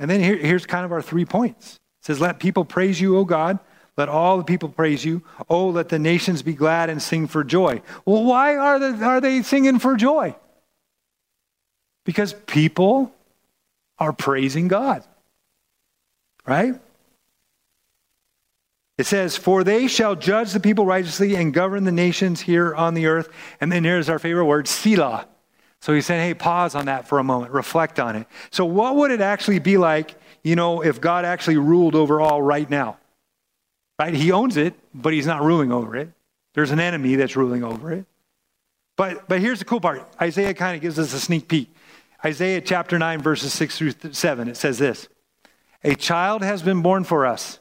And 0.01 0.11
then 0.11 0.19
here, 0.19 0.37
here's 0.37 0.67
kind 0.67 0.85
of 0.85 0.91
our 0.91 1.03
three 1.03 1.25
points. 1.25 1.75
It 2.01 2.07
says, 2.07 2.21
Let 2.21 2.41
people 2.41 2.65
praise 2.65 3.01
you, 3.01 3.17
O 3.17 3.25
God. 3.25 3.61
Let 3.97 4.09
all 4.09 4.39
the 4.39 4.45
people 4.45 4.71
praise 4.71 5.05
you. 5.05 5.23
Oh, 5.49 5.69
let 5.69 5.89
the 5.89 6.01
nations 6.01 6.43
be 6.43 6.55
glad 6.55 6.91
and 6.91 7.01
sing 7.01 7.29
for 7.29 7.45
joy. 7.45 7.81
Well, 8.05 8.25
why 8.25 8.57
are, 8.57 8.81
the, 8.81 9.05
are 9.05 9.21
they 9.21 9.43
singing 9.43 9.79
for 9.79 9.95
joy? 9.95 10.35
Because 12.05 12.33
people 12.33 13.13
are 13.99 14.13
praising 14.13 14.69
God. 14.69 15.05
Right? 16.47 16.75
It 18.99 19.07
says, 19.07 19.37
For 19.37 19.65
they 19.65 19.87
shall 19.87 20.17
judge 20.17 20.53
the 20.53 20.61
people 20.61 20.85
righteously 20.85 21.35
and 21.37 21.55
govern 21.55 21.85
the 21.85 21.93
nations 21.93 22.41
here 22.41 22.75
on 22.75 22.95
the 22.95 23.07
earth. 23.07 23.29
And 23.61 23.71
then 23.71 23.85
here's 23.85 24.09
our 24.09 24.19
favorite 24.19 24.47
word, 24.47 24.69
Selah. 24.69 25.27
So 25.83 25.93
he's 25.93 26.07
saying, 26.07 26.21
hey, 26.21 26.35
pause 26.35 26.77
on 26.77 26.87
that 26.87 27.09
for 27.09 27.19
a 27.19 27.25
moment, 27.25 27.51
reflect 27.51 27.99
on 27.99 28.15
it. 28.15 28.29
So, 28.51 28.65
what 28.65 28.95
would 28.95 29.11
it 29.11 29.21
actually 29.21 29.59
be 29.59 29.79
like, 29.79 30.15
you 30.45 30.55
know, 30.55 30.81
if 30.81 31.01
God 31.01 31.25
actually 31.25 31.57
ruled 31.57 31.97
over 31.97 32.21
all 32.21 32.41
right 32.41 32.71
now? 32.71 32.99
Right? 33.99 34.15
He 34.15 34.31
owns 34.31 34.57
it, 34.57 34.75
but 34.95 35.13
he's 35.13 35.27
not 35.27 35.43
ruling 35.43 35.73
over 35.73 35.97
it. 35.97 36.11
There's 36.55 36.71
an 36.71 36.79
enemy 36.79 37.17
that's 37.17 37.35
ruling 37.35 37.65
over 37.65 37.91
it. 37.91 38.07
But, 38.97 39.29
but 39.29 39.41
here's 39.41 39.59
the 39.59 39.65
cool 39.65 39.81
part 39.81 40.07
Isaiah 40.21 40.55
kind 40.55 40.77
of 40.77 40.83
gives 40.83 41.01
us 41.01 41.13
a 41.15 41.21
sneak 41.21 41.49
peek. 41.49 41.69
Isaiah 42.25 42.61
chapter 42.61 42.99
9, 42.99 43.21
verses 43.21 43.53
6 43.53 43.79
through 43.79 44.13
7, 44.13 44.49
it 44.49 44.57
says 44.57 44.79
this 44.79 45.09
A 45.83 45.95
child 45.95 46.43
has 46.43 46.63
been 46.63 46.83
born 46.83 47.05
for 47.05 47.27
us, 47.27 47.59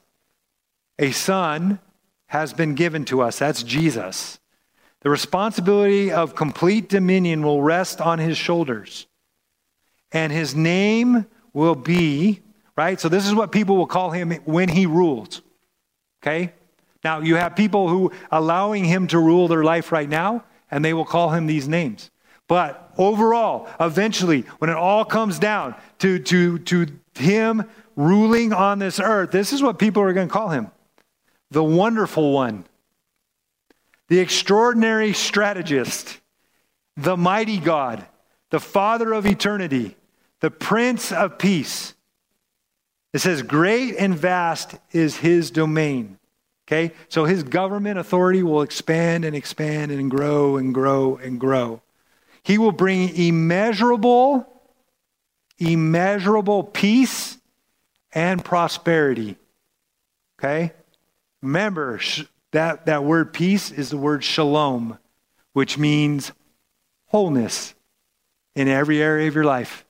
a 0.99 1.11
son 1.11 1.79
has 2.27 2.53
been 2.53 2.75
given 2.75 3.03
to 3.05 3.21
us. 3.21 3.39
That's 3.39 3.63
Jesus. 3.63 4.39
The 5.01 5.09
responsibility 5.09 6.11
of 6.11 6.35
complete 6.35 6.87
dominion 6.87 7.43
will 7.43 7.61
rest 7.61 7.99
on 7.99 8.19
his 8.19 8.37
shoulders. 8.37 9.07
And 10.11 10.31
his 10.31 10.55
name 10.55 11.25
will 11.53 11.75
be, 11.75 12.41
right? 12.77 12.99
So, 12.99 13.09
this 13.09 13.25
is 13.27 13.33
what 13.33 13.51
people 13.51 13.77
will 13.77 13.87
call 13.87 14.11
him 14.11 14.31
when 14.45 14.69
he 14.69 14.85
rules. 14.85 15.41
Okay? 16.21 16.53
Now, 17.03 17.19
you 17.19 17.35
have 17.35 17.55
people 17.55 17.89
who 17.89 18.11
allowing 18.29 18.85
him 18.85 19.07
to 19.07 19.17
rule 19.17 19.47
their 19.47 19.63
life 19.63 19.91
right 19.91 20.07
now, 20.07 20.43
and 20.69 20.85
they 20.85 20.93
will 20.93 21.05
call 21.05 21.31
him 21.31 21.47
these 21.47 21.67
names. 21.67 22.11
But 22.47 22.80
overall, 22.97 23.67
eventually, 23.79 24.41
when 24.59 24.69
it 24.69 24.75
all 24.75 25.05
comes 25.05 25.39
down 25.39 25.75
to, 25.99 26.19
to, 26.19 26.59
to 26.59 26.87
him 27.15 27.63
ruling 27.95 28.53
on 28.53 28.79
this 28.79 28.99
earth, 28.99 29.31
this 29.31 29.53
is 29.53 29.61
what 29.61 29.79
people 29.79 30.01
are 30.03 30.13
going 30.13 30.27
to 30.27 30.33
call 30.33 30.49
him 30.49 30.71
the 31.51 31.63
wonderful 31.63 32.31
one, 32.31 32.63
the 34.07 34.19
extraordinary 34.19 35.13
strategist, 35.13 36.19
the 36.95 37.17
mighty 37.17 37.57
God, 37.57 38.05
the 38.49 38.59
Father 38.59 39.13
of 39.13 39.25
eternity, 39.25 39.97
the 40.39 40.49
Prince 40.49 41.11
of 41.11 41.37
Peace. 41.37 41.93
It 43.13 43.19
says, 43.19 43.41
Great 43.41 43.95
and 43.97 44.15
vast 44.15 44.75
is 44.91 45.17
his 45.17 45.51
domain. 45.51 46.17
Okay? 46.67 46.93
So 47.09 47.25
his 47.25 47.43
government 47.43 47.99
authority 47.99 48.43
will 48.43 48.61
expand 48.61 49.25
and 49.25 49.35
expand 49.35 49.91
and 49.91 50.09
grow 50.09 50.55
and 50.55 50.73
grow 50.73 51.17
and 51.17 51.39
grow. 51.39 51.81
He 52.43 52.57
will 52.57 52.71
bring 52.71 53.15
immeasurable, 53.15 54.47
immeasurable 55.59 56.63
peace 56.63 57.37
and 58.13 58.43
prosperity. 58.43 59.37
Okay? 60.39 60.73
Remember, 61.41 61.99
that, 62.51 62.85
that 62.85 63.03
word 63.03 63.33
peace 63.33 63.71
is 63.71 63.89
the 63.89 63.97
word 63.97 64.23
shalom, 64.23 64.97
which 65.53 65.77
means 65.77 66.31
wholeness 67.07 67.73
in 68.55 68.67
every 68.67 69.01
area 69.01 69.27
of 69.27 69.35
your 69.35 69.43
life. 69.43 69.85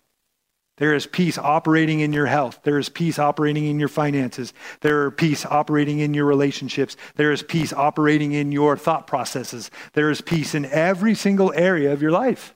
There 0.81 0.95
is 0.95 1.05
peace 1.05 1.37
operating 1.37 1.99
in 1.99 2.11
your 2.11 2.25
health. 2.25 2.61
There 2.63 2.79
is 2.79 2.89
peace 2.89 3.19
operating 3.19 3.67
in 3.67 3.79
your 3.79 3.87
finances. 3.87 4.51
There 4.79 5.09
is 5.09 5.13
peace 5.15 5.45
operating 5.45 5.99
in 5.99 6.15
your 6.15 6.25
relationships. 6.25 6.97
There 7.17 7.31
is 7.31 7.43
peace 7.43 7.71
operating 7.71 8.31
in 8.31 8.51
your 8.51 8.75
thought 8.75 9.05
processes. 9.05 9.69
There 9.93 10.09
is 10.09 10.21
peace 10.21 10.55
in 10.55 10.65
every 10.65 11.13
single 11.13 11.53
area 11.53 11.93
of 11.93 12.01
your 12.01 12.09
life. 12.09 12.55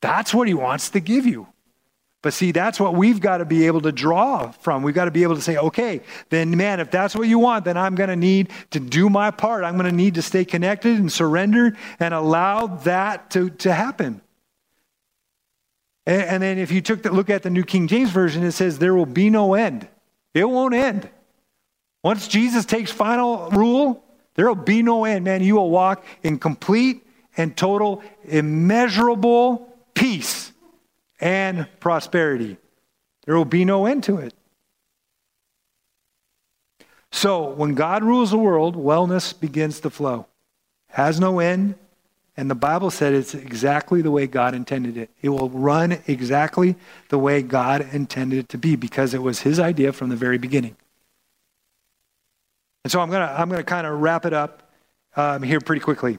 That's 0.00 0.32
what 0.32 0.46
he 0.46 0.54
wants 0.54 0.90
to 0.90 1.00
give 1.00 1.26
you. 1.26 1.48
But 2.22 2.34
see, 2.34 2.52
that's 2.52 2.78
what 2.78 2.94
we've 2.94 3.20
got 3.20 3.38
to 3.38 3.44
be 3.44 3.66
able 3.66 3.80
to 3.80 3.90
draw 3.90 4.52
from. 4.52 4.84
We've 4.84 4.94
got 4.94 5.06
to 5.06 5.10
be 5.10 5.24
able 5.24 5.34
to 5.34 5.42
say, 5.42 5.56
okay, 5.56 6.02
then 6.28 6.56
man, 6.56 6.78
if 6.78 6.92
that's 6.92 7.16
what 7.16 7.26
you 7.26 7.40
want, 7.40 7.64
then 7.64 7.76
I'm 7.76 7.96
going 7.96 8.10
to 8.10 8.16
need 8.16 8.52
to 8.70 8.78
do 8.78 9.10
my 9.10 9.32
part. 9.32 9.64
I'm 9.64 9.74
going 9.74 9.90
to 9.90 9.96
need 9.96 10.14
to 10.14 10.22
stay 10.22 10.44
connected 10.44 11.00
and 11.00 11.10
surrendered 11.10 11.76
and 11.98 12.14
allow 12.14 12.68
that 12.68 13.28
to, 13.30 13.50
to 13.50 13.74
happen. 13.74 14.20
And, 16.06 16.22
and 16.22 16.42
then 16.42 16.58
if 16.58 16.70
you 16.70 16.80
took 16.80 17.02
the 17.02 17.12
look 17.12 17.30
at 17.30 17.42
the 17.42 17.50
New 17.50 17.64
King 17.64 17.88
James 17.88 18.10
Version, 18.10 18.42
it 18.42 18.52
says, 18.52 18.78
there 18.78 18.94
will 18.94 19.06
be 19.06 19.30
no 19.30 19.54
end. 19.54 19.88
It 20.34 20.44
won't 20.44 20.74
end. 20.74 21.08
Once 22.02 22.28
Jesus 22.28 22.64
takes 22.64 22.90
final 22.90 23.50
rule, 23.50 24.02
there 24.34 24.46
will 24.46 24.54
be 24.54 24.82
no 24.82 25.04
end, 25.04 25.24
man. 25.24 25.42
You 25.42 25.56
will 25.56 25.70
walk 25.70 26.04
in 26.22 26.38
complete 26.38 27.06
and 27.36 27.56
total, 27.56 28.02
immeasurable 28.24 29.68
peace 29.94 30.52
and 31.20 31.66
prosperity. 31.78 32.56
There 33.26 33.36
will 33.36 33.44
be 33.44 33.64
no 33.64 33.86
end 33.86 34.04
to 34.04 34.18
it. 34.18 34.34
So 37.12 37.50
when 37.50 37.74
God 37.74 38.02
rules 38.02 38.30
the 38.30 38.38
world, 38.38 38.76
wellness 38.76 39.38
begins 39.38 39.80
to 39.80 39.90
flow. 39.90 40.26
Has 40.90 41.20
no 41.20 41.38
end, 41.38 41.74
and 42.36 42.50
the 42.50 42.54
Bible 42.54 42.90
said 42.90 43.12
it's 43.12 43.34
exactly 43.34 44.02
the 44.02 44.10
way 44.10 44.26
God 44.26 44.54
intended 44.54 44.96
it. 44.96 45.10
It 45.20 45.28
will 45.30 45.50
run 45.50 45.98
exactly 46.06 46.76
the 47.08 47.18
way 47.18 47.42
God 47.42 47.86
intended 47.92 48.38
it 48.38 48.48
to 48.50 48.58
be 48.58 48.76
because 48.76 49.14
it 49.14 49.22
was 49.22 49.40
his 49.40 49.58
idea 49.58 49.92
from 49.92 50.08
the 50.08 50.16
very 50.16 50.38
beginning. 50.38 50.76
And 52.84 52.90
so 52.90 53.00
I'm 53.00 53.10
going 53.10 53.26
to 53.26 53.40
I'm 53.40 53.50
to 53.50 53.62
kind 53.62 53.86
of 53.86 54.00
wrap 54.00 54.24
it 54.24 54.32
up 54.32 54.70
um, 55.16 55.42
here 55.42 55.60
pretty 55.60 55.80
quickly. 55.80 56.18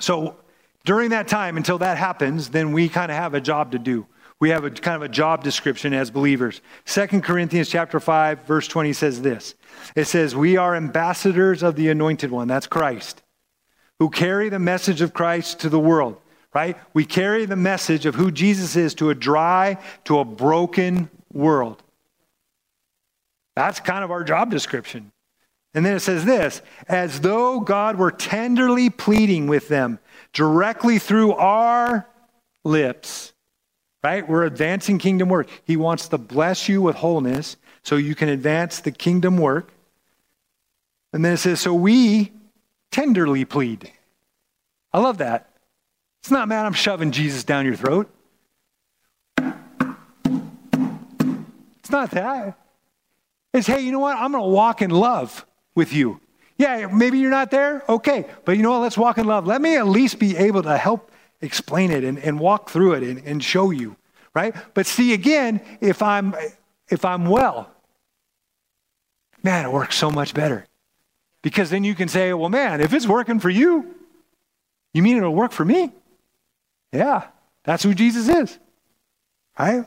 So 0.00 0.36
during 0.84 1.10
that 1.10 1.28
time, 1.28 1.56
until 1.56 1.78
that 1.78 1.98
happens, 1.98 2.48
then 2.48 2.72
we 2.72 2.88
kind 2.88 3.12
of 3.12 3.16
have 3.16 3.34
a 3.34 3.40
job 3.40 3.72
to 3.72 3.78
do. 3.78 4.06
We 4.40 4.50
have 4.50 4.64
a 4.64 4.70
kind 4.70 4.96
of 4.96 5.02
a 5.02 5.08
job 5.08 5.44
description 5.44 5.94
as 5.94 6.10
believers. 6.10 6.62
Second 6.84 7.22
Corinthians 7.22 7.68
chapter 7.68 8.00
5, 8.00 8.44
verse 8.44 8.66
20 8.66 8.92
says 8.92 9.22
this. 9.22 9.54
It 9.94 10.06
says, 10.06 10.34
We 10.34 10.56
are 10.56 10.74
ambassadors 10.74 11.62
of 11.62 11.76
the 11.76 11.90
anointed 11.90 12.32
one, 12.32 12.48
that's 12.48 12.66
Christ, 12.66 13.21
who 14.02 14.10
carry 14.10 14.48
the 14.48 14.58
message 14.58 15.00
of 15.00 15.14
Christ 15.14 15.60
to 15.60 15.68
the 15.68 15.78
world, 15.78 16.16
right? 16.52 16.76
We 16.92 17.04
carry 17.04 17.46
the 17.46 17.54
message 17.54 18.04
of 18.04 18.16
who 18.16 18.32
Jesus 18.32 18.74
is 18.74 18.94
to 18.94 19.10
a 19.10 19.14
dry, 19.14 19.78
to 20.06 20.18
a 20.18 20.24
broken 20.24 21.08
world. 21.32 21.80
That's 23.54 23.78
kind 23.78 24.02
of 24.02 24.10
our 24.10 24.24
job 24.24 24.50
description. 24.50 25.12
And 25.72 25.86
then 25.86 25.94
it 25.94 26.00
says 26.00 26.24
this 26.24 26.62
as 26.88 27.20
though 27.20 27.60
God 27.60 27.94
were 27.94 28.10
tenderly 28.10 28.90
pleading 28.90 29.46
with 29.46 29.68
them 29.68 30.00
directly 30.32 30.98
through 30.98 31.34
our 31.34 32.08
lips, 32.64 33.32
right? 34.02 34.28
We're 34.28 34.46
advancing 34.46 34.98
kingdom 34.98 35.28
work. 35.28 35.48
He 35.64 35.76
wants 35.76 36.08
to 36.08 36.18
bless 36.18 36.68
you 36.68 36.82
with 36.82 36.96
wholeness 36.96 37.56
so 37.84 37.94
you 37.94 38.16
can 38.16 38.30
advance 38.30 38.80
the 38.80 38.90
kingdom 38.90 39.38
work. 39.38 39.70
And 41.12 41.24
then 41.24 41.34
it 41.34 41.36
says, 41.36 41.60
so 41.60 41.72
we 41.72 42.32
tenderly 42.92 43.44
plead. 43.44 43.90
I 44.92 45.00
love 45.00 45.18
that. 45.18 45.48
It's 46.20 46.30
not, 46.30 46.46
man, 46.46 46.64
I'm 46.64 46.72
shoving 46.72 47.10
Jesus 47.10 47.42
down 47.42 47.66
your 47.66 47.74
throat. 47.74 48.08
It's 51.80 51.90
not 51.90 52.12
that. 52.12 52.56
It's, 53.52 53.66
hey, 53.66 53.80
you 53.80 53.90
know 53.90 53.98
what? 53.98 54.16
I'm 54.16 54.30
going 54.30 54.44
to 54.44 54.48
walk 54.48 54.82
in 54.82 54.90
love 54.90 55.44
with 55.74 55.92
you. 55.92 56.20
Yeah, 56.58 56.86
maybe 56.86 57.18
you're 57.18 57.30
not 57.30 57.50
there. 57.50 57.82
Okay. 57.88 58.26
But 58.44 58.56
you 58.56 58.62
know 58.62 58.70
what? 58.70 58.82
Let's 58.82 58.96
walk 58.96 59.18
in 59.18 59.26
love. 59.26 59.46
Let 59.46 59.60
me 59.60 59.76
at 59.76 59.88
least 59.88 60.20
be 60.20 60.36
able 60.36 60.62
to 60.62 60.78
help 60.78 61.10
explain 61.40 61.90
it 61.90 62.04
and, 62.04 62.18
and 62.18 62.38
walk 62.38 62.70
through 62.70 62.92
it 62.92 63.02
and, 63.02 63.18
and 63.26 63.42
show 63.42 63.70
you. 63.70 63.96
Right? 64.34 64.54
But 64.74 64.86
see 64.86 65.12
again, 65.12 65.60
if 65.80 66.02
I'm 66.02 66.34
if 66.88 67.04
I'm 67.04 67.26
well, 67.26 67.70
man, 69.42 69.66
it 69.66 69.72
works 69.72 69.96
so 69.96 70.10
much 70.10 70.32
better. 70.32 70.66
Because 71.42 71.70
then 71.70 71.84
you 71.84 71.94
can 71.94 72.08
say, 72.08 72.32
well, 72.32 72.48
man, 72.48 72.80
if 72.80 72.92
it's 72.92 73.06
working 73.06 73.40
for 73.40 73.50
you, 73.50 73.94
you 74.94 75.02
mean 75.02 75.16
it'll 75.16 75.34
work 75.34 75.52
for 75.52 75.64
me? 75.64 75.92
Yeah, 76.92 77.26
that's 77.64 77.82
who 77.82 77.94
Jesus 77.94 78.28
is. 78.28 78.58
Right? 79.58 79.84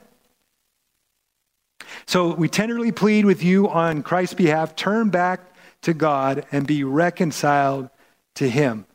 So 2.06 2.34
we 2.34 2.50
tenderly 2.50 2.92
plead 2.92 3.26
with 3.26 3.44
you 3.44 3.70
on 3.70 4.04
Christ's 4.04 4.36
behalf 4.36 4.76
turn 4.76 5.10
back 5.10 5.42
to 5.82 5.94
God 5.94 6.46
and 6.52 6.68
be 6.68 6.84
reconciled 6.84 7.90
to 8.36 8.50
Him. 8.50 8.86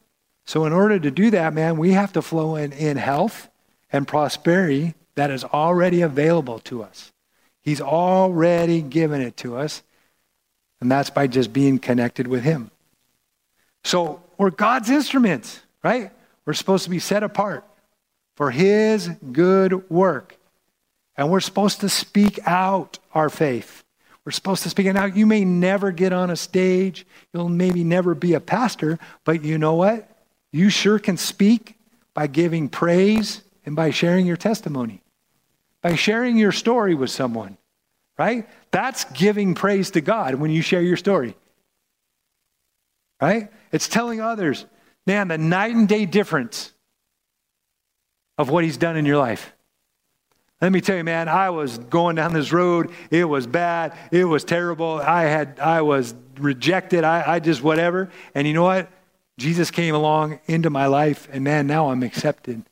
So, 0.44 0.64
in 0.64 0.72
order 0.72 0.98
to 0.98 1.11
do 1.11 1.30
that, 1.30 1.54
man, 1.54 1.76
we 1.76 1.92
have 1.92 2.12
to 2.14 2.22
flow 2.22 2.56
in, 2.56 2.72
in 2.72 2.96
health 2.96 3.48
and 3.92 4.06
prosperity 4.06 4.94
that 5.14 5.30
is 5.30 5.44
already 5.44 6.02
available 6.02 6.58
to 6.61 6.82
us. 6.82 7.12
He's 7.62 7.80
already 7.80 8.82
given 8.82 9.20
it 9.20 9.36
to 9.38 9.56
us, 9.56 9.82
and 10.81 10.91
that's 10.91 11.11
by 11.11 11.26
just 11.26 11.53
being 11.53 11.78
connected 11.78 12.26
with 12.26 12.43
Him. 12.43 12.70
So, 13.85 14.22
we're 14.39 14.51
God's 14.51 14.91
instruments, 14.91 15.61
right? 15.83 16.11
We're 16.45 16.55
supposed 16.55 16.85
to 16.85 16.91
be 16.91 16.99
set 16.99 17.22
apart 17.22 17.64
for 18.37 18.51
His 18.51 19.09
good 19.33 19.89
work. 19.91 20.37
And 21.16 21.31
we're 21.31 21.41
supposed 21.41 21.81
to 21.81 21.89
speak 21.89 22.41
out 22.47 22.99
our 23.12 23.28
faith. 23.28 23.85
We're 24.24 24.33
supposed 24.33 24.62
to 24.62 24.70
speak 24.70 24.87
it 24.87 24.97
out. 24.97 25.16
You 25.16 25.26
may 25.26 25.45
never 25.45 25.93
get 25.93 26.12
on 26.12 26.31
a 26.31 26.37
stage. 26.37 27.07
You'll 27.33 27.49
maybe 27.49 27.85
never 27.85 28.14
be 28.14 28.35
a 28.35 28.41
pastor, 28.41 28.99
but 29.24 29.45
you 29.45 29.59
know 29.59 29.74
what? 29.74 30.09
You 30.53 30.70
sure 30.70 30.99
can 30.99 31.16
speak 31.16 31.76
by 32.14 32.26
giving 32.26 32.68
praise 32.68 33.43
and 33.64 33.76
by 33.76 33.91
sharing 33.91 34.26
your 34.26 34.37
testimony, 34.37 35.03
by 35.83 35.95
sharing 35.95 36.37
your 36.37 36.53
story 36.53 36.95
with 36.95 37.11
someone, 37.11 37.57
right? 38.20 38.46
That's 38.70 39.04
giving 39.14 39.54
praise 39.54 39.92
to 39.92 40.02
God 40.02 40.34
when 40.34 40.50
you 40.50 40.60
share 40.60 40.82
your 40.82 40.98
story, 40.98 41.34
right? 43.18 43.50
It's 43.72 43.88
telling 43.88 44.20
others, 44.20 44.66
man, 45.06 45.28
the 45.28 45.38
night 45.38 45.74
and 45.74 45.88
day 45.88 46.04
difference 46.04 46.70
of 48.36 48.50
what 48.50 48.62
He's 48.62 48.76
done 48.76 48.98
in 48.98 49.06
your 49.06 49.16
life. 49.16 49.54
Let 50.60 50.70
me 50.70 50.82
tell 50.82 50.98
you, 50.98 51.04
man, 51.04 51.30
I 51.30 51.48
was 51.48 51.78
going 51.78 52.16
down 52.16 52.34
this 52.34 52.52
road. 52.52 52.90
It 53.10 53.24
was 53.24 53.46
bad. 53.46 53.96
It 54.12 54.26
was 54.26 54.44
terrible. 54.44 54.96
I 54.96 55.22
had, 55.22 55.58
I 55.58 55.80
was 55.80 56.14
rejected. 56.36 57.04
I, 57.04 57.24
I 57.26 57.40
just 57.40 57.62
whatever. 57.62 58.10
And 58.34 58.46
you 58.46 58.52
know 58.52 58.64
what? 58.64 58.90
Jesus 59.38 59.70
came 59.70 59.94
along 59.94 60.40
into 60.44 60.68
my 60.68 60.84
life, 60.84 61.26
and 61.32 61.42
man, 61.42 61.66
now 61.66 61.88
I'm 61.88 62.02
accepted. 62.02 62.64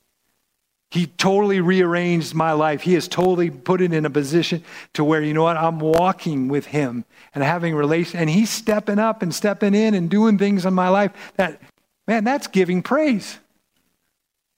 He 0.90 1.06
totally 1.06 1.60
rearranged 1.60 2.34
my 2.34 2.52
life. 2.52 2.80
He 2.80 2.94
has 2.94 3.08
totally 3.08 3.50
put 3.50 3.82
it 3.82 3.92
in 3.92 4.06
a 4.06 4.10
position 4.10 4.64
to 4.94 5.04
where, 5.04 5.22
you 5.22 5.34
know 5.34 5.42
what, 5.42 5.58
I'm 5.58 5.80
walking 5.80 6.48
with 6.48 6.66
him 6.66 7.04
and 7.34 7.44
having 7.44 7.74
relation, 7.74 8.18
and 8.18 8.30
he's 8.30 8.48
stepping 8.48 8.98
up 8.98 9.20
and 9.20 9.34
stepping 9.34 9.74
in 9.74 9.94
and 9.94 10.08
doing 10.08 10.38
things 10.38 10.64
in 10.64 10.72
my 10.72 10.88
life 10.88 11.12
that, 11.36 11.60
man, 12.06 12.24
that's 12.24 12.46
giving 12.46 12.82
praise. 12.82 13.38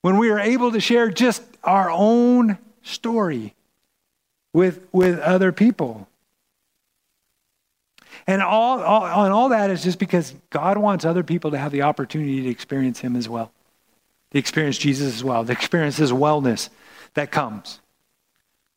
When 0.03 0.19
we 0.19 0.31
are 0.31 0.39
able 0.39 0.73
to 0.73 0.81
share 0.81 1.11
just 1.11 1.43
our 1.65 1.91
own 1.91 2.59
story 2.83 3.55
with, 4.53 4.87
with 4.93 5.19
other 5.19 5.53
people. 5.53 6.09
And 8.27 8.43
all, 8.43 8.81
all, 8.81 9.25
and 9.25 9.33
all 9.33 9.49
that 9.51 9.71
is 9.71 9.83
just 9.83 9.99
because 9.99 10.35
God 10.51 10.79
wants 10.79 11.05
other 11.05 11.23
people 11.23 11.51
to 11.51 11.59
have 11.59 11.73
the 11.73 11.83
opportunity 11.83 12.43
to 12.43 12.49
experience 12.49 13.01
Him 13.01 13.17
as 13.17 13.29
well, 13.29 13.53
to 14.31 14.39
experience 14.39 14.79
Jesus 14.79 15.15
as 15.15 15.25
well, 15.25 15.45
to 15.45 15.53
experience 15.53 15.97
His 15.97 16.13
wellness 16.13 16.69
that 17.15 17.31
comes. 17.31 17.81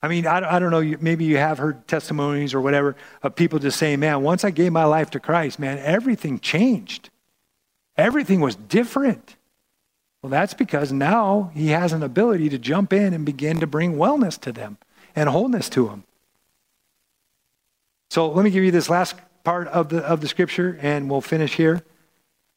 I 0.02 0.10
mean, 0.10 0.28
I, 0.28 0.56
I 0.56 0.60
don't 0.60 0.72
know, 0.72 0.98
maybe 1.00 1.24
you 1.24 1.38
have 1.38 1.60
heard 1.60 1.88
testimonies 1.88 2.54
or 2.54 2.60
whatever 2.60 2.98
of 3.22 3.36
people 3.36 3.60
just 3.60 3.80
saying, 3.80 4.02
man, 4.02 4.22
once 4.22 4.44
I 4.44 4.52
gave 4.52 4.74
my 4.74 4.84
life 4.84 5.12
to 5.12 5.20
Christ, 5.20 5.60
man, 5.60 5.80
everything 5.80 6.40
changed. 6.40 7.10
Everything 7.96 8.42
was 8.42 8.56
different. 8.56 9.38
Well, 10.22 10.30
that's 10.30 10.54
because 10.54 10.92
now 10.92 11.52
he 11.54 11.68
has 11.70 11.94
an 11.94 12.04
ability 12.04 12.50
to 12.50 12.58
jump 12.58 12.92
in 12.92 13.14
and 13.14 13.26
begin 13.26 13.60
to 13.60 13.68
bring 13.68 13.96
wellness 13.96 14.40
to 14.42 14.52
them 14.52 14.78
and 15.16 15.30
wholeness 15.30 15.70
to 15.70 15.88
them. 15.88 16.04
So 18.10 18.30
let 18.30 18.44
me 18.44 18.50
give 18.50 18.64
you 18.64 18.72
this 18.72 18.90
last 18.90 19.16
part 19.44 19.68
of 19.70 19.90
the, 19.90 20.00
of 20.00 20.22
the 20.22 20.28
scripture, 20.28 20.78
and 20.82 21.10
we'll 21.10 21.22
finish 21.22 21.56
here. 21.56 21.84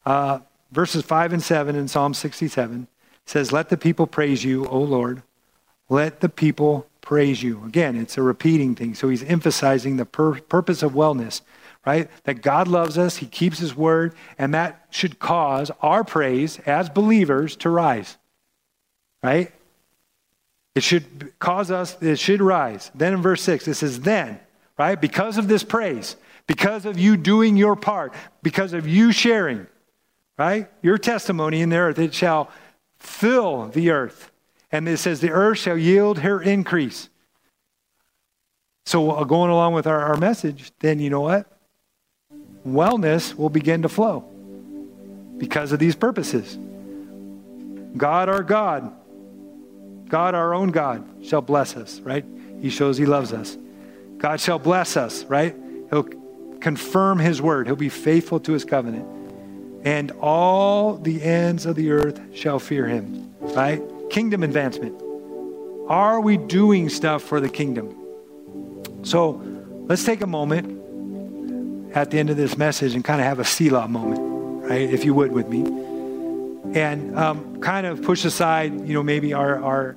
Uh, 0.05 0.39
verses 0.71 1.03
5 1.03 1.33
and 1.33 1.43
7 1.43 1.75
in 1.75 1.87
Psalm 1.87 2.13
67 2.13 2.87
says, 3.25 3.51
Let 3.51 3.69
the 3.69 3.77
people 3.77 4.07
praise 4.07 4.43
you, 4.43 4.65
O 4.67 4.79
Lord. 4.79 5.23
Let 5.89 6.19
the 6.19 6.29
people 6.29 6.87
praise 7.01 7.41
you. 7.41 7.63
Again, 7.65 7.95
it's 7.95 8.17
a 8.17 8.21
repeating 8.21 8.75
thing. 8.75 8.93
So 8.93 9.09
he's 9.09 9.23
emphasizing 9.23 9.97
the 9.97 10.05
pur- 10.05 10.41
purpose 10.41 10.83
of 10.83 10.93
wellness 10.93 11.41
right? 11.87 12.09
That 12.25 12.41
God 12.41 12.67
loves 12.67 12.97
us, 12.97 13.15
He 13.17 13.25
keeps 13.25 13.59
His 13.59 13.73
word, 13.73 14.13
and 14.37 14.53
that 14.53 14.85
should 14.89 15.19
cause 15.19 15.71
our 15.81 16.03
praise 16.03 16.59
as 16.65 16.89
believers 16.89 17.55
to 17.57 17.69
rise, 17.69 18.17
right? 19.23 19.53
It 20.75 20.83
should 20.83 21.31
cause 21.39 21.71
us, 21.71 21.95
it 22.01 22.19
should 22.19 22.41
rise. 22.41 22.91
Then 22.93 23.13
in 23.13 23.21
verse 23.21 23.41
6, 23.41 23.69
it 23.69 23.75
says, 23.75 24.01
Then, 24.01 24.37
right? 24.77 24.99
Because 24.99 25.37
of 25.37 25.47
this 25.47 25.63
praise, 25.63 26.17
because 26.45 26.85
of 26.85 26.99
you 26.99 27.15
doing 27.15 27.55
your 27.55 27.77
part, 27.77 28.13
because 28.43 28.73
of 28.73 28.85
you 28.85 29.13
sharing, 29.13 29.65
right? 30.37 30.69
Your 30.81 30.97
testimony 30.97 31.61
in 31.61 31.69
the 31.69 31.77
earth, 31.77 31.99
it 31.99 32.13
shall 32.13 32.49
fill 32.97 33.67
the 33.67 33.91
earth. 33.91 34.31
And 34.71 34.87
it 34.87 34.97
says, 34.97 35.21
The 35.21 35.31
earth 35.31 35.59
shall 35.59 35.77
yield 35.77 36.19
her 36.19 36.41
increase. 36.41 37.09
So, 38.85 39.11
uh, 39.11 39.23
going 39.23 39.51
along 39.51 39.73
with 39.73 39.87
our, 39.87 39.99
our 39.99 40.17
message, 40.17 40.71
then 40.79 40.99
you 40.99 41.09
know 41.09 41.21
what? 41.21 41.57
wellness 42.67 43.33
will 43.33 43.49
begin 43.49 43.83
to 43.83 43.89
flow 43.89 44.21
because 45.37 45.71
of 45.71 45.79
these 45.79 45.95
purposes. 45.95 46.57
God, 47.95 48.29
our 48.29 48.43
God, 48.43 48.93
God, 50.09 50.35
our 50.35 50.53
own 50.53 50.69
God, 50.69 51.25
shall 51.25 51.41
bless 51.41 51.75
us, 51.75 51.99
right? 52.01 52.25
He 52.61 52.69
shows 52.69 52.97
He 52.97 53.05
loves 53.05 53.33
us. 53.33 53.57
God 54.17 54.39
shall 54.39 54.59
bless 54.59 54.97
us, 54.97 55.23
right? 55.25 55.55
He'll 55.89 56.07
confirm 56.59 57.19
His 57.19 57.41
word, 57.41 57.67
He'll 57.67 57.75
be 57.75 57.89
faithful 57.89 58.39
to 58.41 58.53
His 58.53 58.65
covenant. 58.65 59.07
And 59.87 60.11
all 60.19 60.97
the 60.97 61.23
ends 61.23 61.65
of 61.65 61.77
the 61.77 61.91
earth 61.91 62.19
shall 62.33 62.59
fear 62.59 62.87
Him, 62.87 63.33
right? 63.39 63.81
Kingdom 64.09 64.43
advancement. 64.43 65.01
Are 65.87 66.19
we 66.19 66.35
doing 66.35 66.89
stuff 66.89 67.23
for 67.23 67.39
the 67.39 67.47
kingdom? 67.47 67.95
So 69.03 69.41
let's 69.87 70.03
take 70.03 70.19
a 70.19 70.27
moment 70.27 71.95
at 71.95 72.11
the 72.11 72.19
end 72.19 72.29
of 72.29 72.35
this 72.35 72.57
message 72.57 72.95
and 72.95 73.05
kind 73.05 73.21
of 73.21 73.27
have 73.27 73.39
a 73.39 73.45
Selah 73.45 73.87
moment, 73.87 74.65
right? 74.69 74.81
If 74.81 75.05
you 75.05 75.13
would 75.13 75.31
with 75.31 75.47
me. 75.47 75.61
And 76.77 77.17
um, 77.17 77.61
kind 77.61 77.87
of 77.87 78.01
push 78.01 78.25
aside, 78.25 78.85
you 78.85 78.93
know, 78.93 79.03
maybe 79.03 79.31
our, 79.31 79.63
our, 79.63 79.95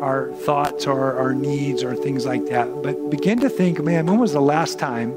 our 0.00 0.32
thoughts 0.34 0.86
or 0.86 1.18
our 1.18 1.34
needs 1.34 1.82
or 1.82 1.96
things 1.96 2.24
like 2.24 2.46
that. 2.46 2.68
But 2.84 3.10
begin 3.10 3.40
to 3.40 3.48
think, 3.48 3.82
man, 3.82 4.06
when 4.06 4.20
was 4.20 4.34
the 4.34 4.40
last 4.40 4.78
time 4.78 5.10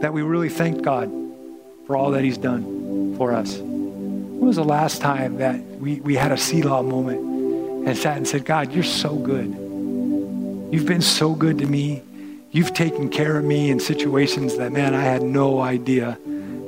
that 0.00 0.12
we 0.12 0.22
really 0.22 0.48
thanked 0.48 0.82
God 0.82 1.19
for 1.90 1.96
all 1.96 2.12
that 2.12 2.22
He's 2.22 2.38
done 2.38 3.16
for 3.16 3.32
us? 3.32 3.56
When 3.56 4.46
was 4.46 4.54
the 4.54 4.62
last 4.62 5.00
time 5.00 5.38
that 5.38 5.60
we, 5.80 5.98
we 6.02 6.14
had 6.14 6.30
a 6.30 6.36
Selah 6.36 6.84
moment 6.84 7.18
and 7.88 7.98
sat 7.98 8.16
and 8.16 8.28
said, 8.28 8.44
God, 8.44 8.70
you're 8.72 8.84
so 8.84 9.16
good. 9.16 9.48
You've 10.72 10.86
been 10.86 11.02
so 11.02 11.34
good 11.34 11.58
to 11.58 11.66
me. 11.66 12.00
You've 12.52 12.74
taken 12.74 13.08
care 13.08 13.36
of 13.36 13.44
me 13.44 13.72
in 13.72 13.80
situations 13.80 14.56
that, 14.58 14.70
man, 14.70 14.94
I 14.94 15.00
had 15.00 15.22
no 15.22 15.58
idea 15.58 16.16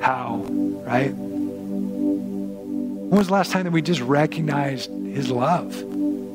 how, 0.01 0.39
right? 0.85 1.13
When 1.13 3.09
was 3.09 3.27
the 3.27 3.33
last 3.33 3.53
time 3.53 3.63
that 3.63 3.71
we 3.71 3.81
just 3.81 4.01
recognized 4.01 4.91
his 4.91 5.31
love 5.31 5.73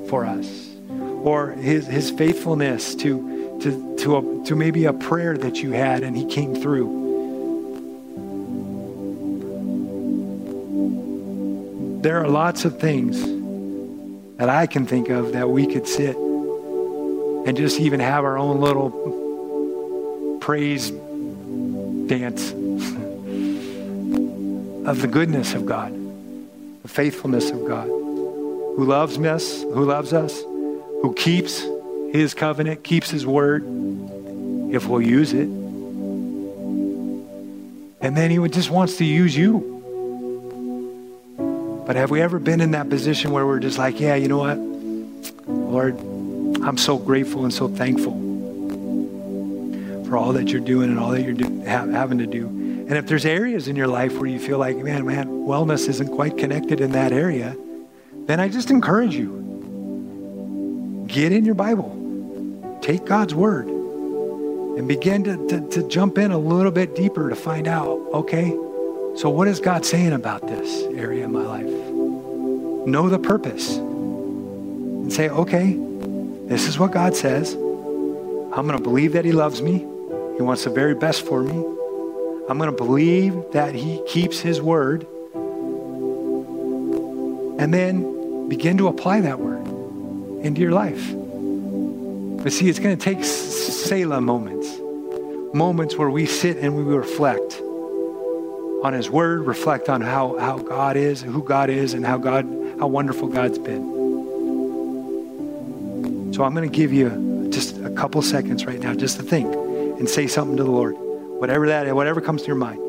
for 0.08 0.24
us 0.24 0.70
or 1.24 1.50
his, 1.50 1.86
his 1.86 2.10
faithfulness 2.10 2.94
to, 2.94 3.58
to, 3.60 3.96
to, 3.98 4.16
a, 4.16 4.44
to 4.46 4.56
maybe 4.56 4.86
a 4.86 4.94
prayer 4.94 5.36
that 5.36 5.62
you 5.62 5.72
had 5.72 6.02
and 6.02 6.16
he 6.16 6.24
came 6.24 6.54
through? 6.54 7.07
There 12.00 12.22
are 12.22 12.28
lots 12.28 12.64
of 12.64 12.78
things 12.78 13.20
that 14.36 14.48
I 14.48 14.68
can 14.68 14.86
think 14.86 15.08
of 15.08 15.32
that 15.32 15.50
we 15.50 15.66
could 15.66 15.88
sit 15.88 16.16
and 16.16 17.56
just 17.56 17.80
even 17.80 17.98
have 17.98 18.24
our 18.24 18.38
own 18.38 18.60
little 18.60 20.38
praise 20.40 20.90
dance 20.90 22.52
of 24.88 25.02
the 25.02 25.08
goodness 25.10 25.54
of 25.54 25.66
God, 25.66 25.92
the 26.82 26.88
faithfulness 26.88 27.50
of 27.50 27.66
God, 27.66 27.88
who 27.88 28.84
loves 28.84 29.18
us, 29.18 29.62
who 29.62 29.84
loves 29.84 30.12
us, 30.12 30.40
who 31.02 31.12
keeps 31.16 31.64
his 32.12 32.32
covenant, 32.32 32.84
keeps 32.84 33.10
his 33.10 33.26
word, 33.26 33.64
if 34.70 34.86
we'll 34.86 35.02
use 35.02 35.32
it. 35.32 35.48
And 38.00 38.16
then 38.16 38.30
he 38.30 38.48
just 38.48 38.70
wants 38.70 38.98
to 38.98 39.04
use 39.04 39.36
you. 39.36 39.77
But 41.88 41.96
have 41.96 42.10
we 42.10 42.20
ever 42.20 42.38
been 42.38 42.60
in 42.60 42.72
that 42.72 42.90
position 42.90 43.30
where 43.30 43.46
we're 43.46 43.60
just 43.60 43.78
like, 43.78 43.98
yeah, 43.98 44.14
you 44.14 44.28
know 44.28 44.36
what? 44.36 44.58
Lord, 45.48 45.98
I'm 46.62 46.76
so 46.76 46.98
grateful 46.98 47.44
and 47.44 47.54
so 47.54 47.66
thankful 47.66 48.12
for 50.04 50.18
all 50.18 50.34
that 50.34 50.50
you're 50.50 50.60
doing 50.60 50.90
and 50.90 50.98
all 50.98 51.12
that 51.12 51.22
you're 51.22 51.32
do, 51.32 51.64
ha- 51.64 51.86
having 51.86 52.18
to 52.18 52.26
do. 52.26 52.46
And 52.46 52.92
if 52.92 53.06
there's 53.06 53.24
areas 53.24 53.68
in 53.68 53.76
your 53.76 53.86
life 53.86 54.18
where 54.18 54.26
you 54.26 54.38
feel 54.38 54.58
like, 54.58 54.76
man, 54.76 55.06
man, 55.06 55.28
wellness 55.28 55.88
isn't 55.88 56.08
quite 56.08 56.36
connected 56.36 56.82
in 56.82 56.92
that 56.92 57.10
area, 57.10 57.56
then 58.26 58.38
I 58.38 58.50
just 58.50 58.70
encourage 58.70 59.14
you. 59.14 61.06
Get 61.08 61.32
in 61.32 61.46
your 61.46 61.54
Bible. 61.54 62.78
Take 62.82 63.06
God's 63.06 63.34
word 63.34 63.66
and 63.66 64.86
begin 64.86 65.24
to, 65.24 65.48
to, 65.48 65.66
to 65.70 65.88
jump 65.88 66.18
in 66.18 66.32
a 66.32 66.38
little 66.38 66.70
bit 66.70 66.94
deeper 66.94 67.30
to 67.30 67.34
find 67.34 67.66
out, 67.66 67.98
okay, 68.12 68.54
so, 69.16 69.30
what 69.30 69.48
is 69.48 69.58
God 69.58 69.84
saying 69.84 70.12
about 70.12 70.46
this 70.46 70.84
area 70.96 71.24
of 71.24 71.32
my 71.32 71.42
life? 71.42 71.66
Know 72.86 73.08
the 73.08 73.18
purpose 73.18 73.76
and 73.76 75.12
say, 75.12 75.28
okay, 75.28 75.76
this 76.46 76.68
is 76.68 76.78
what 76.78 76.92
God 76.92 77.16
says. 77.16 77.54
I'm 77.54 78.66
going 78.66 78.78
to 78.78 78.82
believe 78.82 79.14
that 79.14 79.24
He 79.24 79.32
loves 79.32 79.60
me. 79.60 79.78
He 79.78 80.42
wants 80.42 80.64
the 80.64 80.70
very 80.70 80.94
best 80.94 81.26
for 81.26 81.42
me. 81.42 81.52
I'm 82.48 82.58
going 82.58 82.70
to 82.70 82.76
believe 82.76 83.34
that 83.52 83.74
He 83.74 84.00
keeps 84.06 84.38
His 84.38 84.62
word. 84.62 85.04
And 87.60 87.74
then 87.74 88.48
begin 88.48 88.78
to 88.78 88.86
apply 88.86 89.22
that 89.22 89.40
word 89.40 89.66
into 90.44 90.60
your 90.60 90.72
life. 90.72 91.12
But 92.42 92.52
see, 92.52 92.68
it's 92.68 92.78
going 92.78 92.96
to 92.96 93.04
take 93.04 93.24
Selah 93.24 94.20
moments, 94.20 94.68
moments 95.52 95.96
where 95.96 96.08
we 96.08 96.24
sit 96.24 96.58
and 96.58 96.76
we 96.76 96.84
reflect 96.84 97.60
on 98.82 98.92
his 98.92 99.10
word, 99.10 99.46
reflect 99.46 99.88
on 99.88 100.00
how, 100.00 100.38
how 100.38 100.58
God 100.58 100.96
is, 100.96 101.20
who 101.20 101.42
God 101.42 101.70
is, 101.70 101.94
and 101.94 102.06
how 102.06 102.18
God, 102.18 102.44
how 102.78 102.86
wonderful 102.86 103.28
God's 103.28 103.58
been. 103.58 103.98
So 106.32 106.44
I'm 106.44 106.54
going 106.54 106.70
to 106.70 106.76
give 106.76 106.92
you 106.92 107.48
just 107.50 107.78
a 107.78 107.90
couple 107.90 108.22
seconds 108.22 108.64
right 108.64 108.78
now 108.78 108.94
just 108.94 109.16
to 109.16 109.22
think 109.22 109.52
and 109.98 110.08
say 110.08 110.28
something 110.28 110.56
to 110.56 110.64
the 110.64 110.70
Lord. 110.70 110.94
Whatever 110.96 111.66
that 111.68 111.92
whatever 111.94 112.20
comes 112.20 112.42
to 112.42 112.46
your 112.46 112.56
mind. 112.56 112.80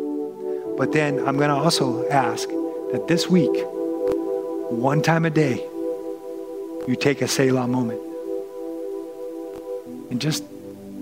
But 0.78 0.92
then 0.92 1.20
I'm 1.28 1.38
going 1.38 1.50
to 1.50 1.56
also 1.56 2.08
ask 2.10 2.48
that 2.92 3.06
this 3.08 3.28
week, 3.28 3.52
one 4.70 5.02
time 5.02 5.26
a 5.26 5.30
day, 5.30 5.66
you 6.88 6.96
take 6.96 7.22
a 7.22 7.28
Selah 7.28 7.68
moment 7.68 8.02
and 10.10 10.22
just 10.22 10.44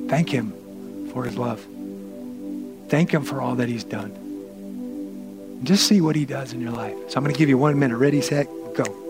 thank 0.08 0.30
him 0.30 0.54
for 1.12 1.24
his 1.24 1.38
love. 1.38 1.66
Thank 2.90 3.14
him 3.14 3.24
for 3.24 3.42
all 3.42 3.56
that 3.56 3.68
he's 3.68 3.84
done. 3.84 4.27
Just 5.64 5.88
see 5.88 6.02
what 6.02 6.16
he 6.16 6.26
does 6.26 6.54
in 6.54 6.62
your 6.62 6.72
life. 6.72 6.96
So 7.10 7.18
I'm 7.18 7.24
going 7.24 7.34
to 7.34 7.40
give 7.40 7.50
you 7.50 7.58
one 7.58 7.78
minute. 7.80 7.98
Ready, 7.98 8.22
set, 8.22 8.48
go. 8.76 9.07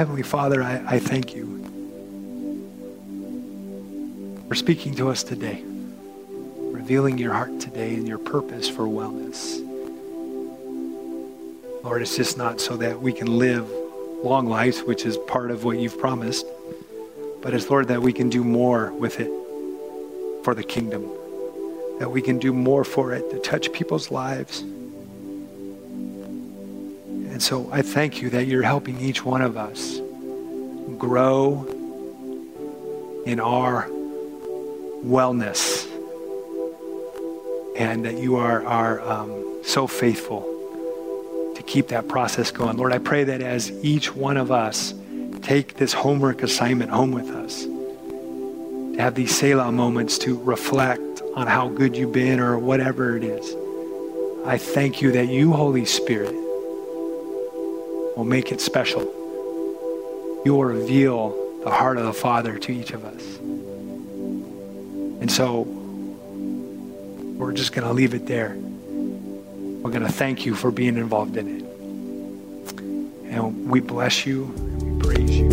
Heavenly 0.00 0.22
Father, 0.22 0.62
I, 0.62 0.82
I 0.94 0.98
thank 0.98 1.34
you 1.34 1.62
for 4.48 4.54
speaking 4.54 4.94
to 4.94 5.10
us 5.10 5.22
today, 5.22 5.62
revealing 6.56 7.18
your 7.18 7.34
heart 7.34 7.60
today 7.60 7.92
and 7.96 8.08
your 8.08 8.16
purpose 8.16 8.66
for 8.66 8.84
wellness. 8.84 9.60
Lord, 11.84 12.00
it's 12.00 12.16
just 12.16 12.38
not 12.38 12.62
so 12.62 12.78
that 12.78 13.02
we 13.02 13.12
can 13.12 13.38
live 13.38 13.70
long 14.24 14.46
lives, 14.46 14.80
which 14.80 15.04
is 15.04 15.18
part 15.18 15.50
of 15.50 15.64
what 15.64 15.76
you've 15.78 15.98
promised, 15.98 16.46
but 17.42 17.52
it's, 17.52 17.68
Lord, 17.68 17.88
that 17.88 18.00
we 18.00 18.14
can 18.14 18.30
do 18.30 18.42
more 18.42 18.92
with 18.92 19.20
it 19.20 19.30
for 20.44 20.54
the 20.54 20.64
kingdom, 20.64 21.10
that 21.98 22.10
we 22.10 22.22
can 22.22 22.38
do 22.38 22.54
more 22.54 22.84
for 22.84 23.12
it 23.12 23.30
to 23.32 23.38
touch 23.40 23.70
people's 23.70 24.10
lives 24.10 24.64
and 27.40 27.44
so 27.46 27.70
I 27.72 27.80
thank 27.80 28.20
you 28.20 28.28
that 28.30 28.48
you're 28.48 28.60
helping 28.62 29.00
each 29.00 29.24
one 29.24 29.40
of 29.40 29.56
us 29.56 29.98
grow 30.98 31.64
in 33.24 33.40
our 33.40 33.88
wellness 35.02 35.86
and 37.78 38.04
that 38.04 38.18
you 38.18 38.36
are, 38.36 38.62
are 38.66 39.00
um, 39.00 39.62
so 39.64 39.86
faithful 39.86 40.42
to 41.56 41.62
keep 41.62 41.88
that 41.88 42.08
process 42.08 42.50
going. 42.50 42.76
Lord, 42.76 42.92
I 42.92 42.98
pray 42.98 43.24
that 43.24 43.40
as 43.40 43.70
each 43.82 44.14
one 44.14 44.36
of 44.36 44.52
us 44.52 44.92
take 45.40 45.76
this 45.76 45.94
homework 45.94 46.42
assignment 46.42 46.90
home 46.90 47.10
with 47.10 47.30
us, 47.30 47.64
to 47.64 48.96
have 48.98 49.14
these 49.14 49.34
Selah 49.34 49.72
moments 49.72 50.18
to 50.18 50.38
reflect 50.42 51.22
on 51.34 51.46
how 51.46 51.70
good 51.70 51.96
you've 51.96 52.12
been 52.12 52.38
or 52.38 52.58
whatever 52.58 53.16
it 53.16 53.24
is. 53.24 53.56
I 54.44 54.58
thank 54.58 55.00
you 55.00 55.10
that 55.12 55.28
you, 55.28 55.54
Holy 55.54 55.86
Spirit, 55.86 56.34
will 58.20 58.26
make 58.26 58.52
it 58.52 58.60
special. 58.60 59.00
You 60.44 60.52
will 60.52 60.66
reveal 60.66 61.62
the 61.64 61.70
heart 61.70 61.96
of 61.96 62.04
the 62.04 62.12
Father 62.12 62.58
to 62.58 62.70
each 62.70 62.90
of 62.90 63.02
us. 63.02 63.38
And 65.22 65.32
so 65.32 65.62
we're 67.38 67.52
just 67.52 67.72
going 67.72 67.88
to 67.88 67.94
leave 67.94 68.12
it 68.12 68.26
there. 68.26 68.54
We're 68.58 69.90
going 69.90 70.02
to 70.02 70.12
thank 70.12 70.44
you 70.44 70.54
for 70.54 70.70
being 70.70 70.98
involved 70.98 71.38
in 71.38 71.48
it. 71.48 71.64
And 73.32 73.70
we 73.70 73.80
bless 73.80 74.26
you 74.26 74.52
and 74.58 75.00
we 75.00 75.02
praise 75.02 75.38
you. 75.38 75.48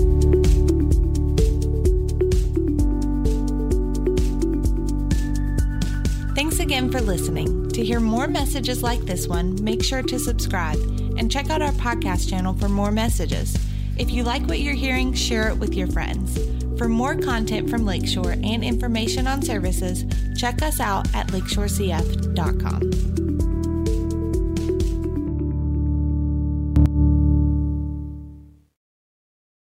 Thanks 6.36 6.60
again 6.60 6.92
for 6.92 7.00
listening. 7.00 7.70
To 7.70 7.86
hear 7.86 8.02
more 8.02 8.28
messages 8.28 8.84
like 8.84 9.00
this 9.06 9.26
one, 9.26 9.64
make 9.64 9.82
sure 9.82 10.02
to 10.04 10.20
subscribe 10.20 11.07
and 11.18 11.32
check 11.32 11.50
out 11.50 11.62
our 11.62 11.72
podcast 11.74 12.30
channel 12.30 12.54
for 12.54 12.70
more 12.70 12.92
messages. 12.92 13.58
If 13.98 14.12
you 14.12 14.24
like 14.24 14.48
what 14.48 14.60
you're 14.60 14.76
hearing, 14.76 15.14
share 15.14 15.50
it 15.50 15.58
with 15.58 15.74
your 15.74 15.88
friends. 15.88 16.38
For 16.78 16.88
more 16.88 17.16
content 17.16 17.70
from 17.70 17.86
Lakeshore 17.86 18.32
and 18.32 18.64
information 18.64 19.28
on 19.28 19.42
services, 19.42 20.06
check 20.38 20.62
us 20.62 20.80
out 20.80 21.14
at 21.16 21.28
lakeshorecf.com. 21.28 23.27